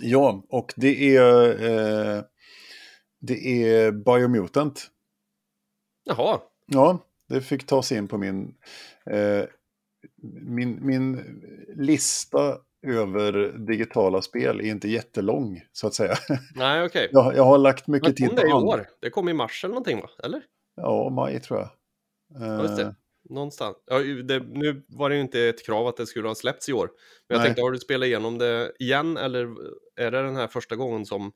Ja, 0.00 0.42
och 0.48 0.74
det 0.76 1.16
är, 1.16 1.48
eh, 1.62 2.22
det 3.18 3.62
är 3.64 3.92
Biomutant. 3.92 4.90
jaha. 6.04 6.40
Ja, 6.66 6.98
det 7.28 7.40
fick 7.40 7.66
ta 7.66 7.82
sig 7.82 7.98
in 7.98 8.08
på 8.08 8.18
min, 8.18 8.54
eh, 9.06 9.44
min, 10.42 10.86
min 10.86 11.24
lista 11.76 12.58
över 12.86 13.58
digitala 13.66 14.22
spel 14.22 14.60
är 14.60 14.64
inte 14.64 14.88
jättelång, 14.88 15.62
så 15.72 15.86
att 15.86 15.94
säga. 15.94 16.14
Nej, 16.54 16.84
okej. 16.84 17.08
Jag, 17.12 17.36
jag 17.36 17.44
har 17.44 17.58
lagt 17.58 17.86
mycket 17.86 18.16
tid 18.16 18.30
på 18.30 18.36
det 18.36 18.48
i 18.48 18.52
år? 18.52 18.86
Det 19.00 19.10
kom 19.10 19.28
i 19.28 19.32
mars 19.32 19.64
eller 19.64 19.74
någonting 19.74 20.00
va? 20.00 20.10
Eller? 20.24 20.42
Ja, 20.76 21.10
maj 21.10 21.40
tror 21.40 21.58
jag. 21.58 21.70
Ja, 22.40 22.62
just 22.62 22.78
Eh, 22.78 22.86
det. 22.86 22.94
Någonstans. 23.30 23.76
Ja, 23.86 23.98
det, 23.98 24.40
nu 24.40 24.82
var 24.88 25.10
det 25.10 25.16
ju 25.16 25.22
inte 25.22 25.40
ett 25.40 25.66
krav 25.66 25.86
att 25.86 25.96
det 25.96 26.06
skulle 26.06 26.28
ha 26.28 26.34
släppts 26.34 26.68
i 26.68 26.72
år. 26.72 26.86
Men 27.28 27.34
jag 27.34 27.38
Nej. 27.38 27.46
tänkte, 27.46 27.62
har 27.62 27.70
du 27.70 27.78
spelat 27.78 28.06
igenom 28.06 28.38
det 28.38 28.72
igen 28.78 29.16
eller 29.16 29.48
är 29.96 30.10
det 30.10 30.22
den 30.22 30.36
här 30.36 30.46
första 30.46 30.76
gången 30.76 31.06
som... 31.06 31.32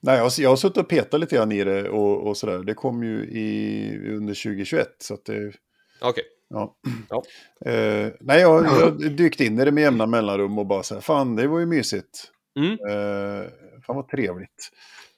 nej, 0.00 0.18
jag, 0.18 0.32
jag 0.38 0.48
har 0.48 0.56
suttit 0.56 0.76
och 0.76 0.88
petat 0.88 1.20
lite 1.20 1.36
grann 1.36 1.52
i 1.52 1.64
det 1.64 1.88
och, 1.88 2.26
och 2.26 2.36
sådär. 2.36 2.58
Det 2.58 2.74
kom 2.74 3.02
ju 3.02 3.24
i, 3.24 4.16
under 4.16 4.34
2021, 4.34 4.88
så 4.98 5.14
att 5.14 5.24
det... 5.24 5.52
Okej. 6.00 6.24
Ja. 6.52 6.76
Ja. 7.08 7.22
Eh, 7.66 8.12
nej, 8.20 8.40
jag 8.40 8.64
jag 8.64 8.70
har 8.70 8.90
dykt 9.08 9.40
in 9.40 9.60
i 9.60 9.64
det 9.64 9.72
med 9.72 9.82
jämna 9.82 10.06
mellanrum 10.06 10.58
och 10.58 10.66
bara 10.66 10.82
så 10.82 10.94
här, 10.94 11.00
fan, 11.00 11.36
det 11.36 11.46
var 11.46 11.58
ju 11.58 11.66
mysigt. 11.66 12.30
Mm. 12.56 12.70
Eh, 12.72 13.48
fan 13.86 13.96
vad 13.96 14.08
trevligt. 14.08 14.70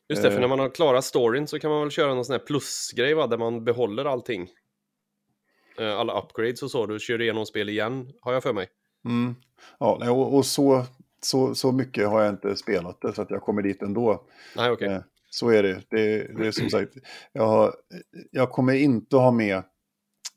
Just 0.08 0.22
det, 0.22 0.28
för 0.30 0.36
Eh. 0.36 0.40
när 0.40 0.48
man 0.48 0.58
har 0.58 0.68
klarat 0.74 1.04
storyn 1.04 1.46
så 1.46 1.58
kan 1.58 1.70
man 1.70 1.80
väl 1.80 1.90
köra 1.90 2.14
någon 2.14 2.24
sån 2.24 2.32
här 2.32 2.46
plusgrej 2.46 3.14
va, 3.14 3.26
där 3.26 3.38
man 3.38 3.64
behåller 3.64 4.04
allting. 4.04 4.48
Alla 5.78 6.22
upgrades 6.22 6.62
och 6.62 6.70
så, 6.70 6.86
du 6.86 6.98
kör 7.00 7.22
igenom 7.22 7.46
spel 7.46 7.68
igen, 7.68 8.12
har 8.20 8.32
jag 8.32 8.42
för 8.42 8.52
mig. 8.52 8.66
Mm. 9.04 9.34
Ja, 9.78 10.10
och, 10.10 10.34
och 10.36 10.46
så, 10.46 10.84
så, 11.22 11.54
så 11.54 11.72
mycket 11.72 12.08
har 12.08 12.22
jag 12.22 12.30
inte 12.32 12.56
spelat 12.56 13.00
det, 13.00 13.12
så 13.12 13.22
att 13.22 13.30
jag 13.30 13.42
kommer 13.42 13.62
dit 13.62 13.82
ändå. 13.82 14.24
Nej. 14.56 14.76
Eh, 14.80 15.00
Så 15.30 15.48
är 15.48 15.62
det. 15.62 15.82
Det, 15.90 16.36
det 16.38 16.46
är 16.46 16.50
som 16.52 16.70
sagt, 16.70 16.92
jag, 17.32 17.46
har, 17.46 17.74
jag 18.30 18.50
kommer 18.50 18.74
inte 18.74 19.16
ha 19.16 19.30
med 19.30 19.62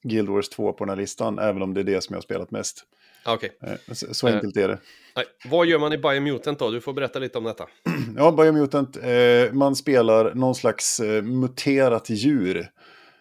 Guild 0.04 0.30
Wars 0.30 0.50
2 0.50 0.74
på 0.74 0.86
den 0.86 0.90
här 0.90 0.96
listan, 0.96 1.40
även 1.40 1.62
om 1.62 1.74
det 1.74 1.82
är 1.82 1.84
det 1.84 2.02
som 2.04 2.14
jag 2.14 2.18
har 2.18 2.22
spelat 2.22 2.52
mest. 2.52 2.84
Ah, 3.26 3.34
okej. 3.34 3.58
Eh, 3.62 3.94
Så, 3.94 4.14
så 4.14 4.28
Eh. 4.28 4.34
enkelt 4.36 4.58
är 4.58 4.68
det. 4.68 4.80
Nej. 5.16 5.26
Vad 5.46 5.66
gör 5.68 5.80
man 5.80 5.94
i 5.94 5.98
Biomutant 5.98 6.60
då? 6.60 6.72
Du 6.72 6.82
får 6.82 6.94
berätta 6.94 7.20
lite 7.20 7.38
om 7.38 7.44
detta. 7.44 7.68
Ja, 8.18 8.32
Biomutant, 8.32 8.98
eh, 8.98 9.54
man 9.54 9.76
spelar 9.76 10.34
någon 10.34 10.56
slags 10.56 11.00
eh, 11.00 11.22
muterat 11.24 12.10
djur 12.10 12.68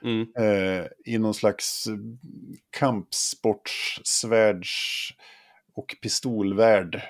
Mm. 0.03 0.27
eh, 0.39 0.87
i 1.05 1.19
någon 1.19 1.35
slags 1.35 1.87
eh, 1.87 1.95
kampsports, 2.91 4.01
svärds 4.05 5.11
och 5.75 5.97
pistolvärld. 6.03 7.01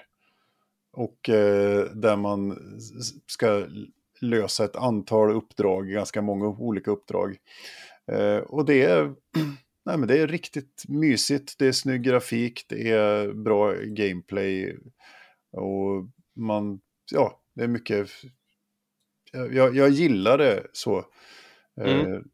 och 0.92 1.28
eh, 1.28 1.84
där 1.94 2.16
man 2.16 2.58
ska 3.26 3.66
lösa 4.20 4.64
ett 4.64 4.76
antal 4.76 5.30
uppdrag, 5.30 5.88
ganska 5.88 6.22
många 6.22 6.46
olika 6.46 6.90
uppdrag. 6.90 7.36
Eh, 8.12 8.38
och 8.38 8.64
det 8.64 8.82
är, 8.82 9.04
nej, 9.84 9.98
men 9.98 10.08
det 10.08 10.18
är 10.18 10.26
riktigt 10.26 10.84
mysigt, 10.88 11.58
det 11.58 11.66
är 11.66 11.72
snygg 11.72 12.02
grafik, 12.02 12.64
det 12.68 12.90
är 12.90 13.32
bra 13.32 13.72
gameplay 13.72 14.76
och 15.52 16.06
man, 16.36 16.80
ja, 17.12 17.42
det 17.54 17.64
är 17.64 17.68
mycket, 17.68 18.10
jag, 19.32 19.76
jag 19.76 19.90
gillar 19.90 20.38
det 20.38 20.66
så. 20.72 20.98
Eh, 21.80 22.00
Mm. 22.00 22.24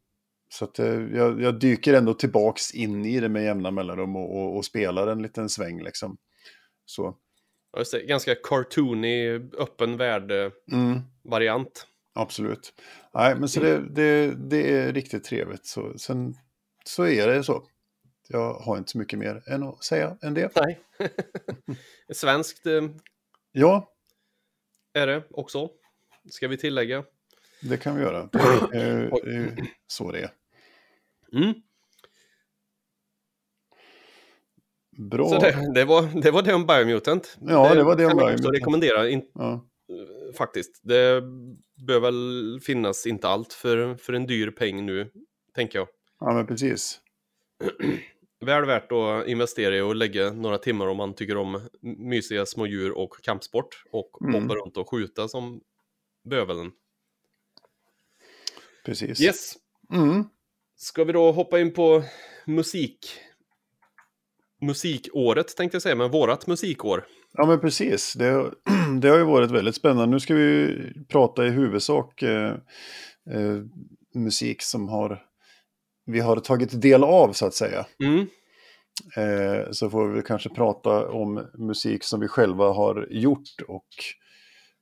Så 0.49 0.65
att 0.65 0.79
eh, 0.79 1.01
jag, 1.15 1.41
jag 1.41 1.59
dyker 1.59 1.93
ändå 1.93 2.13
tillbaks 2.13 2.73
in 2.73 3.05
i 3.05 3.19
det 3.19 3.29
med 3.29 3.43
jämna 3.43 3.71
mellanrum 3.71 4.15
och, 4.15 4.37
och, 4.37 4.57
och 4.57 4.65
spelar 4.65 5.07
en 5.07 5.21
liten 5.21 5.49
sväng 5.49 5.83
liksom. 5.83 6.17
Så. 6.85 7.17
Ja, 7.71 7.79
just 7.79 7.91
det. 7.91 8.03
Ganska 8.05 8.35
cartoony, 8.35 9.29
öppen 9.57 9.97
värld-variant. 9.97 11.87
Mm, 11.87 11.92
absolut. 12.13 12.73
Nej, 13.13 13.35
men 13.35 13.49
så 13.49 13.59
det, 13.59 13.79
det, 13.89 14.35
det 14.49 14.77
är 14.77 14.93
riktigt 14.93 15.23
trevligt. 15.23 15.65
Så, 15.65 15.93
sen 15.97 16.35
så 16.85 17.07
är 17.07 17.27
det 17.27 17.43
så. 17.43 17.63
Jag 18.27 18.53
har 18.53 18.77
inte 18.77 18.91
så 18.91 18.97
mycket 18.97 19.19
mer 19.19 19.43
än 19.47 19.63
att 19.63 19.83
säga 19.83 20.17
än 20.21 20.33
det. 20.33 20.51
Nej. 20.55 20.79
Svenskt 22.13 22.65
eh, 22.65 22.81
Ja, 23.51 23.91
är 24.93 25.07
det 25.07 25.23
också. 25.29 25.69
Ska 26.29 26.47
vi 26.47 26.57
tillägga. 26.57 27.03
det 27.61 27.77
kan 27.77 27.95
vi 27.95 28.01
göra. 28.01 28.29
Det 28.31 28.39
är, 28.77 29.27
eh, 29.27 29.47
eh, 29.47 29.53
så 29.87 30.11
det 30.11 30.19
är. 30.19 30.31
Mm. 31.33 31.53
Bra. 34.97 35.29
Så 35.29 35.39
det, 35.39 35.71
det, 35.73 35.85
var, 35.85 36.21
det 36.21 36.31
var 36.31 36.41
det 36.41 36.53
om 36.53 36.65
Biomutant. 36.65 37.37
Ja, 37.41 37.73
det 37.73 37.83
var 37.83 37.95
det 37.95 38.05
om 38.05 38.17
Biomutant. 38.17 38.55
rekommendera, 38.55 39.09
in, 39.09 39.25
Ja. 39.33 39.65
Faktiskt. 40.37 40.79
Det 40.83 41.21
bör 41.87 41.99
väl 41.99 42.59
finnas 42.63 43.05
inte 43.07 43.27
allt 43.27 43.53
för, 43.53 43.95
för 43.95 44.13
en 44.13 44.25
dyr 44.27 44.51
peng 44.51 44.85
nu, 44.85 45.11
tänker 45.55 45.79
jag. 45.79 45.87
ja, 46.19 46.33
men 46.33 46.47
precis. 46.47 46.99
Väl 48.45 48.65
värt 48.65 48.91
att 48.91 49.27
investera 49.27 49.77
i 49.77 49.81
och 49.81 49.95
lägga 49.95 50.31
några 50.33 50.57
timmar 50.57 50.87
om 50.87 50.97
man 50.97 51.13
tycker 51.13 51.37
om 51.37 51.61
mysiga 51.81 52.45
små 52.45 52.67
djur 52.67 52.97
och 52.97 53.13
kampsport. 53.23 53.83
Och 53.91 54.21
Mm. 54.21 54.41
hoppa 54.41 54.55
runt 54.55 54.77
och 54.77 54.89
skjuta 54.89 55.27
som 55.27 55.61
bövelen. 56.23 56.71
precis. 58.85 59.21
Yes, 59.21 59.53
Mm. 59.93 60.23
ska 60.75 61.03
vi 61.03 61.13
då 61.13 61.31
hoppa 61.31 61.59
in 61.59 61.73
på 61.73 62.03
musik? 62.45 63.19
Musikåret 64.63 65.55
tänkte 65.57 65.75
jag 65.75 65.81
säga, 65.81 65.95
men 65.95 66.11
vårat 66.11 66.47
musikår. 66.47 67.05
Ja, 67.33 67.45
men 67.45 67.59
precis. 67.59 68.13
Det, 68.13 68.51
det 69.01 69.09
har 69.09 69.17
ju 69.17 69.23
varit 69.23 69.51
väldigt 69.51 69.75
spännande. 69.75 70.05
Nu 70.05 70.19
ska 70.19 70.35
vi 70.35 70.75
prata 71.09 71.45
i 71.45 71.49
huvudsak 71.49 72.21
eh, 72.21 72.51
eh, 73.31 73.57
musik 74.15 74.61
som 74.61 74.89
har, 74.89 75.21
vi 76.05 76.19
har 76.19 76.35
tagit 76.35 76.81
del 76.81 77.03
av, 77.03 77.33
så 77.33 77.45
att 77.45 77.53
säga. 77.53 77.85
Mm. 78.03 78.27
Eh, 79.17 79.71
så 79.71 79.89
får 79.89 80.07
vi 80.09 80.21
kanske 80.21 80.49
prata 80.49 81.09
om 81.09 81.47
musik 81.57 82.03
som 82.03 82.19
vi 82.19 82.27
själva 82.27 82.71
har 82.73 83.07
gjort 83.09 83.61
och 83.67 83.87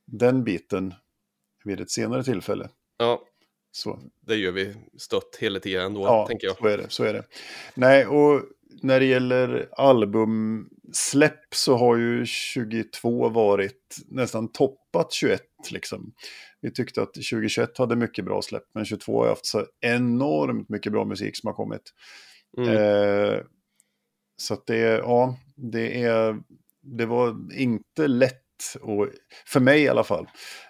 den 0.08 0.44
biten 0.44 0.94
vid 1.64 1.82
ett 1.82 1.92
senare 1.92 2.24
tillfälle. 2.24 2.70
Ja, 2.98 3.22
Så, 3.72 4.00
det 4.28 4.36
gör 4.36 4.52
vi 4.52 4.76
stött 4.98 5.38
hela 5.40 5.60
tiden 5.60 5.86
ändå, 5.86 6.02
ja, 6.02 6.28
tänker 6.28 6.48
jag. 6.48 6.58
så 6.58 6.68
är 6.68 6.78
det. 6.78 6.86
Så 6.90 7.04
är 7.04 7.14
det. 7.14 7.24
Nej, 7.76 8.06
och 8.06 8.42
när 8.82 9.00
det 9.00 9.06
gäller 9.06 9.70
albumsläpp 9.72 11.56
så 11.56 11.78
har 11.78 11.98
ju 11.98 12.26
22 12.26 13.30
varit 13.30 13.98
nästan 14.08 14.52
toppat 14.52 15.14
21 15.14 15.42
liksom. 15.72 16.14
Vi 16.62 16.72
tyckte 16.72 17.02
att 17.02 17.14
2021 17.14 17.78
hade 17.78 17.96
mycket 17.96 18.26
bra 18.26 18.42
släpp, 18.42 18.64
men 18.74 18.86
22 18.86 19.22
har 19.22 19.30
haft 19.30 19.46
så 19.46 19.66
enormt 19.82 20.70
mycket 20.70 20.92
bra 20.92 21.06
musik 21.06 21.38
som 21.38 21.48
har 21.48 21.54
kommit. 21.54 21.94
Mm. 22.58 22.70
Eh, 22.70 23.40
så 24.38 24.54
att 24.54 24.66
det, 24.66 24.78
ja, 24.78 25.38
det 25.56 26.04
är, 26.04 26.42
det 26.82 27.06
var 27.06 27.54
inte 27.54 28.08
lätt, 28.08 28.38
och, 28.82 29.08
för 29.46 29.60
mig 29.60 29.82
i 29.82 29.90
alla 29.90 30.04
fall. 30.04 30.28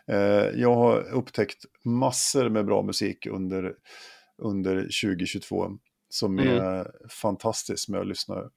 Eh, 0.07 0.49
jag 0.55 0.75
har 0.75 1.13
upptäckt 1.13 1.65
massor 1.85 2.49
med 2.49 2.65
bra 2.65 2.81
musik 2.81 3.25
under, 3.25 3.73
under 4.37 4.75
2022 4.75 5.77
som 6.13 6.39
Mm. 6.39 6.57
är 6.57 6.91
fantastiskt 7.09 7.89
med 7.89 7.99
att 8.01 8.07
lyssna 8.07 8.49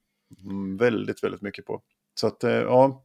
väldigt, 0.78 1.24
väldigt 1.24 1.42
mycket 1.42 1.66
på. 1.66 1.82
Så 2.14 2.26
att, 2.26 2.44
eh, 2.44 2.50
ja, 2.52 3.04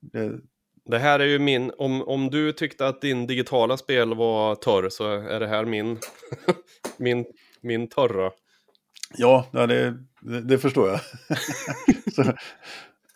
det, 0.00 0.40
Det 0.84 0.98
här 0.98 1.20
är 1.20 1.24
ju 1.26 1.38
min, 1.38 1.72
om, 1.78 2.02
om 2.02 2.30
du 2.30 2.52
tyckte 2.52 2.86
att 2.88 3.00
din 3.00 3.26
digitala 3.26 3.76
spel 3.76 4.14
var 4.14 4.54
torr 4.54 4.88
så 4.88 5.12
är 5.12 5.40
det 5.40 5.46
här 5.48 5.64
min, 5.64 5.98
min, 6.98 7.24
min 7.60 7.88
torra. 7.88 8.30
ja 9.16 9.46
det, 9.52 9.98
det, 10.20 10.40
det 10.40 10.58
förstår 10.58 10.88
jag. 10.88 11.00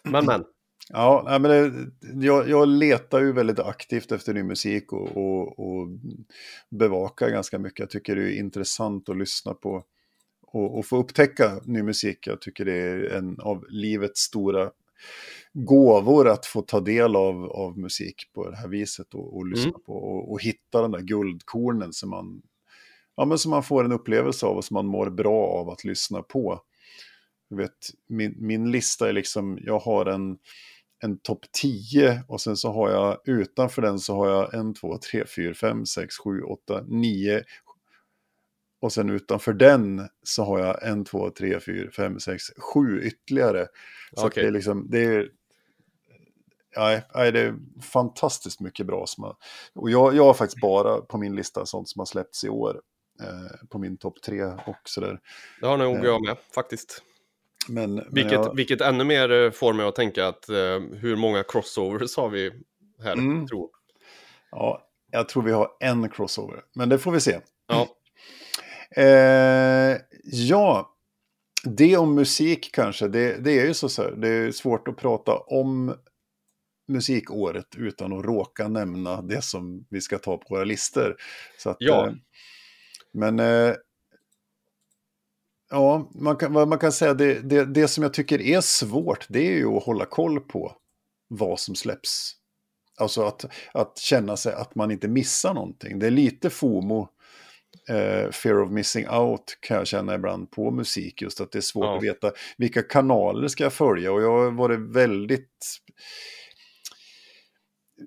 Men 0.04 0.24
men, 0.26 0.44
Ja, 0.92 1.38
men 1.40 1.42
det, 1.42 1.72
jag, 2.26 2.48
jag 2.48 2.68
letar 2.68 3.20
ju 3.20 3.32
väldigt 3.32 3.58
aktivt 3.58 4.12
efter 4.12 4.34
ny 4.34 4.42
musik 4.42 4.92
och, 4.92 5.16
och, 5.16 5.58
och 5.58 5.88
bevakar 6.70 7.30
ganska 7.30 7.58
mycket. 7.58 7.78
Jag 7.80 7.90
tycker 7.90 8.16
det 8.16 8.22
är 8.22 8.38
intressant 8.38 9.08
att 9.08 9.16
lyssna 9.18 9.54
på 9.54 9.84
och, 10.52 10.78
och 10.78 10.86
få 10.86 10.96
upptäcka 10.96 11.60
ny 11.64 11.82
musik. 11.82 12.26
Jag 12.26 12.40
tycker 12.40 12.64
det 12.64 12.76
är 12.76 13.04
en 13.04 13.40
av 13.40 13.64
livets 13.68 14.20
stora 14.20 14.70
gåvor 15.52 16.28
att 16.28 16.46
få 16.46 16.62
ta 16.62 16.80
del 16.80 17.16
av, 17.16 17.44
av 17.44 17.78
musik 17.78 18.30
på 18.34 18.50
det 18.50 18.56
här 18.56 18.68
viset 18.68 19.14
och, 19.14 19.36
och 19.36 19.46
lyssna 19.46 19.70
Mm. 19.70 19.80
på 19.86 19.92
och, 19.92 20.32
och 20.32 20.42
hitta 20.42 20.82
den 20.82 20.90
där 20.90 21.00
guldkornen 21.00 21.92
som 21.92 22.10
man, 22.10 22.42
ja, 23.16 23.24
men 23.24 23.38
som 23.38 23.50
man 23.50 23.62
får 23.62 23.84
en 23.84 23.92
upplevelse 23.92 24.46
av 24.46 24.56
och 24.56 24.64
som 24.64 24.74
man 24.74 24.86
mår 24.86 25.10
bra 25.10 25.46
av 25.46 25.70
att 25.70 25.84
lyssna 25.84 26.22
på. 26.22 26.60
Jag 27.48 27.56
vet, 27.56 27.90
min, 28.08 28.34
min 28.38 28.70
lista 28.70 29.08
är 29.08 29.12
liksom, 29.12 29.58
jag 29.62 29.78
har 29.78 30.06
en, 30.06 30.38
en 31.02 31.18
topp 31.18 31.46
10 31.60 32.22
och 32.28 32.40
sen 32.40 32.56
så 32.56 32.72
har 32.72 32.90
jag 32.90 33.18
utanför 33.24 33.82
den 33.82 33.98
så 33.98 34.14
har 34.14 34.28
jag 34.28 34.54
en, 34.54 34.74
två, 34.74 34.98
tre, 35.10 35.24
fyra, 35.36 35.54
fem, 35.54 35.86
sex, 35.86 36.18
sju, 36.18 36.42
åtta, 36.42 36.84
nio. 36.88 37.44
Och 38.80 38.92
sen 38.92 39.10
utanför 39.10 39.52
den 39.52 40.08
så 40.22 40.44
har 40.44 40.58
jag 40.58 40.88
en, 40.88 41.04
två, 41.04 41.30
tre, 41.30 41.60
fyra, 41.60 41.90
fem, 41.90 42.20
sex, 42.20 42.44
sju 42.56 43.02
ytterligare. 43.02 43.66
Så 44.16 44.26
Okej. 44.26 44.42
det 44.42 44.48
är 44.48 44.52
liksom, 44.52 44.86
det 44.90 45.04
är, 45.04 45.28
ja, 46.74 47.00
nej, 47.14 47.32
det 47.32 47.40
är 47.40 47.54
fantastiskt 47.82 48.60
mycket 48.60 48.86
bra 48.86 49.06
som 49.06 49.24
har, 49.24 49.36
och 49.74 49.90
jag, 49.90 50.14
jag 50.14 50.24
har 50.24 50.34
faktiskt 50.34 50.60
bara 50.60 51.00
på 51.00 51.18
min 51.18 51.36
lista 51.36 51.66
sånt 51.66 51.88
som 51.88 51.98
har 52.00 52.06
släppts 52.06 52.44
i 52.44 52.48
år. 52.48 52.80
Eh, 53.22 53.66
på 53.68 53.78
min 53.78 53.96
topp 53.96 54.22
tre 54.22 54.44
och 54.44 54.76
sådär. 54.84 55.20
det 55.60 55.66
har 55.66 55.76
nog 55.76 55.96
Eh, 55.96 56.04
jag 56.04 56.22
med 56.22 56.36
faktiskt. 56.54 57.02
Men, 57.68 57.94
men 57.94 58.04
Vilket, 58.10 58.32
jag, 58.32 58.56
vilket 58.56 58.80
ännu 58.80 59.04
mer 59.04 59.30
eh, 59.32 59.50
får 59.50 59.72
mig 59.72 59.86
att 59.86 59.94
tänka 59.94 60.26
att 60.28 60.48
eh, 60.48 60.80
hur 60.80 61.16
många 61.16 61.42
crossovers 61.42 62.16
har 62.16 62.28
vi 62.28 62.52
här, 63.02 63.12
Mm. 63.12 63.46
tror 63.46 63.70
ja, 64.50 64.88
jag 65.10 65.28
tror 65.28 65.42
vi 65.42 65.52
har 65.52 65.68
en 65.80 66.08
crossover, 66.08 66.62
men 66.74 66.88
det 66.88 66.98
får 66.98 67.12
vi 67.12 67.20
se. 67.20 67.40
Ja, 67.68 67.88
Eh, 68.96 69.96
ja, 70.24 70.96
det 71.64 71.96
om 71.96 72.14
musik 72.14 72.70
kanske. 72.72 73.08
Det, 73.08 73.36
det 73.44 73.60
är 73.60 73.66
ju 73.66 73.74
så, 73.74 73.88
så 73.88 74.02
här, 74.02 74.10
det 74.10 74.28
är 74.28 74.52
svårt 74.52 74.88
att 74.88 74.96
prata 74.96 75.36
om 75.36 75.94
musikåret 76.88 77.66
utan 77.76 78.12
att 78.18 78.24
råka 78.24 78.68
nämna 78.68 79.22
det 79.22 79.42
som 79.42 79.86
vi 79.90 80.00
ska 80.00 80.18
ta 80.18 80.36
på 80.36 80.46
våra 80.54 80.64
listor. 80.64 81.16
Så 81.58 81.70
att, 81.70 81.76
Ja. 81.80 82.06
eh, 82.06 82.12
men 83.12 83.38
eh, 83.40 83.74
ja, 85.70 86.10
man 86.14 86.36
kan, 86.36 86.52
man 86.52 86.78
kan 86.78 86.92
säga, 86.92 87.14
det, 87.14 87.40
det, 87.40 87.64
det 87.64 87.88
som 87.88 88.02
jag 88.02 88.14
tycker 88.14 88.40
är 88.40 88.60
svårt, 88.60 89.26
det 89.28 89.46
är 89.46 89.56
ju 89.56 89.76
att 89.76 89.84
hålla 89.84 90.04
koll 90.06 90.40
på 90.40 90.76
vad 91.28 91.60
som 91.60 91.74
släpps. 91.74 92.36
Alltså 92.98 93.22
att, 93.22 93.44
att 93.74 93.98
känna 93.98 94.36
sig 94.36 94.52
att 94.54 94.74
man 94.74 94.90
inte 94.90 95.08
missar 95.08 95.54
någonting. 95.54 95.98
Det 95.98 96.06
är 96.06 96.10
lite 96.10 96.50
FOMO 96.50 97.08
eh, 97.88 98.30
fear 98.30 98.62
of 98.62 98.70
missing 98.70 99.08
out 99.08 99.58
kan 99.60 99.76
jag 99.76 99.86
känna 99.86 100.14
ibland 100.14 100.50
på 100.50 100.70
musik. 100.70 101.22
Just 101.22 101.40
att 101.40 101.52
det 101.52 101.58
är 101.58 101.62
svårt 101.62 101.84
Ja. 101.84 101.96
att 101.96 102.02
veta 102.02 102.32
vilka 102.58 102.82
kanaler 102.82 103.48
ska 103.48 103.62
jag 103.64 103.72
följa. 103.72 104.12
Och 104.12 104.22
jag 104.22 104.38
har 104.44 104.50
varit 104.50 104.80
väldigt 104.80 105.80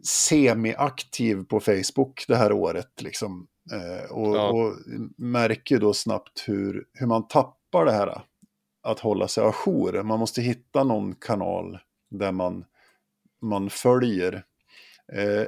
semi-aktiv 0.03 1.43
på 1.43 1.59
Facebook 1.59 2.25
det 2.27 2.35
här 2.35 2.51
året. 2.51 3.01
Liksom. 3.01 3.47
Eh, 3.71 4.11
och, 4.11 4.35
Ja. 4.37 4.49
och 4.49 4.73
märker 5.17 5.79
då 5.79 5.93
snabbt 5.93 6.43
hur, 6.47 6.85
hur 6.93 7.07
man 7.07 7.27
tappar 7.27 7.85
det 7.85 7.91
här 7.91 8.21
att 8.83 8.99
hålla 8.99 9.27
sig 9.27 9.43
ajour. 9.43 10.03
Man 10.03 10.19
måste 10.19 10.41
hitta 10.41 10.83
någon 10.83 11.15
kanal 11.15 11.79
där 12.11 12.31
man, 12.31 12.65
man 13.41 13.69
följer. 13.69 14.43
Eh, 15.13 15.45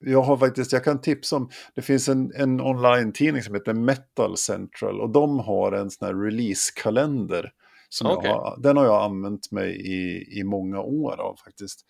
jag 0.00 0.22
har 0.22 0.36
faktiskt, 0.36 0.72
jag 0.72 0.84
kan 0.84 1.00
tipsa 1.00 1.36
om, 1.36 1.50
det 1.74 1.82
finns 1.82 2.08
en, 2.08 2.32
en 2.34 2.60
online-tidning 2.60 3.42
som 3.42 3.54
heter 3.54 3.72
Metal 3.72 4.36
Central 4.36 5.00
och 5.00 5.10
de 5.10 5.38
har 5.38 5.72
en 5.72 5.90
sån 5.90 6.06
här 6.06 6.14
release-kalender 6.14 7.52
Som 7.88 8.06
Okej. 8.06 8.30
har, 8.30 8.56
den 8.62 8.76
har 8.76 8.84
jag 8.84 9.02
använt 9.02 9.50
mig 9.52 9.76
i, 9.92 10.26
i 10.40 10.44
många 10.44 10.80
år 10.80 11.20
av 11.20 11.36
faktiskt. 11.44 11.80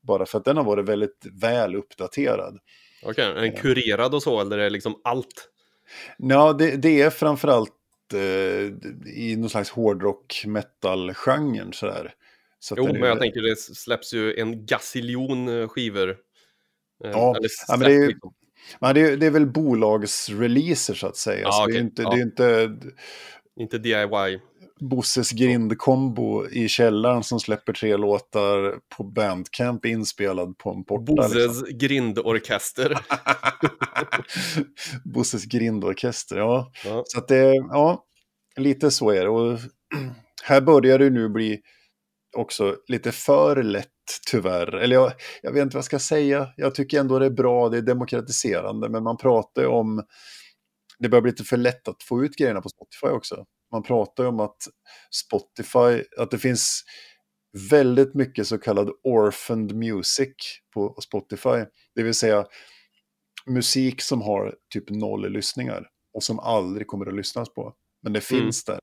Bara 0.00 0.26
för 0.26 0.38
att 0.38 0.44
den 0.44 0.56
har 0.56 0.64
varit 0.64 0.88
väldigt 0.88 1.26
väl 1.32 1.74
uppdaterad. 1.76 2.58
Okej, 3.04 3.24
är 3.24 3.34
den 3.34 3.52
kurerad 3.56 4.14
och 4.14 4.22
så 4.22 4.40
eller 4.40 4.58
är 4.58 4.62
det 4.64 4.70
liksom 4.70 5.00
allt? 5.04 5.48
Ja, 6.18 6.52
det, 6.52 6.76
det 6.76 7.02
är 7.02 7.10
framförallt 7.10 7.72
eh, 8.14 8.20
i 9.16 9.36
någon 9.38 9.50
slags 9.50 9.70
hårdrock 9.70 10.42
metal-genren 10.46 11.72
sådär. 11.72 12.14
Så 12.58 12.74
Jo, 12.78 12.86
är- 12.88 12.92
men 12.92 13.02
jag 13.08 13.20
tänker 13.20 13.40
det 13.42 13.56
släpps 13.58 14.14
ju 14.14 14.34
en 14.34 14.66
gassiljon 14.66 15.48
eh, 15.60 15.68
skivor. 15.68 16.16
Eh, 17.04 17.10
Ja, 17.10 17.34
ja, 17.68 17.76
men 17.76 17.80
det 17.88 17.94
är 17.94 18.08
liksom. 18.08 18.34
Men 18.80 18.94
det, 18.94 19.00
är, 19.00 19.16
det 19.16 19.26
är 19.26 19.30
väl 19.30 19.46
bolagsreleaser 19.46 20.94
så 20.94 21.06
att 21.06 21.16
säga. 21.16 21.40
Ja, 21.42 21.52
så 21.52 21.66
det 21.66 21.76
är 21.76 21.80
inte, 21.80 22.02
Ja. 22.02 22.10
det 22.10 22.20
är 22.20 22.22
inte 22.22 22.76
Inte 23.60 23.78
DIY. 23.78 24.40
Bosses 24.90 25.30
grindkombo 25.30 26.46
i 26.48 26.68
källaren 26.68 27.22
som 27.22 27.40
släpper 27.40 27.72
tre 27.72 27.96
låtar 27.96 28.74
på 28.96 29.04
Bandcamp 29.04 29.84
inspelad 29.86 30.58
på 30.58 30.70
en 30.70 30.84
porta. 30.84 31.12
Bosses 31.14 31.34
Liksom. 31.34 31.78
grindorkester. 31.78 32.98
Bosses 35.04 35.44
grindorkester, 35.44 36.36
ja. 36.38 36.72
Ja. 36.84 37.02
Så 37.06 37.18
att 37.18 37.28
det, 37.28 37.54
ja, 37.54 38.04
lite 38.56 38.90
så 38.90 39.10
är 39.10 39.22
det. 39.22 39.28
Och 39.28 39.58
här 40.42 40.60
börjar 40.60 40.98
det 40.98 41.10
nu 41.10 41.28
bli 41.28 41.60
också 42.36 42.76
lite 42.88 43.12
för 43.12 43.62
lätt 43.62 43.91
tyvärr. 44.30 44.74
Eller 44.74 44.96
jag, 44.96 45.12
jag 45.42 45.52
vet 45.52 45.62
inte 45.62 45.74
vad 45.76 45.78
jag 45.78 45.84
ska 45.84 45.98
säga. 45.98 46.48
Jag 46.56 46.74
tycker 46.74 47.00
ändå 47.00 47.18
det 47.18 47.26
är 47.26 47.30
bra, 47.30 47.68
det 47.68 47.78
är 47.78 47.82
demokratiserande. 47.82 48.88
Men 48.88 49.02
man 49.02 49.16
pratar 49.16 49.62
ju 49.62 49.68
om, 49.68 50.02
det 50.98 51.08
börjar 51.08 51.22
bli 51.22 51.30
lite 51.30 51.44
för 51.44 51.56
lätt 51.56 51.88
att 51.88 52.02
få 52.02 52.24
ut 52.24 52.36
grejerna 52.36 52.60
på 52.60 52.68
Spotify 52.68 53.06
också. 53.06 53.44
Man 53.72 53.82
pratar 53.82 54.24
ju 54.24 54.28
om 54.28 54.40
att 54.40 54.56
Spotify, 55.10 56.04
att 56.18 56.30
det 56.30 56.38
finns 56.38 56.82
väldigt 57.70 58.14
mycket 58.14 58.46
så 58.46 58.58
kallad 58.58 58.90
orphaned 59.04 59.76
music 59.76 60.34
på 60.74 60.96
Spotify. 61.00 61.64
Det 61.94 62.02
vill 62.02 62.14
säga 62.14 62.46
musik 63.46 64.02
som 64.02 64.22
har 64.22 64.54
typ 64.72 64.90
noll 64.90 65.32
lyssningar 65.32 65.88
och 66.14 66.22
som 66.22 66.38
aldrig 66.38 66.86
kommer 66.86 67.06
att 67.06 67.14
lyssnas 67.14 67.54
på. 67.54 67.74
Men 68.02 68.12
det 68.12 68.30
Mm. 68.30 68.42
finns 68.44 68.64
där. 68.64 68.78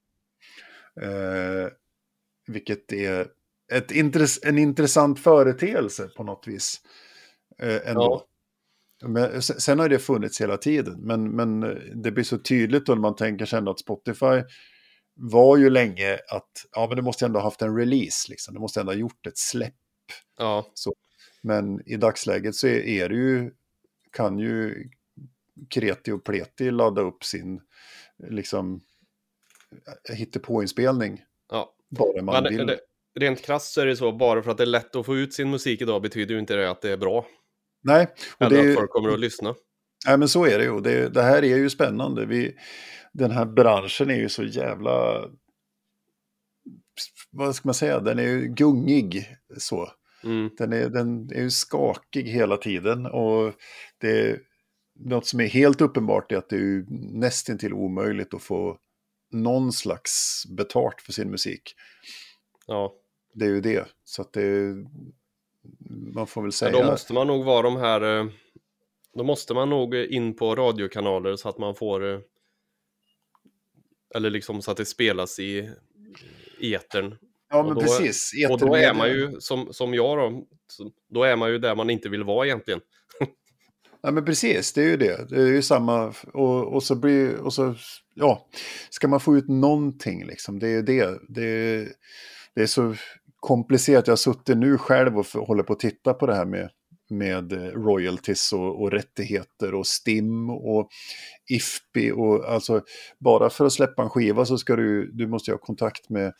Eh, 1.01 1.67
vilket 2.47 2.91
är 2.91 3.27
ett 3.71 3.91
intress 3.91 4.39
en 4.43 4.57
intressant 4.57 5.19
företeelse 5.19 6.09
på 6.17 6.23
något 6.23 6.47
vis. 6.47 6.81
Eh, 7.61 7.89
ändå. 7.89 8.25
Men, 9.05 9.41
sen 9.41 9.59
sen 9.59 9.79
har 9.79 9.89
det 9.89 9.99
funnits 9.99 10.41
hela 10.41 10.57
tiden, 10.57 10.99
men, 11.01 11.29
men 11.35 11.59
det 12.03 12.11
blir 12.11 12.23
så 12.23 12.37
tydligt 12.37 12.85
då 12.85 12.93
när 12.93 13.01
man 13.01 13.15
tänker 13.15 13.55
ändå 13.55 13.71
att 13.71 13.79
Spotify 13.79 14.43
var 15.15 15.57
ju 15.57 15.69
länge 15.69 16.13
att 16.29 16.65
ja, 16.71 16.87
men 16.87 16.95
det 16.95 17.01
måste 17.01 17.25
ändå 17.25 17.39
ha 17.39 17.43
haft 17.43 17.61
en 17.61 17.77
release, 17.77 18.29
liksom. 18.29 18.53
det 18.53 18.59
måste 18.59 18.79
ändå 18.79 18.91
ha 18.91 18.97
gjort 18.97 19.27
ett 19.27 19.37
släpp. 19.37 19.73
ja. 20.37 20.65
Men 21.41 21.89
i 21.89 21.97
dagsläget 21.97 22.55
så 22.55 22.67
är, 22.67 22.79
är 22.79 23.09
det 23.09 23.15
ju, 23.15 23.51
kan 24.11 24.39
ju 24.39 24.89
Kreti 25.69 26.11
och 26.11 26.23
Pleti 26.23 26.71
ladda 26.71 27.01
upp 27.01 27.23
sin 27.23 27.61
liksom 28.29 28.81
hittepåinspelning 30.13 31.23
ja. 31.49 31.73
bara 31.89 32.21
man 32.21 32.43
Men 32.43 32.57
vill. 32.57 32.67
det, 32.67 32.79
rent 33.19 33.41
krasst 33.41 33.73
så 33.73 33.81
är 33.81 33.85
det 33.85 33.95
så, 33.95 34.11
bara 34.11 34.43
för 34.43 34.51
att 34.51 34.57
det 34.57 34.63
är 34.63 34.65
lätt 34.65 34.95
att 34.95 35.05
få 35.05 35.17
ut 35.17 35.33
sin 35.33 35.49
musik 35.49 35.81
idag 35.81 36.01
betyder 36.01 36.33
ju 36.33 36.39
inte 36.39 36.55
det 36.55 36.69
att 36.69 36.81
det 36.81 36.91
är 36.91 36.97
bra. 36.97 37.25
Nej, 37.83 38.07
och 38.37 38.45
Eller 38.45 38.63
det 38.63 38.69
att 38.69 38.75
folk 38.75 38.91
kommer 38.91 39.09
att 39.09 39.19
lyssna. 39.19 39.55
nej, 40.07 40.17
men 40.17 40.27
så 40.27 40.45
är 40.45 40.57
det 40.57 40.63
ju. 40.63 40.81
Det, 40.81 41.09
det 41.09 41.21
här 41.21 41.43
är 41.43 41.57
ju 41.57 41.69
spännande. 41.69 42.25
Vi, 42.25 42.55
den 43.13 43.31
här 43.31 43.45
branschen 43.45 44.09
är 44.09 44.15
ju 44.15 44.29
så 44.29 44.43
jävla, 44.43 45.25
vad 47.31 47.55
ska 47.55 47.67
man 47.67 47.73
säga, 47.73 47.99
den 47.99 48.19
är 48.19 48.23
ju 48.23 48.47
gungig 48.47 49.35
så. 49.57 49.89
Mm. 50.23 50.49
Den 50.57 50.73
är, 50.73 50.89
den 50.89 51.29
är 51.31 51.41
ju 51.41 51.49
skakig 51.49 52.23
hela 52.23 52.57
tiden 52.57 53.05
och 53.05 53.53
det 53.97 54.19
är 54.19 54.39
något 54.99 55.25
som 55.25 55.39
är 55.39 55.47
helt 55.47 55.81
uppenbart 55.81 56.31
är 56.31 56.37
att 56.37 56.49
det 56.49 56.55
är 56.55 56.59
ju 56.59 56.85
nästintill 57.13 57.73
omöjligt 57.73 58.33
att 58.33 58.43
få 58.43 58.77
någon 59.31 59.71
slags 59.71 60.43
betalt 60.57 61.01
för 61.01 61.11
sin 61.13 61.31
musik. 61.31 61.75
Ja. 62.67 62.93
Det 63.33 63.45
är 63.45 63.49
ju 63.49 63.61
det. 63.61 63.87
Så 64.03 64.21
att 64.21 64.33
det 64.33 64.75
man 66.13 66.27
får 66.27 66.41
väl 66.41 66.51
säga. 66.51 66.71
då 66.71 66.83
måste 66.83 67.13
man 67.13 67.27
nog 67.27 67.45
vara 67.45 67.61
de 67.61 67.75
här... 67.77 68.19
eh, 68.19 68.25
Då 69.13 69.23
måste 69.23 69.53
man 69.53 69.69
nog 69.69 69.95
in 69.95 70.35
på 70.35 70.55
radiokanaler 70.55 71.35
så 71.35 71.49
att 71.49 71.57
man 71.57 71.75
får... 71.75 72.13
eh, 72.13 72.19
Eller 74.15 74.29
liksom 74.29 74.61
så 74.61 74.71
att 74.71 74.77
det 74.77 74.85
spelas 74.85 75.39
i 75.39 75.69
etern. 76.61 77.15
ja, 77.49 77.63
men 77.63 77.65
och 77.71 77.75
då- 77.75 77.81
precis. 77.81 78.31
Och 78.49 78.59
då 78.59 78.75
är 78.75 78.93
man 78.93 79.09
ju, 79.09 79.35
som, 79.39 79.73
som 79.73 79.93
jag 79.93 80.17
då, 80.17 80.45
då 81.09 81.23
är 81.23 81.35
man 81.35 81.51
ju 81.51 81.57
där 81.59 81.75
man 81.75 81.89
inte 81.89 82.09
vill 82.09 82.23
vara 82.23 82.45
egentligen. 82.45 82.81
Ja, 84.01 84.11
men 84.11 84.25
precis, 84.25 84.73
det 84.73 84.81
är 84.81 84.85
ju 84.89 84.97
det. 84.97 85.29
Det 85.29 85.41
är 85.41 85.47
ju 85.47 85.61
samma, 85.61 86.13
och, 86.33 86.73
och 86.73 86.83
så 86.83 86.95
blir, 86.95 87.35
och 87.35 87.53
så, 87.53 87.75
ja, 88.13 88.47
ska 88.89 89.07
man 89.07 89.19
få 89.19 89.37
ut 89.37 89.47
någonting 89.47 90.25
liksom, 90.25 90.59
det 90.59 90.67
är 90.67 90.71
ju 90.71 90.81
det. 90.81 91.19
Det 91.29 91.43
är, 91.45 91.87
det 92.55 92.61
är 92.61 92.65
så 92.65 92.95
komplicerat, 93.39 94.07
jag 94.07 94.11
har 94.11 94.17
suttit 94.17 94.57
nu 94.57 94.77
själv 94.77 95.17
och 95.17 95.25
håller 95.25 95.63
på 95.63 95.73
att 95.73 95.79
titta 95.79 96.13
på 96.13 96.25
det 96.25 96.35
här 96.35 96.45
med, 96.45 96.69
med 97.09 97.53
eh, 97.53 97.57
royalties 97.57 98.53
och, 98.53 98.81
och 98.81 98.91
rättigheter 98.91 99.73
och 99.73 99.87
STIM 99.87 100.49
och 100.49 100.89
IFPI 101.49 102.11
och 102.11 102.49
alltså 102.51 102.81
bara 103.19 103.49
för 103.49 103.65
att 103.65 103.73
släppa 103.73 104.03
en 104.03 104.09
skiva 104.09 104.45
så 104.45 104.57
ska 104.57 104.75
du, 104.75 105.11
du 105.11 105.27
måste 105.27 105.51
ha 105.51 105.57
kontakt 105.57 106.09
med 106.09 106.33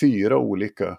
fyra 0.00 0.38
olika, 0.38 0.98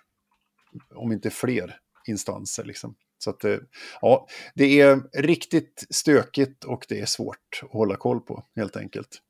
om 0.95 1.11
inte 1.11 1.29
fler, 1.29 1.77
instanser 2.07 2.63
liksom. 2.63 2.95
Så 3.17 3.29
att 3.29 3.39
det, 3.39 3.59
ja, 4.01 4.27
det 4.55 4.82
är 4.82 5.21
riktigt 5.21 5.88
stökigt 5.89 6.63
och 6.63 6.86
det 6.89 6.99
är 6.99 7.05
svårt 7.05 7.61
att 7.63 7.71
hålla 7.71 7.95
koll 7.95 8.19
på 8.19 8.45
helt 8.55 8.75
enkelt. 8.75 9.21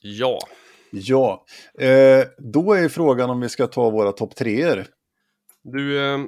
Ja, 0.00 0.38
Ja, 0.96 1.44
eh, 1.78 2.24
då 2.38 2.72
är 2.72 2.88
frågan 2.88 3.30
om 3.30 3.40
vi 3.40 3.48
ska 3.48 3.66
ta 3.66 3.90
våra 3.90 4.12
topp 4.12 4.36
treor. 4.36 4.86
Du, 5.64 5.98
eh, 5.98 6.18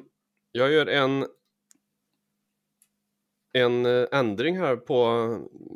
jag 0.53 0.73
gör 0.73 0.87
en 0.87 1.27
en 3.53 3.87
eh, 3.87 4.07
ändring 4.13 4.59
här 4.59 4.77
på 4.77 5.27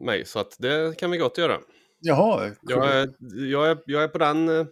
mig 0.04 0.24
så 0.24 0.38
att 0.38 0.56
det 0.58 0.98
kan 0.98 1.11
vi 1.11 1.18
gott 1.18 1.38
göra. 1.38 1.61
Jaha, 1.98 2.54
Jag 2.62 2.94
är, 2.94 3.14
jag 3.50 3.70
är, 3.70 3.82
jag 3.86 4.02
är 4.02 4.08
på 4.08 4.18
den 4.18 4.48
eh, 4.48 4.66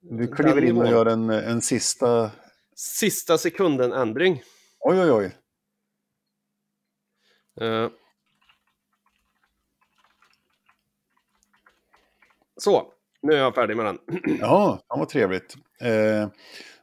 du 0.00 0.26
kliver 0.26 0.54
den 0.54 0.68
in 0.68 0.76
och 0.76 0.88
gör 0.88 1.06
en, 1.06 1.30
en 1.30 1.62
sista... 1.62 2.30
sista 2.74 3.38
sekunden 3.38 3.92
ändring. 3.92 4.42
Oj, 4.80 5.00
oj, 5.00 5.10
oj. 5.10 5.36
Eh. 7.60 7.90
Så, 12.56 12.92
nu 13.22 13.32
är 13.32 13.38
jag 13.38 13.54
färdig 13.54 13.76
med 13.76 13.86
den. 13.86 13.98
Ja, 14.40 14.84
ja 14.88 14.96
vad 14.96 15.08
trevligt. 15.08 15.54
Eh, 15.80 16.28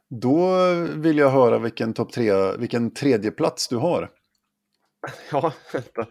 då 0.08 0.56
vill 0.96 1.18
jag 1.18 1.30
höra 1.30 1.58
vilken 1.58 1.94
topp 1.94 2.12
tre, 2.12 2.56
vilken 2.56 2.94
tredje 2.94 3.30
plats 3.30 3.68
du 3.68 3.76
har. 3.76 4.10
Ja, 5.30 5.52
vänta. 5.72 6.06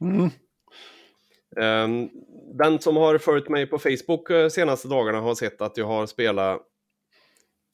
Mm. 0.00 0.30
Ehm, 1.60 2.08
den 2.58 2.78
som 2.78 2.96
har 2.96 3.18
följt 3.18 3.48
mig 3.48 3.66
på 3.66 3.78
Facebook 3.78 4.30
eh, 4.30 4.48
senaste 4.48 4.88
dagarna 4.88 5.20
har 5.20 5.34
sett 5.34 5.60
att 5.60 5.76
jag 5.76 5.86
har 5.86 6.06
spelat 6.06 6.60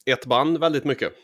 ett 0.05 0.25
band 0.25 0.57
väldigt 0.57 0.85
mycket. 0.85 1.13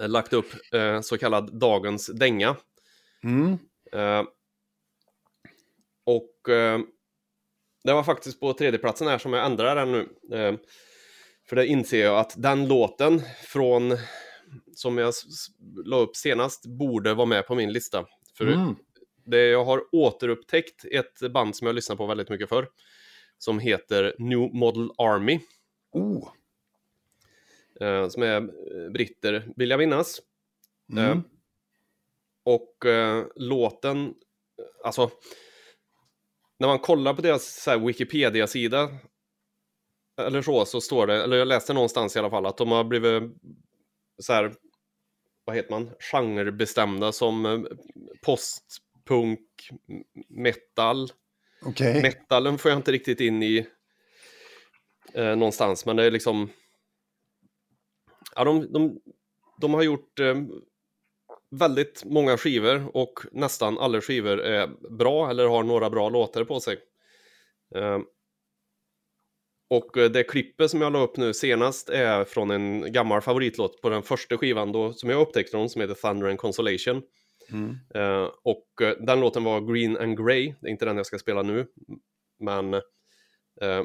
Eh, 0.00 0.08
Lagt 0.08 0.32
upp 0.32 0.46
eh, 0.74 1.00
så 1.00 1.18
kallad 1.18 1.58
Dagens 1.60 2.06
Dänga. 2.06 2.56
Mm. 3.24 3.58
Eh, 3.92 4.24
och 6.06 6.48
eh, 6.48 6.80
det 7.84 7.92
var 7.92 8.02
faktiskt 8.02 8.40
på 8.40 8.52
tredjeplatsen 8.52 9.08
här 9.08 9.18
som 9.18 9.32
jag 9.32 9.46
ändrar 9.46 9.76
den 9.76 9.92
nu. 9.92 10.08
Eh, 11.50 11.54
för 11.54 11.56
det 11.56 11.66
inser 11.66 12.04
jag 12.04 12.18
att 12.18 12.34
den 12.36 12.68
låten 12.68 13.22
från 13.42 13.96
som 14.74 14.98
jag 14.98 15.14
la 15.84 15.96
upp 15.96 16.16
senast 16.16 16.66
borde 16.66 17.14
vara 17.14 17.26
med 17.26 17.46
på 17.46 17.54
min 17.54 17.72
lista. 17.72 18.06
För 18.38 18.46
Mm. 18.46 18.76
det, 19.24 19.46
jag 19.46 19.64
har 19.64 19.82
återupptäckt 19.92 20.84
ett 20.84 21.32
band 21.32 21.56
som 21.56 21.66
jag 21.66 21.74
lyssnar 21.74 21.96
på 21.96 22.06
väldigt 22.06 22.28
mycket 22.28 22.48
för. 22.48 22.68
Som 23.38 23.58
heter 23.58 24.14
New 24.18 24.54
Model 24.54 24.90
Army. 24.98 25.40
Oh. 25.92 26.28
Eh, 27.80 28.08
som 28.08 28.22
är 28.22 28.36
eh, 28.36 28.90
britter, 28.92 29.52
vill 29.56 29.70
jag 29.70 29.78
minnas. 29.78 30.20
Mm. 30.92 31.04
Eh, 31.04 31.18
och 32.44 32.86
eh, 32.86 33.26
låten, 33.36 34.14
alltså, 34.84 35.10
när 36.58 36.68
man 36.68 36.78
kollar 36.78 37.14
på 37.14 37.22
deras 37.22 37.68
Wikipedia-sida, 37.86 38.88
eller 40.26 40.42
så, 40.42 40.64
så 40.64 40.80
står 40.80 41.06
det, 41.06 41.22
eller 41.22 41.36
jag 41.36 41.48
läste 41.48 41.72
någonstans 41.72 42.16
i 42.16 42.18
alla 42.18 42.30
fall, 42.30 42.46
att 42.46 42.56
de 42.56 42.70
har 42.70 42.84
blivit 42.84 43.22
så 44.22 44.32
här, 44.32 44.54
vad 45.44 45.56
heter 45.56 45.70
man, 45.70 45.90
genrebestämda 46.12 47.12
som 47.12 47.46
eh, 47.46 47.60
postpunk, 48.22 49.70
metal. 50.28 51.08
Okej. 51.62 52.02
Metalen 52.02 52.58
får 52.58 52.70
jag 52.70 52.78
inte 52.78 52.92
riktigt 52.92 53.20
in 53.20 53.42
i 53.42 53.66
eh, 55.14 55.36
någonstans, 55.36 55.86
men 55.86 55.96
det 55.96 56.04
är 56.04 56.10
liksom 56.10 56.50
Ja, 58.34 58.44
de, 58.44 58.72
de, 58.72 59.00
de 59.60 59.74
har 59.74 59.82
gjort 59.82 60.20
eh, 60.20 60.34
väldigt 61.50 62.04
många 62.04 62.36
skivor 62.36 62.96
och 62.96 63.20
nästan 63.32 63.78
alla 63.78 64.00
skivor 64.00 64.40
är 64.40 64.66
bra 64.90 65.30
eller 65.30 65.46
har 65.46 65.62
några 65.62 65.90
bra 65.90 66.08
låtar 66.08 66.44
på 66.44 66.60
sig. 66.60 66.78
Eh, 67.74 67.98
och 69.70 69.96
eh, 69.96 70.10
det 70.10 70.22
klippet 70.22 70.70
som 70.70 70.80
jag 70.80 70.92
la 70.92 71.00
upp 71.00 71.16
nu 71.16 71.34
senast 71.34 71.88
är 71.88 72.24
från 72.24 72.50
en 72.50 72.92
gammal 72.92 73.20
favoritlåt 73.20 73.82
på 73.82 73.88
den 73.88 74.02
första 74.02 74.38
skivan 74.38 74.72
då, 74.72 74.92
som 74.92 75.10
jag 75.10 75.20
upptäckte 75.20 75.56
dem 75.56 75.68
som 75.68 75.80
heter 75.80 75.94
Thunder 75.94 76.28
and 76.28 76.38
Consolation. 76.38 77.02
Mm. 77.52 77.76
Eh, 77.94 78.28
och 78.42 78.82
eh, 78.82 78.96
den 79.06 79.20
låten 79.20 79.44
var 79.44 79.60
Green 79.72 79.96
and 79.96 80.26
Grey, 80.26 80.54
det 80.60 80.68
är 80.68 80.70
inte 80.70 80.84
den 80.84 80.96
jag 80.96 81.06
ska 81.06 81.18
spela 81.18 81.42
nu. 81.42 81.66
Men 82.40 82.74
eh, 82.74 83.82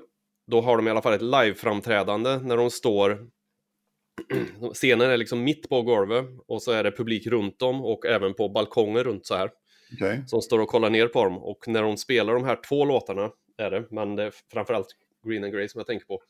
då 0.52 0.62
har 0.62 0.78
de 0.78 0.88
i 0.88 0.92
alla 0.92 1.02
fall 1.02 1.14
ett 1.14 1.22
live-framträdande 1.22 2.38
när 2.38 2.58
de 2.58 2.72
står 2.72 3.28
Scenen 4.74 5.10
är 5.10 5.18
liksom 5.18 5.44
mitt 5.44 5.70
på 5.70 5.82
golvet 5.82 6.26
och 6.48 6.64
så 6.64 6.72
är 6.72 6.84
det 6.84 6.92
publik 6.92 7.28
runt 7.28 7.60
dem 7.60 7.86
och 7.86 8.06
även 8.06 8.34
på 8.34 8.50
balkonger 8.50 9.04
runt 9.04 9.26
så 9.26 9.36
här. 9.36 9.50
Okay. 9.94 10.28
Som 10.28 10.42
står 10.42 10.60
och 10.60 10.68
kollar 10.68 10.90
ner 10.90 11.08
på 11.08 11.24
dem 11.24 11.38
och 11.38 11.68
när 11.68 11.82
de 11.84 11.98
spelar 11.98 12.34
de 12.34 12.44
här 12.44 12.60
två 12.70 12.86
låtarna 12.86 13.32
är 13.58 13.72
det, 13.72 13.88
men 13.92 14.16
det 14.16 14.24
är 14.24 14.34
framförallt 14.54 14.88
Green 15.30 15.44
and 15.44 15.54
Grey 15.54 15.68
som 15.68 15.80
jag 15.80 15.88
tänker 15.88 16.06
på. 16.06 16.22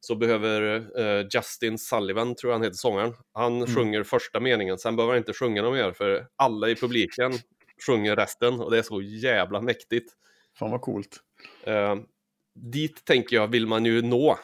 Så 0.00 0.14
behöver 0.14 0.62
uh, 1.00 1.26
Justin 1.34 1.78
Sullivan, 1.78 2.34
tror 2.34 2.50
jag 2.50 2.58
han 2.58 2.64
heter 2.64 2.76
sångaren, 2.76 3.14
han 3.32 3.56
mm. 3.56 3.74
sjunger 3.74 4.02
första 4.02 4.40
meningen, 4.40 4.78
sen 4.78 4.96
behöver 4.96 5.12
han 5.12 5.18
inte 5.18 5.32
sjunga 5.32 5.62
något 5.62 5.74
mer 5.74 5.92
för 5.92 6.28
alla 6.36 6.68
i 6.68 6.76
publiken 6.76 7.32
sjunger 7.86 8.16
resten 8.16 8.60
och 8.60 8.70
det 8.70 8.78
är 8.78 8.82
så 8.82 9.02
jävla 9.02 9.60
mäktigt. 9.60 10.12
Fan 10.58 10.70
vad 10.70 10.80
coolt. 10.80 11.20
Uh, 11.68 11.94
dit 12.54 13.04
tänker 13.04 13.36
jag 13.36 13.48
vill 13.48 13.66
man 13.66 13.84
ju 13.84 14.02
nå. 14.02 14.38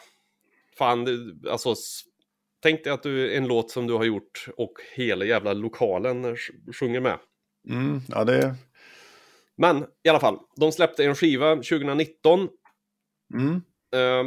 Fan, 0.77 1.07
alltså 1.49 1.75
tänk 2.63 2.83
dig 2.83 2.93
att 2.93 3.03
du 3.03 3.37
en 3.37 3.47
låt 3.47 3.71
som 3.71 3.87
du 3.87 3.93
har 3.93 4.03
gjort 4.03 4.47
och 4.57 4.73
hela 4.95 5.25
jävla 5.25 5.53
lokalen 5.53 6.37
sjunger 6.79 6.99
med. 6.99 7.19
Mm, 7.69 8.01
ja, 8.07 8.23
det... 8.23 8.55
Men 9.55 9.85
i 10.03 10.09
alla 10.09 10.19
fall, 10.19 10.39
de 10.55 10.71
släppte 10.71 11.05
en 11.05 11.15
skiva 11.15 11.55
2019. 11.55 12.49
Mm. 13.33 13.61
Eh, 13.93 14.25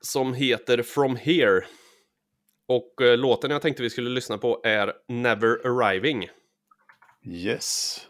som 0.00 0.34
heter 0.34 0.82
From 0.82 1.16
Here. 1.16 1.64
Och 2.68 3.02
eh, 3.02 3.18
låten 3.18 3.50
jag 3.50 3.62
tänkte 3.62 3.82
vi 3.82 3.90
skulle 3.90 4.10
lyssna 4.10 4.38
på 4.38 4.60
är 4.64 4.92
Never 5.08 5.66
Arriving. 5.66 6.28
Yes. 7.26 8.00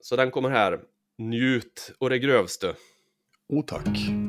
Så 0.00 0.16
den 0.16 0.30
kommer 0.30 0.50
här. 0.50 0.80
Njut 1.18 1.92
och 1.98 2.10
det 2.10 2.18
grövste. 2.18 2.74
Oh 3.48 3.64
tack. 3.64 4.23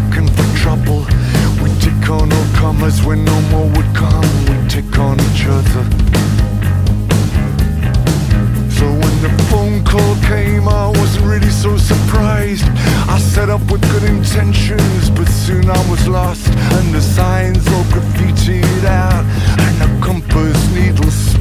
looking 0.00 0.28
for 0.28 0.56
trouble. 0.56 1.00
We 1.62 1.70
take 1.80 2.08
on 2.08 2.32
all 2.32 2.48
comers 2.54 3.02
when 3.04 3.24
no 3.24 3.40
more 3.52 3.68
would 3.68 3.94
come. 3.94 4.24
We 4.46 4.56
take 4.68 4.98
on 4.98 5.18
each 5.20 5.44
other. 5.46 5.82
So 8.70 8.86
when 8.86 9.14
the 9.22 9.32
phone 9.50 9.84
call 9.84 10.14
came, 10.26 10.68
I 10.68 10.88
wasn't 10.88 11.26
really 11.26 11.50
so 11.50 11.76
surprised. 11.76 12.64
I 13.08 13.18
set 13.18 13.50
up 13.50 13.60
with 13.70 13.82
good 13.92 14.04
intentions, 14.04 15.10
but 15.10 15.28
soon 15.28 15.68
I 15.68 15.90
was 15.90 16.06
lost. 16.08 16.48
And 16.48 16.94
the 16.94 17.02
signs 17.02 17.66
all 17.68 17.84
graffitied 17.84 18.84
out, 18.84 19.24
and 19.64 19.74
the 19.82 20.06
compass 20.06 20.60
needles 20.74 21.39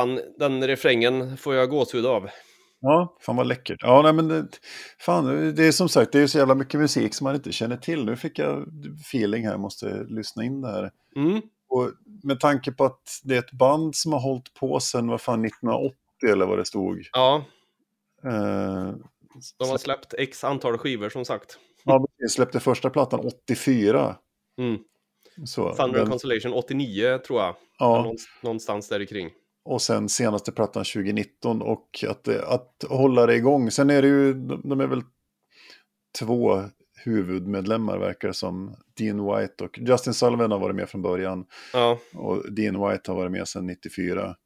fan, 0.00 0.20
den 0.38 0.66
refrängen 0.66 1.36
får 1.36 1.54
jag 1.54 1.70
gåshud 1.70 2.06
av. 2.06 2.28
Ja, 2.80 3.16
fan 3.20 3.36
vad 3.36 3.46
läckert. 3.46 3.78
Ja, 3.82 4.02
nej 4.02 4.12
men 4.12 4.28
det, 4.28 4.46
fan, 4.98 5.54
det 5.54 5.66
är 5.66 5.72
som 5.72 5.88
sagt, 5.88 6.12
det 6.12 6.20
är 6.20 6.26
så 6.26 6.38
jävla 6.38 6.54
mycket 6.54 6.80
musik 6.80 7.14
som 7.14 7.24
man 7.24 7.34
inte 7.34 7.52
känner 7.52 7.76
till. 7.76 8.04
Nu 8.04 8.16
fick 8.16 8.38
jag 8.38 8.66
feeling 9.00 9.46
här, 9.46 9.56
måste 9.58 10.04
lyssna 10.08 10.44
in 10.44 10.60
det 10.60 10.68
här. 10.68 10.90
Mm. 11.16 11.40
Och 11.68 11.90
med 12.22 12.40
tanke 12.40 12.72
på 12.72 12.84
att 12.84 13.20
det 13.24 13.34
är 13.34 13.38
ett 13.38 13.52
band 13.52 13.96
som 13.96 14.12
har 14.12 14.20
hållit 14.20 14.54
på 14.54 14.80
sedan, 14.80 15.08
vad 15.08 15.20
fan, 15.20 15.44
1980 15.44 15.96
eller 16.28 16.46
vad 16.46 16.58
det 16.58 16.64
stod. 16.64 16.98
Ja, 17.12 17.44
Eh, 18.24 18.94
de 19.58 19.68
har 19.70 19.78
släppt 19.78 20.14
x 20.18 20.44
antal 20.44 20.78
skivor 20.78 21.08
som 21.08 21.24
sagt. 21.24 21.58
ja, 21.84 22.06
vi 22.18 22.28
släppte 22.28 22.60
första 22.60 22.90
plattan 22.90 23.20
84. 23.20 24.16
Mm. 24.58 24.78
Så, 25.46 25.74
Thunder 25.74 25.98
den, 26.00 26.10
Constellation 26.10 26.52
89 26.52 27.18
tror 27.18 27.40
jag. 27.40 27.54
ja, 27.78 28.02
Någonst- 28.02 28.28
Någonstans 28.42 28.88
där 28.88 29.04
kring. 29.04 29.30
Och 29.64 29.82
sen 29.82 30.08
senaste 30.08 30.52
plattan 30.52 30.84
2019 30.84 31.62
och 31.62 32.04
att, 32.08 32.28
att 32.28 32.84
hålla 32.88 33.26
det 33.26 33.36
igång. 33.36 33.70
Sen 33.70 33.90
är 33.90 34.02
det 34.02 34.08
ju, 34.08 34.34
de 34.64 34.80
är 34.80 34.86
väl 34.86 35.02
två 36.18 36.64
huvudmedlemmar 37.04 37.98
verkar 37.98 38.28
det 38.28 38.34
som. 38.34 38.76
Dean 38.96 39.26
White 39.26 39.64
och 39.64 39.78
Justin 39.78 40.14
Sullivan 40.14 40.50
har 40.50 40.58
varit 40.58 40.76
med 40.76 40.88
från 40.88 41.02
början. 41.02 41.46
Ja, 41.72 41.98
Och 42.14 42.52
Dean 42.52 42.88
White 42.88 43.10
har 43.10 43.16
varit 43.16 43.32
med 43.32 43.48
sedan 43.48 43.66
94. 43.66 44.36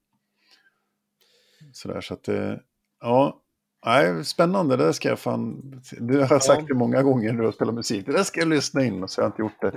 Sådär 1.72 2.00
så 2.00 2.14
att 2.14 2.24
det, 2.24 2.60
ja. 3.00 3.40
Nej, 3.87 4.24
spännande, 4.24 4.76
det 4.76 4.93
ska 4.95 5.09
jag 5.09 5.18
fan, 5.18 5.62
du 5.99 6.20
har 6.20 6.39
sagt 6.39 6.61
Ja. 6.61 6.66
det 6.68 6.74
många 6.74 7.03
gånger 7.03 7.32
när 7.32 7.39
du 7.41 7.45
har 7.45 7.53
spelat 7.53 7.74
musik, 7.74 8.07
det 8.07 8.12
där 8.12 8.22
ska 8.22 8.41
jag 8.41 8.49
lyssna 8.49 8.85
in 8.85 9.09
så 9.09 9.20
har 9.20 9.24
jag 9.26 9.30
inte 9.30 9.43
gjort 9.43 9.61
det. 9.61 9.72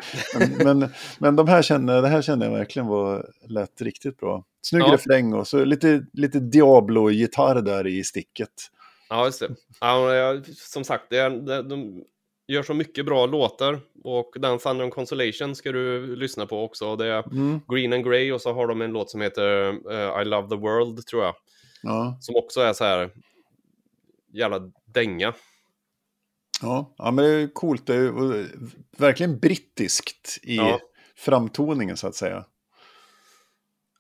Men, 0.64 0.80
men, 0.80 0.89
men 1.20 1.36
de 1.36 1.47
här 1.47 1.62
känner, 1.62 2.01
det 2.01 2.08
här 2.08 2.22
känner 2.22 2.45
jag 2.45 2.53
verkligen 2.58 2.88
var, 2.88 3.26
lät 3.47 3.82
riktigt 3.82 4.18
bra. 4.20 4.43
Snygg 4.62 4.84
Ja. 4.84 4.93
refräng 4.93 5.34
och 5.34 5.47
så 5.47 5.66
lite, 5.66 6.05
lite 6.14 6.39
Diablo-gitarr 6.39 7.62
där 7.62 7.88
i 7.88 8.03
sticket. 8.03 8.49
ja 9.10 9.26
just 9.26 9.39
det. 9.39 9.49
Ja, 9.82 10.36
som 10.55 10.84
sagt, 10.84 11.03
det 11.10 11.18
är, 11.18 11.64
de 11.64 12.03
gör 12.47 12.64
så 12.64 12.74
mycket 12.74 13.05
bra 13.05 13.26
låtar. 13.26 13.80
Och 14.03 14.34
den 14.39 14.58
Thunder 14.60 14.89
Constellation 14.89 15.55
ska 15.55 15.72
du 15.72 16.16
lyssna 16.16 16.45
på 16.45 16.64
också. 16.64 16.95
Det 16.95 17.08
är 17.08 17.24
Mm, 17.32 17.60
Green 17.68 17.93
and 17.93 18.03
Grey 18.05 18.32
och 18.32 18.41
så 18.41 18.53
har 18.53 18.68
de 18.68 18.82
en 18.82 18.91
låt 18.91 19.10
som 19.10 19.22
heter 19.22 19.70
eh, 19.91 20.22
I 20.22 20.26
Love 20.26 20.49
the 20.49 20.55
World 20.55 21.05
tror 21.05 21.24
jag. 21.24 21.36
ja. 21.84 22.18
Som 22.22 22.36
också 22.36 22.62
är 22.62 22.74
så 22.74 22.84
här 22.84 23.10
jävla 24.34 24.59
dänga. 24.86 25.34
Ja, 26.61 26.93
ja, 26.97 27.11
men 27.11 27.25
det 27.25 27.32
är 27.32 27.53
coolt, 27.53 27.88
det 27.88 27.95
är 27.95 28.11
verkligen 28.97 29.39
brittiskt 29.39 30.39
i 30.43 30.55
Ja. 30.55 30.80
framtoningen 31.15 31.97
så 31.97 32.07
att 32.07 32.15
säga. 32.15 32.45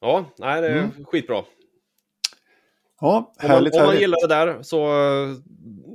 Ja, 0.01 0.25
nej, 0.37 0.61
det 0.61 0.67
är 0.67 0.77
Mm. 0.83 1.05
skitbra. 1.05 1.43
Ja, 3.01 3.17
Om 3.17 3.33
man, 3.41 3.51
härligt, 3.51 3.73
om 3.73 3.79
man 3.79 3.85
härligt. 3.87 4.01
gillar 4.01 4.27
det 4.27 4.35
där 4.35 4.63
så 4.63 4.77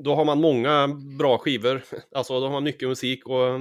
då 0.05 0.15
har 0.15 0.25
man 0.25 0.41
många 0.41 0.89
bra 1.19 1.39
skivor. 1.39 1.83
Alltså 2.15 2.41
då 2.41 2.47
har 2.47 2.53
man 2.53 2.65
mycket 2.65 2.89
musik 2.89 3.27
och 3.27 3.61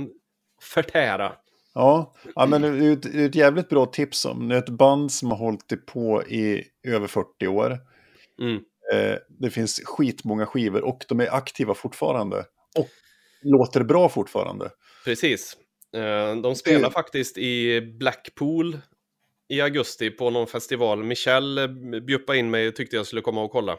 förtära. 0.61 1.33
Ja, 1.73 2.13
ja 2.35 2.45
men 2.45 2.61
det 2.61 2.67
är 2.67 2.93
ett, 2.93 3.01
det 3.03 3.21
är 3.21 3.25
ett 3.25 3.35
jävligt 3.35 3.69
bra 3.69 3.85
tips 3.85 4.25
om 4.25 4.47
det 4.47 4.55
är 4.55 4.59
ett 4.59 4.69
band 4.69 5.11
som 5.11 5.29
har 5.29 5.37
hållit 5.37 5.85
på 5.85 6.23
i 6.23 6.63
över 6.83 7.07
40 7.07 7.47
år. 7.47 7.77
Mm. 8.41 8.63
Eh, 8.91 9.15
det 9.29 9.49
finns 9.49 9.81
skitmånga 9.85 10.45
skivor 10.45 10.83
och 10.83 11.05
de 11.07 11.19
är 11.19 11.33
aktiva 11.35 11.73
fortfarande. 11.73 12.45
Och 12.77 12.87
låter 13.43 13.83
bra 13.83 14.09
fortfarande. 14.09 14.69
Precis. 15.05 15.57
Eh, 15.95 16.35
De 16.35 16.55
spelar 16.55 16.87
Det- 16.89 16.93
faktiskt 16.93 17.37
i 17.37 17.81
Blackpool 17.81 18.77
i 19.49 19.61
augusti 19.61 20.09
på 20.09 20.29
någon 20.29 20.47
festival. 20.47 21.03
Michel 21.03 21.57
eh, 21.57 21.67
bjuppade 22.07 22.37
in 22.39 22.49
mig 22.51 22.67
och 22.67 22.75
tyckte 22.75 22.95
jag 22.95 23.05
skulle 23.05 23.21
komma 23.21 23.41
och 23.43 23.51
kolla. 23.51 23.77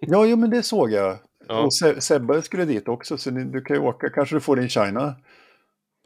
Ja, 0.00 0.26
jo, 0.26 0.36
men 0.36 0.50
det 0.50 0.62
såg 0.62 0.92
jag. 0.92 1.18
Ja. 1.48 1.60
Och 1.60 1.74
Se- 1.74 2.00
Sebbe 2.00 2.42
skulle 2.42 2.64
dit 2.64 2.88
också, 2.88 3.18
så 3.18 3.30
ni, 3.30 3.44
du 3.44 3.60
kan 3.60 3.76
ju 3.76 3.82
åka. 3.82 4.10
Kanske 4.10 4.36
du 4.36 4.40
får 4.40 4.56
din 4.56 4.68
China. 4.68 5.14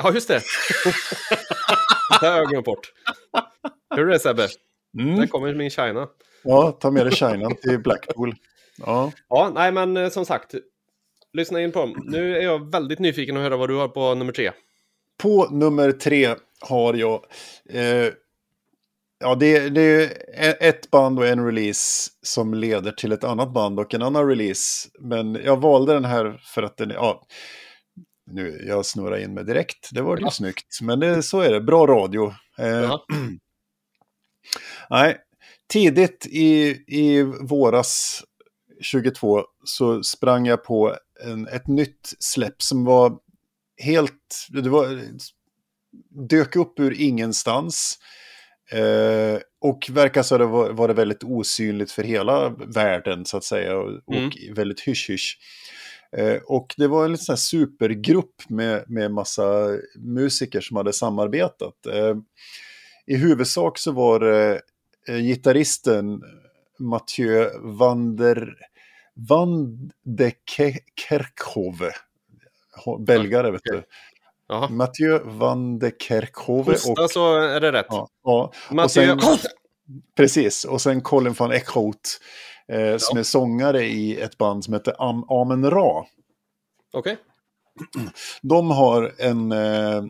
Ja, 0.02 0.12
just 0.14 0.28
det. 0.28 0.40
det 2.20 2.26
har 2.28 2.36
jag 2.36 2.48
glömt 2.48 2.64
bort. 2.66 2.92
Hur 3.96 4.02
är 4.08 4.12
det 4.12 4.18
Sebbe? 4.18 4.48
Där 4.92 5.26
kommer 5.26 5.54
min 5.54 5.70
China. 5.70 6.08
Ja, 6.44 6.72
ta 6.80 6.90
med 6.90 7.06
dig 7.06 7.14
China 7.14 7.50
till 7.50 7.78
Blackpool. 7.78 8.34
Ja. 8.78 9.12
Ja, 9.28 9.50
nej 9.54 9.72
men 9.72 9.96
eh, 9.96 10.08
som 10.08 10.24
sagt. 10.26 10.54
Lyssna 11.32 11.60
in 11.60 11.72
på 11.72 11.78
dem. 11.78 11.94
Nu 12.04 12.36
är 12.36 12.42
jag 12.42 12.72
väldigt 12.72 12.98
nyfiken 12.98 13.36
att 13.36 13.42
höra 13.42 13.56
vad 13.56 13.68
du 13.68 13.76
har 13.76 13.88
på 13.88 14.14
nummer 14.14 14.32
tre. 14.32 14.50
På 15.22 15.48
nummer 15.50 15.92
tre 15.92 16.34
har 16.60 16.94
jag... 16.94 17.24
Eh, 17.70 18.08
ja, 19.20 19.34
det, 19.34 19.68
det 19.68 19.80
är 19.80 20.02
e- 20.50 20.56
ett 20.60 20.90
band 20.90 21.18
och 21.18 21.26
en 21.26 21.46
release 21.46 22.10
som 22.22 22.54
leder 22.54 22.92
till 22.92 23.12
ett 23.12 23.24
annat 23.24 23.52
band 23.52 23.80
och 23.80 23.94
en 23.94 24.02
annan 24.02 24.28
release. 24.28 24.88
Men 25.00 25.34
jag 25.44 25.60
valde 25.60 25.94
den 25.94 26.04
här 26.04 26.40
för 26.44 26.62
att 26.62 26.76
den. 26.76 26.90
Ja, 26.90 27.26
nu, 28.30 28.64
jag 28.68 28.86
snurrar 28.86 29.18
in 29.18 29.34
mig 29.34 29.44
direkt. 29.44 29.88
Det 29.92 30.02
var 30.02 30.16
ju 30.16 30.22
Ja. 30.22 30.30
snyggt. 30.30 30.80
Men 30.82 31.00
det, 31.00 31.22
så 31.22 31.40
är 31.40 31.52
det. 31.52 31.60
Bra 31.60 31.86
radio. 31.86 32.34
Eh. 32.58 32.96
Nej, 34.90 35.16
tidigt 35.72 36.26
i, 36.26 36.68
i 36.86 37.22
våras 37.40 38.22
22 38.80 39.42
så 39.64 40.02
sprang 40.02 40.46
jag 40.46 40.64
på 40.64 40.96
en, 41.24 41.48
ett 41.48 41.66
nytt 41.66 42.12
släpp 42.18 42.62
som 42.62 42.84
var 42.84 43.18
helt, 43.82 44.46
det 44.48 44.68
var, 44.70 45.00
dök 46.28 46.56
upp 46.56 46.80
ur 46.80 47.00
ingenstans. 47.00 47.98
Eh, 48.72 49.40
och 49.60 49.88
verkar 49.90 50.22
så 50.22 50.38
det 50.38 50.46
var, 50.46 50.70
var 50.70 50.88
det 50.88 50.94
väldigt 50.94 51.24
osynligt 51.24 51.92
för 51.92 52.02
hela 52.02 52.48
världen 52.48 53.24
så 53.24 53.36
att 53.36 53.44
säga. 53.44 53.78
Och, 53.78 54.14
Mm. 54.14 54.26
och 54.26 54.58
väldigt 54.58 54.80
hysch-hysch. 54.80 55.38
Eh, 56.16 56.36
och 56.46 56.74
det 56.76 56.88
var 56.88 57.04
en 57.04 57.12
liten 57.12 57.24
sån 57.24 57.36
supergrupp 57.36 58.34
med, 58.48 58.84
med 58.88 59.10
massa 59.10 59.68
musiker 59.98 60.60
som 60.60 60.76
hade 60.76 60.92
samarbetat. 60.92 61.86
Eh, 61.86 62.16
I 63.06 63.16
huvudsak 63.16 63.78
så 63.78 63.92
var 63.92 64.20
det 64.20 64.60
gitarristen 65.06 66.22
Mathieu 66.78 67.50
van 67.62 68.16
der, 68.16 68.54
van 69.14 69.68
de 70.02 70.30
Ke- 70.30 70.80
Kerkhove. 70.94 71.92
Ho- 72.84 72.98
Belgare, 72.98 73.50
vet 73.50 73.60
du. 73.64 73.82
Jaha. 74.48 74.68
Mathieu 74.68 75.20
van 75.24 75.78
de 75.78 75.90
Kerkhove. 75.90 76.72
Hosta 76.72 77.02
Och, 77.02 77.10
så 77.10 77.34
är 77.40 77.60
det 77.60 77.72
rätt. 77.72 77.86
ja, 77.88 78.08
ja, 78.24 78.52
Mathieu... 78.70 79.18
sen- 79.20 79.50
precis. 80.16 80.64
Och 80.64 80.80
sen 80.80 81.00
Colin 81.00 81.32
van 81.32 81.52
Eckhout. 81.52 82.20
Eh, 82.68 82.96
som 82.98 83.18
är 83.18 83.22
sångare 83.22 83.84
i 83.84 84.20
ett 84.20 84.38
band 84.38 84.64
som 84.64 84.74
heter 84.74 84.94
Am 84.98 85.24
Amen 85.30 85.70
Ra. 85.70 86.06
Okej. 86.92 87.16
De 88.42 88.70
har 88.70 89.12
en, 89.18 89.52
eh, 89.52 90.02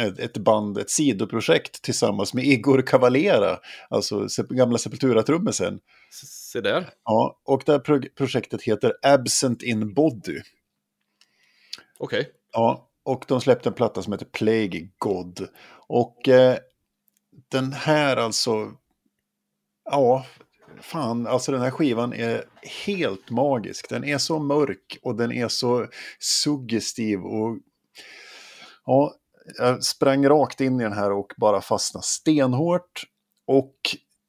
ett, 0.00 0.36
band, 0.36 0.78
ett 0.78 0.90
sidoprojekt 0.90 1.82
tillsammans 1.82 2.34
med 2.34 2.44
Igor 2.44 2.82
Cavalera, 2.82 3.58
alltså 3.88 4.26
gamla 4.50 4.78
Sepultura-trummisen. 4.78 5.80
Se 6.24 6.60
där. 6.60 6.88
Ja, 7.04 7.40
och 7.44 7.62
det 7.66 7.72
här 7.72 7.78
pro- 7.78 8.08
projektet 8.16 8.62
heter 8.62 8.92
Absent 9.02 9.62
in 9.62 9.94
Body. 9.94 10.40
Okej. 11.98 12.30
Ja, 12.52 12.90
och 13.04 13.24
de 13.28 13.40
släppte 13.40 13.68
en 13.68 13.74
platta 13.74 14.02
som 14.02 14.12
heter 14.12 14.26
Plague 14.26 14.88
God. 14.98 15.48
Och 15.88 16.28
eh, 16.28 16.58
den 17.48 17.72
här 17.72 18.16
alltså, 18.16 18.72
ja, 19.90 20.26
fan, 20.80 21.26
alltså 21.26 21.52
den 21.52 21.60
här 21.60 21.70
skivan 21.70 22.12
är 22.12 22.44
helt 22.86 23.30
magisk. 23.30 23.88
Den 23.88 24.04
är 24.04 24.18
så 24.18 24.38
mörk 24.38 24.98
och 25.02 25.16
den 25.16 25.32
är 25.32 25.48
så 25.48 25.86
suggestiv 26.18 27.20
och 27.20 27.58
ja, 28.86 29.14
jag 29.58 29.82
sprang 29.82 30.28
rakt 30.28 30.60
in 30.60 30.80
i 30.80 30.84
den 30.84 30.92
här 30.92 31.12
och 31.12 31.32
bara 31.36 31.60
fastnade 31.60 32.04
stenhårt. 32.04 33.02
Och 33.46 33.74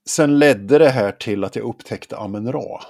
sen 0.09 0.39
ledde 0.39 0.77
det 0.77 0.89
här 0.89 1.11
till 1.11 1.43
att 1.43 1.55
jag 1.55 1.65
upptäckte 1.65 2.17
Amen 2.17 2.51
Ra. 2.51 2.81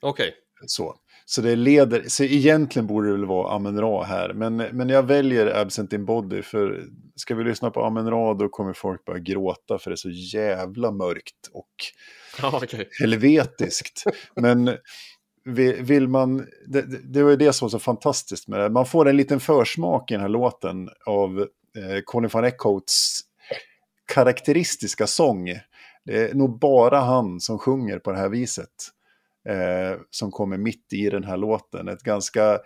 Okej. 0.00 0.34
Så. 0.66 0.94
Så 1.30 1.40
det 1.40 1.56
leder, 1.56 2.04
så 2.08 2.24
egentligen 2.24 2.86
borde 2.86 3.06
det 3.08 3.12
väl 3.12 3.24
vara 3.24 3.54
Amen 3.54 3.80
Ra 3.80 4.02
här, 4.02 4.32
men, 4.32 4.56
men 4.56 4.88
jag 4.88 5.02
väljer 5.02 5.46
Absent 5.60 5.92
in 5.92 6.04
Body 6.04 6.42
för 6.42 6.84
ska 7.16 7.34
vi 7.34 7.44
lyssna 7.44 7.70
på 7.70 7.84
Amen 7.84 8.10
Ra 8.10 8.34
då 8.34 8.48
kommer 8.48 8.72
folk 8.72 9.04
börja 9.04 9.18
gråta 9.18 9.78
för 9.78 9.90
det 9.90 9.94
är 9.94 9.96
så 9.96 10.10
jävla 10.10 10.90
mörkt 10.90 11.48
och 11.52 11.68
Ja, 12.42 12.60
okej. 12.62 12.88
helvetiskt. 13.00 14.02
Men 14.36 14.76
vill 15.82 16.08
man, 16.08 16.46
det, 16.66 16.82
det- 17.12 17.22
var 17.22 17.30
ju 17.30 17.36
det 17.36 17.52
som 17.52 17.66
var 17.66 17.70
så 17.70 17.78
fantastiskt 17.78 18.48
med 18.48 18.60
det, 18.60 18.70
man 18.70 18.86
får 18.86 19.08
en 19.08 19.16
liten 19.16 19.40
försmak 19.40 20.10
i 20.10 20.14
den 20.14 20.20
här 20.20 20.28
låten 20.28 20.88
av 21.06 21.40
eh, 21.76 22.00
Colin 22.04 22.30
van 22.32 22.44
Eckhoats 22.44 23.20
karaktäristiska 24.14 25.06
sång. 25.06 25.44
Det 26.04 26.30
är 26.30 26.34
nog 26.34 26.58
bara 26.58 27.00
han 27.00 27.40
som 27.40 27.58
sjunger 27.58 27.98
på 27.98 28.12
det 28.12 28.18
här 28.18 28.28
viset. 28.28 28.68
Eh, 29.48 30.00
som 30.10 30.30
kommer 30.30 30.56
mitt 30.58 30.92
i 30.92 31.10
den 31.10 31.24
här 31.24 31.36
låten. 31.36 31.88
Ett 31.88 32.02
ganska 32.02 32.58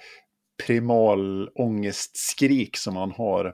primal 0.66 1.48
ångestskrik 1.54 2.76
som 2.76 2.96
han 2.96 3.10
har. 3.10 3.52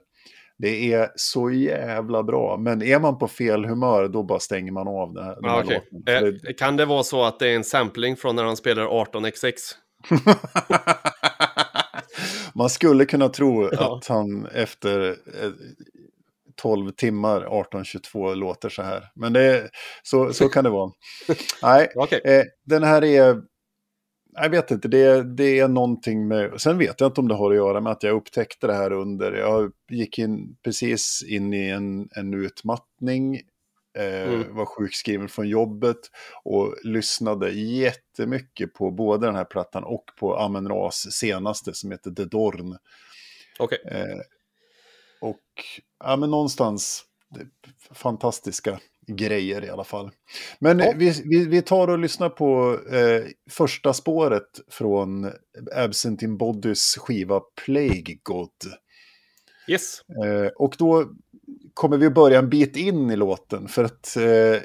Det 0.59 0.93
är 0.93 1.09
så 1.17 1.51
jävla 1.51 2.23
bra, 2.23 2.57
men 2.57 2.83
är 2.83 2.99
man 2.99 3.19
på 3.19 3.29
fel 3.29 3.65
humör 3.65 4.09
då 4.09 4.23
bara 4.23 4.41
stänger 4.41 4.73
man 4.73 4.89
av 4.89 5.15
det 5.15 5.25
här. 5.25 5.35
den 5.35 5.45
här 5.51 5.63
okej. 5.65 5.83
låten. 5.93 6.41
Eh, 6.49 6.55
kan 6.59 6.77
det 6.77 6.85
vara 6.85 7.03
så 7.03 7.25
att 7.25 7.39
det 7.39 7.49
är 7.49 7.57
en 7.57 7.65
sampling 7.65 8.17
från 8.17 8.37
när 8.37 8.45
han 8.45 8.57
spelar 8.57 8.87
18xx? 8.87 9.55
Man 12.55 12.71
skulle 12.71 13.05
kunna 13.05 13.29
tro 13.29 13.65
Ja. 13.73 13.97
att 13.97 14.07
han 14.07 14.47
efter 14.47 15.09
eh, 15.09 15.51
12 16.63 16.91
timmar 16.91 17.41
18.22 17.41 18.35
låter 18.35 18.69
så 18.69 18.83
här. 18.83 19.05
Men 19.15 19.33
det 19.33 19.69
så, 20.03 20.33
så 20.33 20.49
kan 20.49 20.65
det 20.65 20.71
vara. 20.71 20.91
Nej, 21.63 21.89
Okej. 21.97 22.21
eh, 22.25 22.45
den 22.67 22.83
här 22.83 23.05
är... 23.05 23.37
Jag 24.43 24.51
vet 24.51 24.71
inte, 24.71 24.89
det, 24.89 24.99
är- 25.03 25.23
det 25.23 25.59
är 25.59 25.69
någonting 25.69 26.29
med... 26.29 26.61
Sen 26.61 26.79
vet 26.79 27.01
jag 27.01 27.09
inte 27.09 27.21
om 27.21 27.29
det 27.29 27.35
har 27.35 27.51
att 27.51 27.57
göra 27.57 27.81
med 27.81 27.93
att 27.93 28.03
jag 28.03 28.17
upptäckte 28.17 28.67
det 28.67 28.75
här 28.75 28.93
under... 28.93 29.33
Jag 29.33 29.73
gick 29.91 30.19
in 30.19 30.57
precis 30.65 31.25
in 31.29 31.55
i 31.55 31.69
en, 31.69 32.09
en 32.17 32.35
utmattning. 32.35 33.35
Eh, 33.37 33.43
Mm. 33.99 34.55
Var 34.57 34.67
sjukskriven 34.67 35.29
från 35.29 35.49
jobbet 35.49 35.97
och 36.45 36.75
lyssnade 36.85 37.51
jättemycket 37.51 38.75
på 38.75 38.91
både 38.91 39.27
den 39.27 39.35
här 39.37 39.45
plattan 39.45 39.85
och 39.85 40.05
på 40.19 40.37
Amen 40.37 40.69
Ras 40.69 41.07
senaste 41.13 41.75
som 41.75 41.91
heter 41.91 42.11
The 42.11 42.25
Dorn. 42.25 42.79
Okej. 43.59 43.79
Eh, 43.91 44.19
och 45.21 45.43
ja, 46.05 46.17
men 46.17 46.31
någonstans 46.31 47.05
det, 47.35 47.47
fantastiska 47.95 48.81
grejer 49.09 49.65
i 49.65 49.71
alla 49.71 49.85
fall. 49.85 50.11
Men 50.59 50.79
Ja. 50.79 50.93
vi, 50.97 51.23
vi, 51.25 51.47
vi 51.47 51.63
tar 51.63 51.89
och 51.89 51.99
lyssnar 51.99 52.29
på 52.29 52.79
eh, 52.93 53.31
första 53.51 53.93
spåret 53.93 54.61
från 54.71 55.33
Absent 55.75 56.23
in 56.23 56.37
Bodies 56.37 56.97
skiva 56.99 57.41
Plague 57.65 58.19
God. 58.23 58.51
Yes. 59.69 60.01
Eh, 60.25 60.47
och 60.57 60.75
då 60.79 61.05
kommer 61.75 61.97
vi 61.99 62.11
börja 62.11 62.39
en 62.39 62.49
bit 62.51 62.77
in 62.77 63.11
i 63.11 63.17
låten 63.17 63.69
för 63.69 63.85
att 63.85 64.17
eh, 64.17 64.63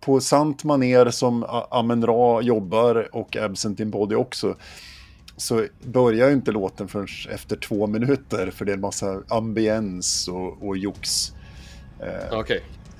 på 0.00 0.20
sant 0.20 0.64
maner 0.64 1.10
som 1.10 1.44
Amen 1.70 2.06
Ra 2.06 2.42
jobbar 2.42 3.08
och 3.12 3.36
Absent 3.36 3.80
in 3.80 3.90
Body 3.90 4.14
också 4.14 4.56
så 5.36 5.66
börjar 5.84 6.28
ju 6.28 6.34
inte 6.34 6.52
låten 6.52 6.88
förrän 6.88 7.06
efter 7.30 7.56
två 7.56 7.86
minuter 7.86 8.50
för 8.50 8.64
det 8.64 8.72
är 8.72 8.74
en 8.74 8.80
massa 8.80 9.22
ambiens 9.28 10.28
och, 10.28 10.62
och 10.68 10.76
jox. 10.76 11.32
Eh, 12.00 12.38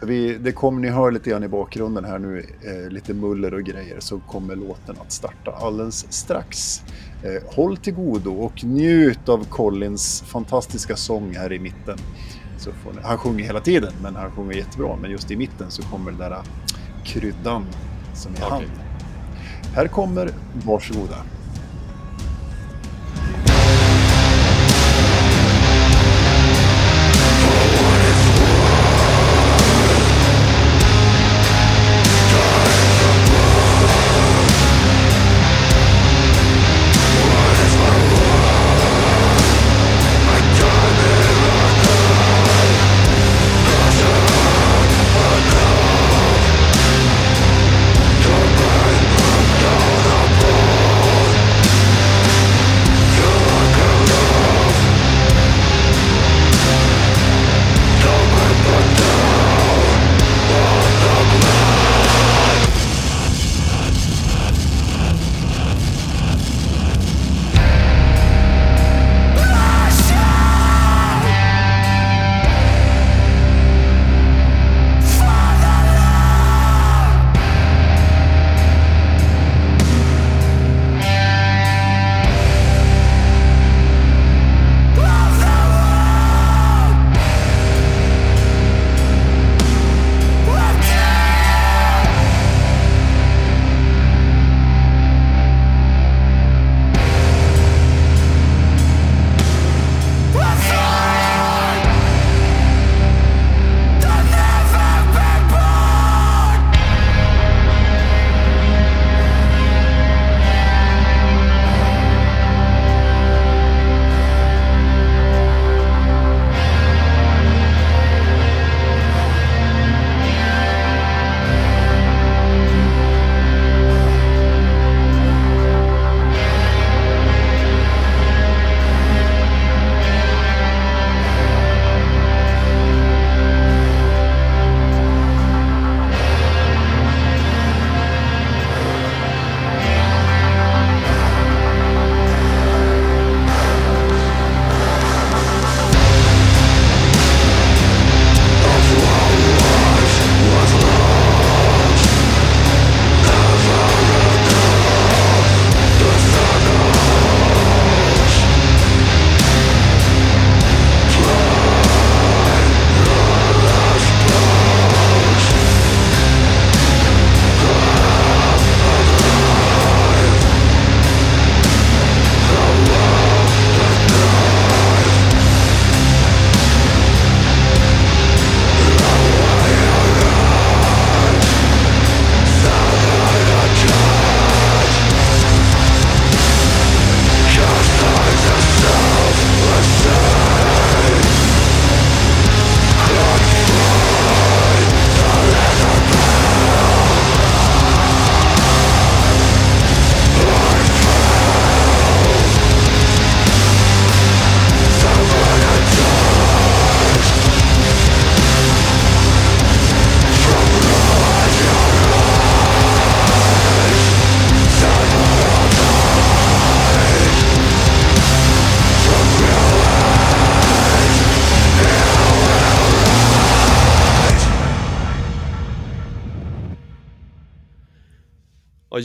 vi, 0.01 0.38
det 0.38 0.53
kommer 0.53 0.80
ni 0.80 0.88
höra 0.88 1.11
lite 1.11 1.30
grann 1.30 1.44
i 1.44 1.49
bakgrunden 1.49 2.05
här 2.05 2.18
nu, 2.18 2.46
eh, 2.62 2.90
lite 2.90 3.14
muller 3.14 3.55
och 3.55 3.62
grejer, 3.62 4.01
så 4.01 4.18
kommer 4.18 4.57
låten 4.57 4.96
att 5.01 5.12
starta 5.12 5.51
alldeles 5.51 6.12
strax. 6.12 6.82
Eh, 7.22 7.55
håll 7.55 7.76
till 7.76 7.94
godo 7.94 8.32
och 8.32 8.64
njut 8.64 9.28
av 9.28 9.44
Collins 9.44 10.22
fantastiska 10.22 10.96
sång 10.96 11.34
här 11.34 11.53
i 11.53 11.59
mitten. 11.59 11.99
Så 12.59 12.70
ni, 12.70 13.03
han 13.03 13.18
sjunger 13.18 13.44
hela 13.44 13.61
tiden, 13.61 13.92
men 14.03 14.16
han 14.16 14.30
sjunger 14.30 14.53
jättebra. 14.53 14.96
Men 15.03 15.11
just 15.11 15.30
i 15.30 15.36
mitten 15.36 15.70
så 15.70 15.82
kommer 15.82 16.11
den 16.11 16.20
där 16.20 16.30
eh, 16.30 16.42
kryddan 17.05 17.64
som 18.14 18.32
är 18.32 18.36
Okej. 18.36 18.49
han. 18.51 18.62
Här 19.74 19.88
kommer 19.88 20.30
Varsågoda. 20.66 21.16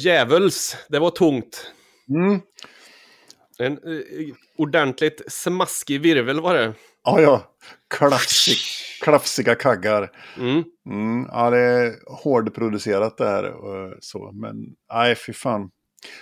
Djävuls, 0.06 0.78
det 0.90 1.00
var 1.00 1.10
tungt. 1.10 1.72
Mm. 2.10 2.42
En 3.60 3.74
eh, 3.74 4.36
ordentligt 4.58 5.22
smaskig 5.28 6.02
virvel 6.02 6.42
var 6.42 6.56
det. 6.56 6.74
Ja, 7.04 7.22
ja. 7.22 7.56
Klafsig, 7.96 8.58
klafsiga 9.02 9.56
kaggar. 9.56 10.12
Mm. 10.38 10.64
Mm, 10.90 11.28
ja, 11.32 11.50
det 11.50 11.60
är 11.60 11.96
hårdproducerat 12.24 13.18
det 13.18 13.26
här. 13.28 13.52
och 13.52 13.94
Så. 14.02 14.32
Men 14.32 14.56
nej, 14.94 15.16
fy 15.16 15.34
fan. 15.34 15.70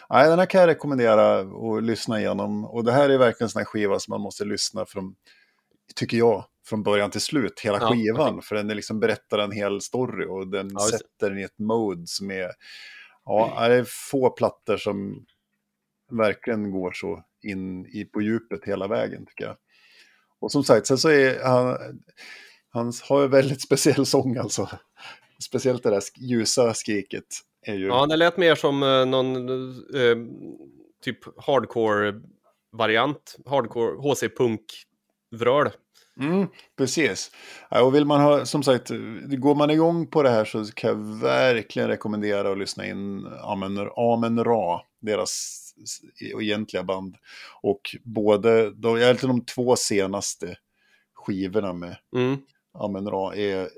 Nej, 0.09 0.29
den 0.29 0.39
här 0.39 0.45
kan 0.45 0.61
jag 0.61 0.67
rekommendera 0.67 1.39
att 1.39 1.83
lyssna 1.83 2.19
igenom. 2.19 2.65
Och 2.65 2.83
det 2.83 2.91
här 2.91 3.09
är 3.09 3.17
verkligen 3.17 3.45
en 3.45 3.49
sån 3.49 3.59
här 3.59 3.65
skiva 3.65 3.99
som 3.99 4.11
man 4.11 4.21
måste 4.21 4.45
lyssna 4.45 4.85
från, 4.85 5.15
tycker 5.95 6.17
jag, 6.17 6.45
från 6.67 6.83
början 6.83 7.11
till 7.11 7.21
slut. 7.21 7.59
Hela 7.59 7.77
Ja, 7.81 7.91
skivan. 7.93 8.41
För 8.41 8.55
den 8.55 8.69
är 8.69 8.75
liksom 8.75 8.99
berättar 8.99 9.39
en 9.39 9.51
hel 9.51 9.81
story 9.81 10.25
och 10.29 10.47
den 10.47 10.69
Ja, 10.73 10.79
sätter 10.79 11.29
den 11.29 11.39
i 11.39 11.43
ett 11.43 11.59
mode 11.59 12.03
som 12.05 12.31
är... 12.31 12.51
Ja, 13.39 13.67
det 13.67 13.75
är 13.75 13.85
få 14.11 14.29
plattor 14.29 14.77
som 14.77 15.25
verkligen 16.11 16.71
går 16.71 16.91
så 16.91 17.23
in 17.43 17.85
i 17.85 18.05
på 18.05 18.21
djupet 18.21 18.65
hela 18.65 18.87
vägen 18.87 19.25
tycker 19.25 19.43
jag. 19.43 19.57
Och 20.39 20.51
som 20.51 20.63
sagt, 20.63 20.87
sen 20.87 20.97
så 20.97 21.09
är 21.09 21.43
han, 21.43 21.77
han 22.69 22.93
har 23.09 23.21
ju 23.21 23.27
väldigt 23.27 23.61
speciell 23.67 24.05
sång 24.05 24.37
alltså. 24.37 24.69
Speciellt 25.43 25.83
det 25.83 25.89
där 25.89 26.01
ljusa 26.17 26.73
skriket 26.73 27.25
är 27.61 27.75
ju... 27.75 27.87
Ja, 27.87 28.05
det 28.05 28.15
lät 28.15 28.37
mer 28.37 28.55
som 28.55 28.83
eh, 28.83 29.05
någon 29.05 29.49
eh, 29.95 30.17
typ 31.03 31.19
hardcore-variant. 31.37 33.35
Hardcore, 33.45 33.95
HC-punk-vröl. 33.95 35.71
Mm, 36.19 36.47
precis. 36.77 37.31
Och 37.69 37.95
vill 37.95 38.05
man 38.05 38.21
ha, 38.21 38.45
som 38.45 38.63
sagt, 38.63 38.89
går 39.37 39.55
man 39.55 39.69
igång 39.69 40.07
på 40.07 40.23
det 40.23 40.29
här 40.29 40.45
så 40.45 40.65
kan 40.65 40.89
jag 40.89 41.19
verkligen 41.21 41.87
rekommendera 41.89 42.51
att 42.51 42.57
lyssna 42.57 42.85
in 42.85 43.27
Amen, 43.41 43.89
Amen 43.95 44.43
Ra, 44.43 44.81
deras 45.01 45.57
egentliga 46.39 46.83
band. 46.83 47.15
Och 47.61 47.95
både, 48.03 48.71
de, 48.71 48.97
egentligen 48.97 49.35
de 49.35 49.45
två 49.45 49.75
senaste 49.75 50.55
skivorna 51.13 51.73
med 51.73 51.97
Mm. 52.15 52.37
Amen 52.73 53.09
Ra 53.09 53.35
är 53.35 53.69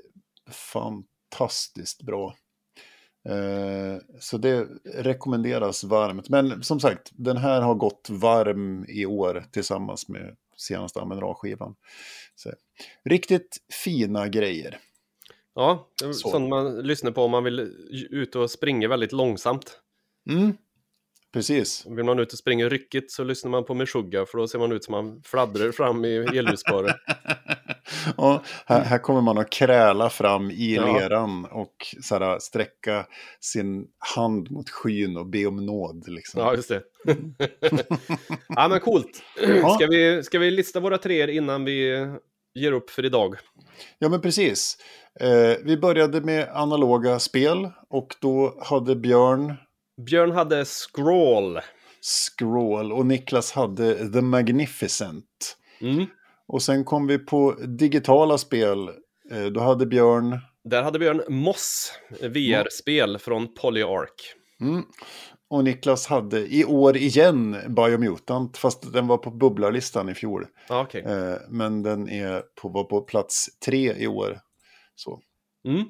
fantastiskt 0.50 2.02
bra. 2.02 2.34
Eh, 3.28 4.02
så 4.20 4.38
det 4.38 4.68
rekommenderas 4.84 5.84
varmt. 5.84 6.28
Men 6.28 6.62
som 6.62 6.80
sagt, 6.80 7.10
den 7.12 7.36
här 7.36 7.60
har 7.60 7.74
gått 7.74 8.08
varm 8.10 8.84
i 8.88 9.06
år 9.06 9.44
tillsammans 9.52 10.08
med 10.08 10.36
senaste 10.56 11.00
Amen 11.00 11.20
Ra-skivan. 11.20 11.74
Så, 12.34 12.50
riktigt 13.04 13.56
fina 13.84 14.28
grejer. 14.28 14.78
Ja, 15.54 15.88
är 16.04 16.12
Så. 16.12 16.30
sånt 16.30 16.48
man 16.48 16.82
lyssnar 16.82 17.10
på 17.10 17.22
om 17.22 17.30
man 17.30 17.44
vill 17.44 17.60
ut 18.10 18.36
och 18.36 18.50
springa 18.50 18.88
väldigt 18.88 19.12
långsamt. 19.12 19.80
Mm. 20.30 20.56
Precis. 21.32 21.86
Vill 21.86 22.04
man 22.04 22.18
ut 22.18 22.32
och 22.32 22.38
springa 22.38 22.68
ryckigt 22.68 23.12
så 23.12 23.24
lyssnar 23.24 23.50
man 23.50 23.64
på 23.64 23.74
Meshuggah 23.74 24.26
för 24.26 24.38
då 24.38 24.48
ser 24.48 24.58
man 24.58 24.72
ut 24.72 24.84
som 24.84 24.92
man 24.92 25.22
fladdrar 25.22 25.72
fram 25.72 26.04
i 26.04 26.16
elljusspåret. 26.16 26.96
ja, 28.16 28.42
här, 28.66 28.80
här 28.84 28.98
kommer 28.98 29.20
man 29.20 29.38
att 29.38 29.50
kräla 29.50 30.10
fram 30.10 30.50
i 30.50 30.74
Ja. 30.74 30.98
leran 30.98 31.44
och 31.44 31.74
så 32.02 32.18
här, 32.18 32.38
sträcka 32.38 33.06
sin 33.40 33.86
hand 33.98 34.50
mot 34.50 34.70
skyn 34.70 35.16
och 35.16 35.26
be 35.26 35.46
om 35.46 35.66
nåd. 35.66 36.08
Liksom. 36.08 36.40
Ja, 36.40 36.54
just 36.54 36.68
det. 36.68 36.82
ja, 38.48 38.68
men 38.68 38.80
coolt. 38.80 39.22
Ska 39.76 39.86
vi, 39.86 40.22
ska 40.22 40.38
vi 40.38 40.50
lista 40.50 40.80
våra 40.80 40.98
treor 40.98 41.28
innan 41.30 41.64
vi 41.64 42.06
ger 42.54 42.72
upp 42.72 42.90
för 42.90 43.04
idag? 43.04 43.34
Ja, 43.98 44.08
men 44.08 44.20
precis. 44.20 44.78
Eh, 45.20 45.56
vi 45.64 45.76
började 45.76 46.20
med 46.20 46.48
analoga 46.48 47.18
spel 47.18 47.70
och 47.90 48.14
då 48.20 48.58
hade 48.62 48.96
Björn 48.96 49.54
Björn 50.06 50.30
hade 50.30 50.64
Scroll. 50.64 51.60
Scroll 52.02 52.92
och 52.92 53.06
Niklas 53.06 53.52
hade 53.52 54.12
The 54.12 54.20
Magnificent. 54.20 55.56
Mm. 55.80 56.06
Och 56.48 56.62
sen 56.62 56.84
kom 56.84 57.06
vi 57.06 57.18
på 57.18 57.52
digitala 57.78 58.38
spel. 58.38 58.88
Eh, 59.30 59.44
då 59.54 59.60
hade 59.60 59.86
Björn... 59.86 60.38
Där 60.64 60.82
hade 60.82 60.98
Björn 60.98 61.22
Moss, 61.28 61.92
VR-spel 62.20 63.18
från 63.18 63.54
Polyark. 63.54 64.34
Mm, 64.60 64.82
och 65.50 65.64
Niklas 65.64 66.06
hade 66.06 66.54
i 66.54 66.64
år 66.64 66.96
igen 66.96 67.56
Biomutant, 67.68 68.56
fast 68.56 68.92
den 68.92 69.06
var 69.06 69.18
på 69.18 69.30
bubblarlistan 69.30 70.08
i 70.08 70.14
fjol. 70.14 70.46
Ja, 70.68 70.82
okej. 70.82 71.02
Eh, 71.02 71.36
men 71.48 71.82
den 71.82 72.08
är 72.08 72.42
på, 72.60 72.68
var 72.68 72.84
på 72.84 73.00
plats 73.00 73.46
tre 73.66 73.94
i 73.96 74.06
år. 74.06 74.38
Så. 74.94 75.20
Mm. 75.68 75.84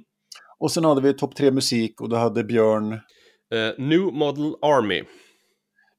Och 0.58 0.72
sen 0.72 0.84
hade 0.84 1.00
vi 1.00 1.14
topp 1.14 1.36
tre 1.36 1.50
musik 1.50 2.00
och 2.00 2.08
då 2.08 2.16
hade 2.16 2.44
Björn, 2.44 3.00
Eh, 3.54 3.72
New 3.84 4.00
Model 4.00 4.54
Army. 4.62 4.96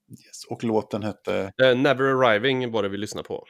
yes, 0.10 0.46
och 0.50 0.64
låten 0.64 1.04
hette, 1.04 1.52
Eh, 1.64 1.78
Never 1.78 2.04
Arriving 2.04 2.72
var 2.72 2.84
det 2.84 2.90
vi 2.90 2.98
lyssnade 2.98 3.28
på. 3.28 3.44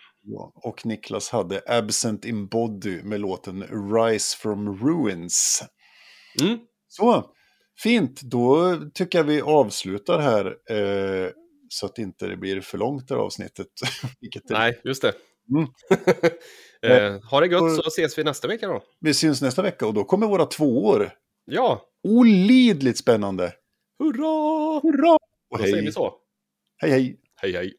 Och 0.55 0.85
Niklas 0.85 1.29
hade 1.29 1.61
Absent 1.67 2.25
in 2.25 2.47
Body 2.47 3.03
med 3.03 3.21
låten 3.21 3.63
Rise 3.93 4.37
from 4.37 4.77
Ruins. 4.79 5.63
Mm. 6.41 6.59
Så, 6.87 7.25
fint. 7.83 8.21
Då 8.21 8.77
tycker 8.93 9.19
jag 9.19 9.23
vi 9.23 9.41
avslutar 9.41 10.19
här. 10.19 10.45
Eh, 10.45 11.29
så 11.69 11.85
att 11.85 11.97
inte 11.97 12.27
det 12.27 12.37
blir 12.37 12.61
för 12.61 12.77
långt 12.77 13.07
det 13.07 13.15
här 13.15 13.21
avsnittet. 13.21 13.67
Nej, 14.49 14.81
just 14.83 15.01
det. 15.01 15.13
Mm. 15.49 15.67
eh, 17.15 17.21
ha 17.29 17.39
det 17.39 17.47
gött 17.47 17.75
så 17.75 17.87
ses 17.87 18.17
vi 18.17 18.23
nästa 18.23 18.47
vecka 18.47 18.67
då. 18.67 18.83
Vi 18.99 19.13
syns 19.13 19.41
nästa 19.41 19.61
vecka 19.61 19.87
och 19.87 19.93
då 19.93 20.03
kommer 20.03 20.27
våra 20.27 20.45
tvåor. 20.45 21.11
Ja, 21.45 21.81
Olidligt 22.03 22.97
spännande. 22.97 23.53
hurra! 23.99 24.79
Hurra! 24.83 25.17
Och 25.49 25.57
Då 25.57 25.63
säger 25.63 25.75
hej. 25.75 25.85
vi 25.85 25.91
så. 25.91 26.13
Hej 26.77 26.91
hej. 26.91 27.19
Hej 27.35 27.53
hej. 27.53 27.75